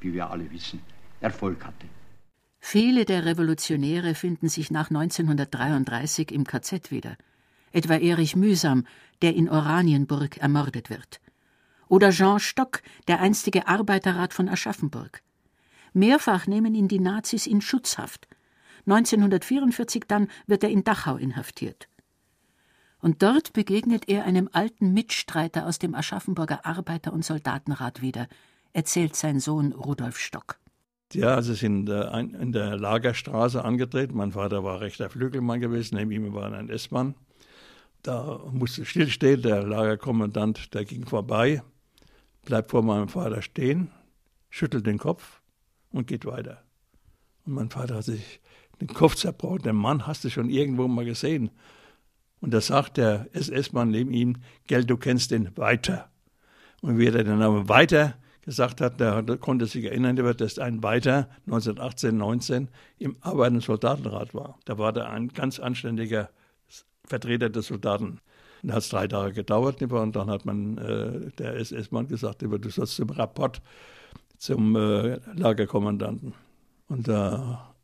wie 0.00 0.14
wir 0.14 0.30
alle 0.30 0.50
wissen, 0.50 0.80
Erfolg 1.24 1.64
hatte. 1.64 1.86
Viele 2.60 3.04
der 3.04 3.24
Revolutionäre 3.24 4.14
finden 4.14 4.48
sich 4.48 4.70
nach 4.70 4.90
1933 4.90 6.30
im 6.32 6.44
KZ 6.44 6.90
wieder. 6.90 7.16
Etwa 7.72 7.96
Erich 7.96 8.36
Mühsam, 8.36 8.86
der 9.20 9.34
in 9.34 9.50
Oranienburg 9.50 10.38
ermordet 10.38 10.88
wird. 10.88 11.20
Oder 11.88 12.10
Jean 12.10 12.38
Stock, 12.38 12.82
der 13.08 13.20
einstige 13.20 13.68
Arbeiterrat 13.68 14.32
von 14.32 14.48
Aschaffenburg. 14.48 15.22
Mehrfach 15.92 16.46
nehmen 16.46 16.74
ihn 16.74 16.88
die 16.88 17.00
Nazis 17.00 17.46
in 17.46 17.60
Schutzhaft. 17.60 18.28
1944 18.86 20.04
dann 20.06 20.28
wird 20.46 20.62
er 20.64 20.70
in 20.70 20.84
Dachau 20.84 21.16
inhaftiert. 21.16 21.88
Und 23.00 23.22
dort 23.22 23.52
begegnet 23.52 24.08
er 24.08 24.24
einem 24.24 24.48
alten 24.52 24.94
Mitstreiter 24.94 25.66
aus 25.66 25.78
dem 25.78 25.94
Aschaffenburger 25.94 26.64
Arbeiter- 26.64 27.12
und 27.12 27.24
Soldatenrat 27.24 28.00
wieder, 28.00 28.28
erzählt 28.72 29.14
sein 29.16 29.38
Sohn 29.40 29.72
Rudolf 29.72 30.18
Stock. 30.18 30.58
Ja, 31.12 31.34
also 31.34 31.54
sind 31.54 31.88
in 31.88 32.52
der 32.52 32.76
Lagerstraße 32.76 33.64
angetreten. 33.64 34.16
Mein 34.16 34.32
Vater 34.32 34.64
war 34.64 34.80
rechter 34.80 35.08
Flügelmann 35.10 35.60
gewesen, 35.60 35.96
neben 35.96 36.10
ihm 36.10 36.34
war 36.34 36.52
ein 36.52 36.70
S-Mann. 36.70 37.14
Da 38.02 38.40
musste 38.50 38.84
stillstehen, 38.84 39.42
der 39.42 39.62
Lagerkommandant, 39.62 40.74
der 40.74 40.84
ging 40.84 41.06
vorbei, 41.06 41.62
bleibt 42.44 42.70
vor 42.72 42.82
meinem 42.82 43.08
Vater 43.08 43.42
stehen, 43.42 43.90
schüttelt 44.50 44.86
den 44.86 44.98
Kopf 44.98 45.40
und 45.90 46.06
geht 46.06 46.26
weiter. 46.26 46.62
Und 47.46 47.54
mein 47.54 47.70
Vater 47.70 47.96
hat 47.96 48.04
sich 48.04 48.40
den 48.80 48.88
Kopf 48.88 49.14
zerbrochen. 49.14 49.62
Den 49.62 49.76
Mann 49.76 50.06
hast 50.06 50.24
du 50.24 50.30
schon 50.30 50.50
irgendwo 50.50 50.88
mal 50.88 51.04
gesehen. 51.04 51.50
Und 52.40 52.52
da 52.52 52.60
sagt 52.60 52.96
der 52.96 53.28
SS-Mann 53.32 53.90
neben 53.90 54.12
ihm, 54.12 54.36
gell, 54.66 54.84
du 54.84 54.96
kennst 54.96 55.30
den 55.30 55.56
Weiter. 55.56 56.10
Und 56.82 56.98
wie 56.98 57.06
er 57.06 57.24
den 57.24 57.38
Namen 57.38 57.68
Weiter 57.68 58.18
gesagt 58.44 58.80
hat, 58.80 59.00
der 59.00 59.22
konnte 59.38 59.66
sich 59.66 59.84
erinnern, 59.84 60.16
dass 60.36 60.58
ein 60.58 60.82
Weiter 60.82 61.28
1918, 61.46 62.16
19 62.16 62.68
im 62.98 63.16
und 63.22 63.60
Soldatenrat 63.62 64.34
war. 64.34 64.58
Da 64.64 64.78
war 64.78 64.92
der 64.92 65.10
ein 65.10 65.28
ganz 65.28 65.58
anständiger 65.58 66.30
Vertreter 67.06 67.50
des 67.50 67.66
Soldaten. 67.66 68.20
Da 68.62 68.74
hat 68.74 68.82
es 68.82 68.88
drei 68.88 69.06
Tage 69.06 69.34
gedauert, 69.34 69.82
und 69.82 70.16
dann 70.16 70.30
hat 70.30 70.46
man 70.46 70.78
äh, 70.78 71.30
der 71.38 71.56
SS-Mann 71.56 72.08
gesagt, 72.08 72.42
du 72.42 72.70
sollst 72.70 72.96
zum 72.96 73.10
Rapport 73.10 73.60
zum 74.38 74.74
äh, 74.76 75.18
Lagerkommandanten. 75.34 76.34
Und 76.88 77.08
da 77.08 77.74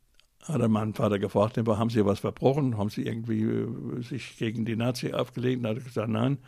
hat 0.43 0.61
er 0.61 0.69
meinen 0.69 0.95
Vater 0.95 1.19
gefragt, 1.19 1.59
haben 1.59 1.91
Sie 1.91 2.05
was 2.05 2.21
verbrochen? 2.21 2.79
Haben 2.79 2.89
Sie 2.89 3.03
irgendwie 3.03 3.43
äh, 3.43 4.03
sich 4.03 4.39
gegen 4.39 4.65
die 4.65 4.77
Nazi 4.77 5.13
aufgelegt? 5.13 5.59
Und 5.59 5.65
er 5.67 5.75
hat 5.75 5.85
gesagt, 5.85 6.09
nein, 6.09 6.39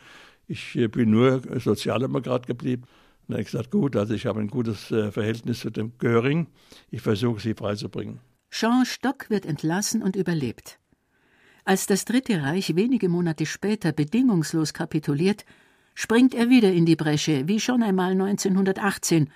ich 0.49 0.77
äh, 0.77 0.89
bin 0.89 1.11
nur 1.11 1.43
Sozialdemokrat 1.59 2.47
geblieben. 2.47 2.85
Und 3.29 3.35
er 3.35 3.39
hat 3.39 3.47
gesagt, 3.47 3.71
gut, 3.71 3.97
also 3.97 4.15
ich 4.15 4.27
habe 4.27 4.41
ein 4.41 4.49
gutes 4.49 4.91
äh, 4.91 5.11
Verhältnis 5.13 5.61
zu 5.61 5.71
dem 5.71 5.93
Göring. 5.99 6.49
Ich 6.91 7.03
versuche, 7.03 7.41
Sie 7.41 7.55
freizubringen. 7.55 8.21
Jean 8.51 8.85
Stock 8.85 9.31
wird 9.31 9.47
entlassen 9.47 10.03
und 10.03 10.17
überlebt. 10.17 10.79
Als 11.65 11.87
das 11.87 12.05
Dritte 12.05 12.43
Reich 12.43 12.75
wenige 12.75 13.09
Monate 13.09 13.47
später 13.47 13.93
bedingungslos 13.93 14.75
kapituliert, 14.75 15.45
springt 15.95 16.35
er 16.35 16.51
wieder 16.51 16.73
in 16.73 16.85
die 16.85 16.97
Bresche, 16.97 17.47
wie 17.47 17.61
schon 17.61 17.83
einmal 17.83 18.13
1918, 18.13 19.31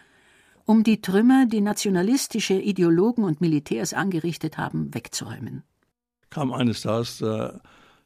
um 0.64 0.82
die 0.82 1.00
Trümmer, 1.00 1.46
die 1.46 1.60
nationalistische 1.60 2.54
Ideologen 2.54 3.24
und 3.24 3.40
Militärs 3.40 3.94
angerichtet 3.94 4.58
haben, 4.58 4.92
wegzuräumen. 4.92 5.62
Kam 6.28 6.52
eines 6.52 6.82
Tages 6.82 7.20
äh, 7.20 7.52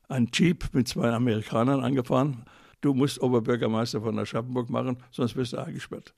ein 0.09 0.29
Jeep 0.33 0.75
mit 0.75 0.87
zwei 0.87 1.11
Amerikanern 1.11 1.83
angefahren. 1.83 2.45
Du 2.81 2.95
musst 2.95 3.21
Oberbürgermeister 3.21 4.01
von 4.01 4.19
Aschaffenburg 4.19 4.71
machen, 4.71 4.97
sonst 5.11 5.37
wirst 5.37 5.53
du 5.53 5.59
eingesperrt. 5.59 6.15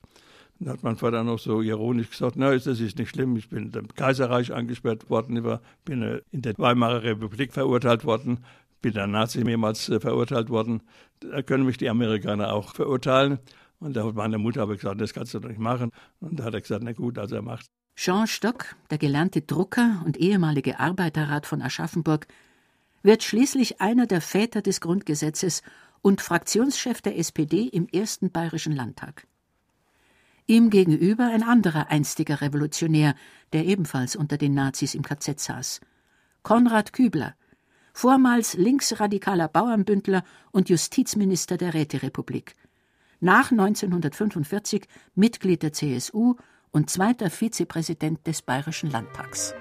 Dann 0.58 0.74
hat 0.74 0.82
mein 0.82 0.96
Vater 0.96 1.24
noch 1.24 1.38
so 1.38 1.60
ironisch 1.60 2.10
gesagt, 2.10 2.36
na, 2.36 2.52
das 2.52 2.66
ist 2.66 2.98
nicht 2.98 3.10
schlimm, 3.10 3.36
ich 3.36 3.48
bin 3.48 3.72
im 3.72 3.88
Kaiserreich 3.88 4.52
eingesperrt 4.52 5.10
worden, 5.10 5.36
ich 5.36 5.58
bin 5.84 6.20
in 6.30 6.42
der 6.42 6.54
Weimarer 6.56 7.02
Republik 7.02 7.52
verurteilt 7.52 8.04
worden, 8.04 8.44
bin 8.80 8.92
der 8.92 9.06
Nazi 9.06 9.42
mehrmals 9.44 9.88
äh, 9.88 10.00
verurteilt 10.00 10.50
worden. 10.50 10.82
Da 11.20 11.42
können 11.42 11.64
mich 11.64 11.78
die 11.78 11.88
Amerikaner 11.88 12.52
auch 12.52 12.74
verurteilen. 12.74 13.38
Und 13.78 13.96
da 13.96 14.04
hat 14.04 14.14
meine 14.14 14.38
Mutter 14.38 14.62
aber 14.62 14.74
gesagt, 14.76 15.00
das 15.00 15.14
kannst 15.14 15.34
du 15.34 15.40
doch 15.40 15.48
nicht 15.48 15.60
machen. 15.60 15.90
Und 16.20 16.38
da 16.38 16.44
hat 16.44 16.54
er 16.54 16.60
gesagt, 16.60 16.82
na 16.84 16.92
gut, 16.92 17.18
also 17.18 17.36
er 17.36 17.42
macht. 17.42 17.66
Jean 17.96 18.26
Stock, 18.26 18.76
der 18.90 18.98
gelernte 18.98 19.42
Drucker 19.42 20.02
und 20.04 20.16
ehemalige 20.16 20.80
Arbeiterrat 20.80 21.46
von 21.46 21.62
Aschaffenburg, 21.62 22.26
wird 23.02 23.22
schließlich 23.22 23.80
einer 23.80 24.06
der 24.06 24.20
Väter 24.20 24.62
des 24.62 24.80
Grundgesetzes 24.80 25.62
und 26.02 26.20
Fraktionschef 26.20 27.00
der 27.00 27.16
SPD 27.18 27.62
im 27.62 27.88
ersten 27.88 28.30
Bayerischen 28.30 28.74
Landtag. 28.74 29.26
Ihm 30.46 30.70
gegenüber 30.70 31.26
ein 31.26 31.44
anderer 31.44 31.88
einstiger 31.88 32.40
Revolutionär, 32.40 33.14
der 33.52 33.64
ebenfalls 33.64 34.16
unter 34.16 34.36
den 34.36 34.54
Nazis 34.54 34.94
im 34.94 35.02
KZ 35.02 35.38
saß. 35.38 35.80
Konrad 36.42 36.92
Kübler, 36.92 37.34
vormals 37.94 38.54
linksradikaler 38.54 39.48
Bauernbündler 39.48 40.24
und 40.50 40.68
Justizminister 40.68 41.56
der 41.56 41.74
Räterepublik. 41.74 42.56
Nach 43.20 43.52
1945 43.52 44.88
Mitglied 45.14 45.62
der 45.62 45.72
CSU 45.72 46.34
und 46.72 46.90
zweiter 46.90 47.30
Vizepräsident 47.30 48.26
des 48.26 48.42
Bayerischen 48.42 48.90
Landtags. 48.90 49.54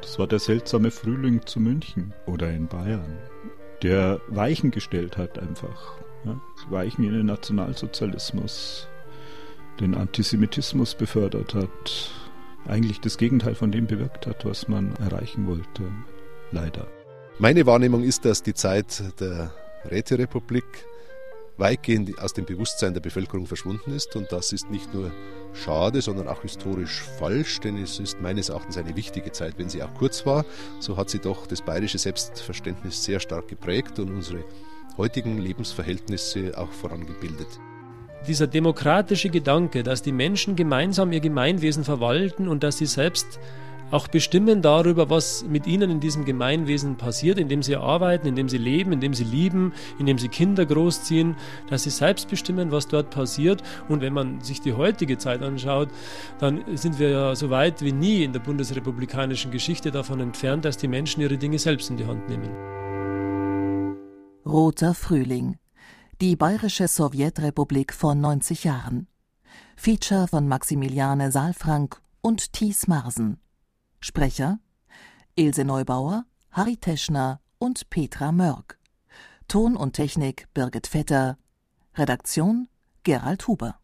Das 0.00 0.18
war 0.18 0.26
der 0.26 0.38
seltsame 0.38 0.90
Frühling 0.90 1.44
zu 1.46 1.60
München 1.60 2.12
oder 2.26 2.50
in 2.50 2.68
Bayern, 2.68 3.18
der 3.82 4.20
Weichen 4.28 4.70
gestellt 4.70 5.16
hat 5.16 5.38
einfach. 5.38 5.94
Ja, 6.24 6.40
Weichen 6.70 7.04
in 7.04 7.12
den 7.12 7.26
Nationalsozialismus, 7.26 8.88
den 9.80 9.94
Antisemitismus 9.94 10.94
befördert 10.94 11.54
hat, 11.54 12.10
eigentlich 12.66 13.00
das 13.00 13.18
Gegenteil 13.18 13.54
von 13.54 13.70
dem 13.70 13.86
bewirkt 13.86 14.26
hat, 14.26 14.44
was 14.44 14.68
man 14.68 14.94
erreichen 14.96 15.46
wollte. 15.46 15.84
Leider. 16.52 16.86
Meine 17.38 17.66
Wahrnehmung 17.66 18.02
ist, 18.02 18.24
dass 18.24 18.42
die 18.42 18.54
Zeit 18.54 19.02
der 19.20 19.52
Räterepublik 19.90 20.64
weitgehend 21.58 22.18
aus 22.18 22.32
dem 22.32 22.44
Bewusstsein 22.44 22.94
der 22.94 23.00
Bevölkerung 23.00 23.46
verschwunden 23.46 23.92
ist. 23.92 24.16
Und 24.16 24.32
das 24.32 24.52
ist 24.52 24.70
nicht 24.70 24.92
nur 24.92 25.10
schade, 25.54 26.02
sondern 26.02 26.28
auch 26.28 26.42
historisch 26.42 27.02
falsch, 27.18 27.60
denn 27.60 27.82
es 27.82 27.98
ist 27.98 28.20
meines 28.20 28.48
Erachtens 28.48 28.76
eine 28.76 28.94
wichtige 28.96 29.32
Zeit, 29.32 29.54
wenn 29.58 29.68
sie 29.68 29.82
auch 29.82 29.94
kurz 29.94 30.26
war. 30.26 30.44
So 30.80 30.96
hat 30.96 31.10
sie 31.10 31.18
doch 31.18 31.46
das 31.46 31.62
bayerische 31.62 31.98
Selbstverständnis 31.98 33.02
sehr 33.04 33.20
stark 33.20 33.48
geprägt 33.48 33.98
und 33.98 34.10
unsere 34.10 34.44
heutigen 34.96 35.38
Lebensverhältnisse 35.38 36.56
auch 36.56 36.70
vorangebildet. 36.70 37.48
Dieser 38.26 38.46
demokratische 38.46 39.30
Gedanke, 39.30 39.82
dass 39.82 40.02
die 40.02 40.12
Menschen 40.12 40.56
gemeinsam 40.56 41.12
ihr 41.12 41.20
Gemeinwesen 41.20 41.84
verwalten 41.84 42.48
und 42.48 42.64
dass 42.64 42.78
sie 42.78 42.86
selbst 42.86 43.38
auch 43.90 44.08
bestimmen 44.08 44.62
darüber, 44.62 45.10
was 45.10 45.44
mit 45.44 45.66
ihnen 45.66 45.90
in 45.90 46.00
diesem 46.00 46.24
Gemeinwesen 46.24 46.96
passiert, 46.96 47.38
indem 47.38 47.62
sie 47.62 47.76
arbeiten, 47.76 48.26
indem 48.26 48.48
sie 48.48 48.58
leben, 48.58 48.92
indem 48.92 49.14
sie 49.14 49.24
lieben, 49.24 49.72
indem 49.98 50.18
sie 50.18 50.28
Kinder 50.28 50.66
großziehen, 50.66 51.36
dass 51.68 51.84
sie 51.84 51.90
selbst 51.90 52.28
bestimmen, 52.28 52.72
was 52.72 52.88
dort 52.88 53.10
passiert. 53.10 53.62
Und 53.88 54.00
wenn 54.00 54.12
man 54.12 54.40
sich 54.40 54.60
die 54.60 54.72
heutige 54.72 55.18
Zeit 55.18 55.42
anschaut, 55.42 55.88
dann 56.38 56.64
sind 56.76 56.98
wir 56.98 57.10
ja 57.10 57.34
so 57.34 57.50
weit 57.50 57.82
wie 57.82 57.92
nie 57.92 58.24
in 58.24 58.32
der 58.32 58.40
bundesrepublikanischen 58.40 59.50
Geschichte 59.50 59.90
davon 59.90 60.20
entfernt, 60.20 60.64
dass 60.64 60.76
die 60.76 60.88
Menschen 60.88 61.20
ihre 61.20 61.38
Dinge 61.38 61.58
selbst 61.58 61.90
in 61.90 61.96
die 61.96 62.06
Hand 62.06 62.28
nehmen. 62.28 62.50
Roter 64.44 64.94
Frühling. 64.94 65.58
Die 66.20 66.36
Bayerische 66.36 66.88
Sowjetrepublik 66.88 67.92
vor 67.92 68.14
90 68.14 68.64
Jahren. 68.64 69.06
Feature 69.76 70.28
von 70.28 70.48
Maximiliane 70.48 71.30
Saalfrank 71.30 72.00
und 72.22 72.52
Thies 72.52 72.86
Marsen. 72.86 73.38
Sprecher 74.06 74.60
Ilse 75.34 75.64
Neubauer, 75.64 76.26
Harry 76.52 76.76
Teschner 76.76 77.40
und 77.58 77.90
Petra 77.90 78.30
Mörk. 78.30 78.78
Ton 79.48 79.74
und 79.74 79.94
Technik 79.94 80.46
Birgit 80.54 80.86
Vetter. 80.86 81.38
Redaktion 81.96 82.68
Gerald 83.02 83.48
Huber 83.48 83.80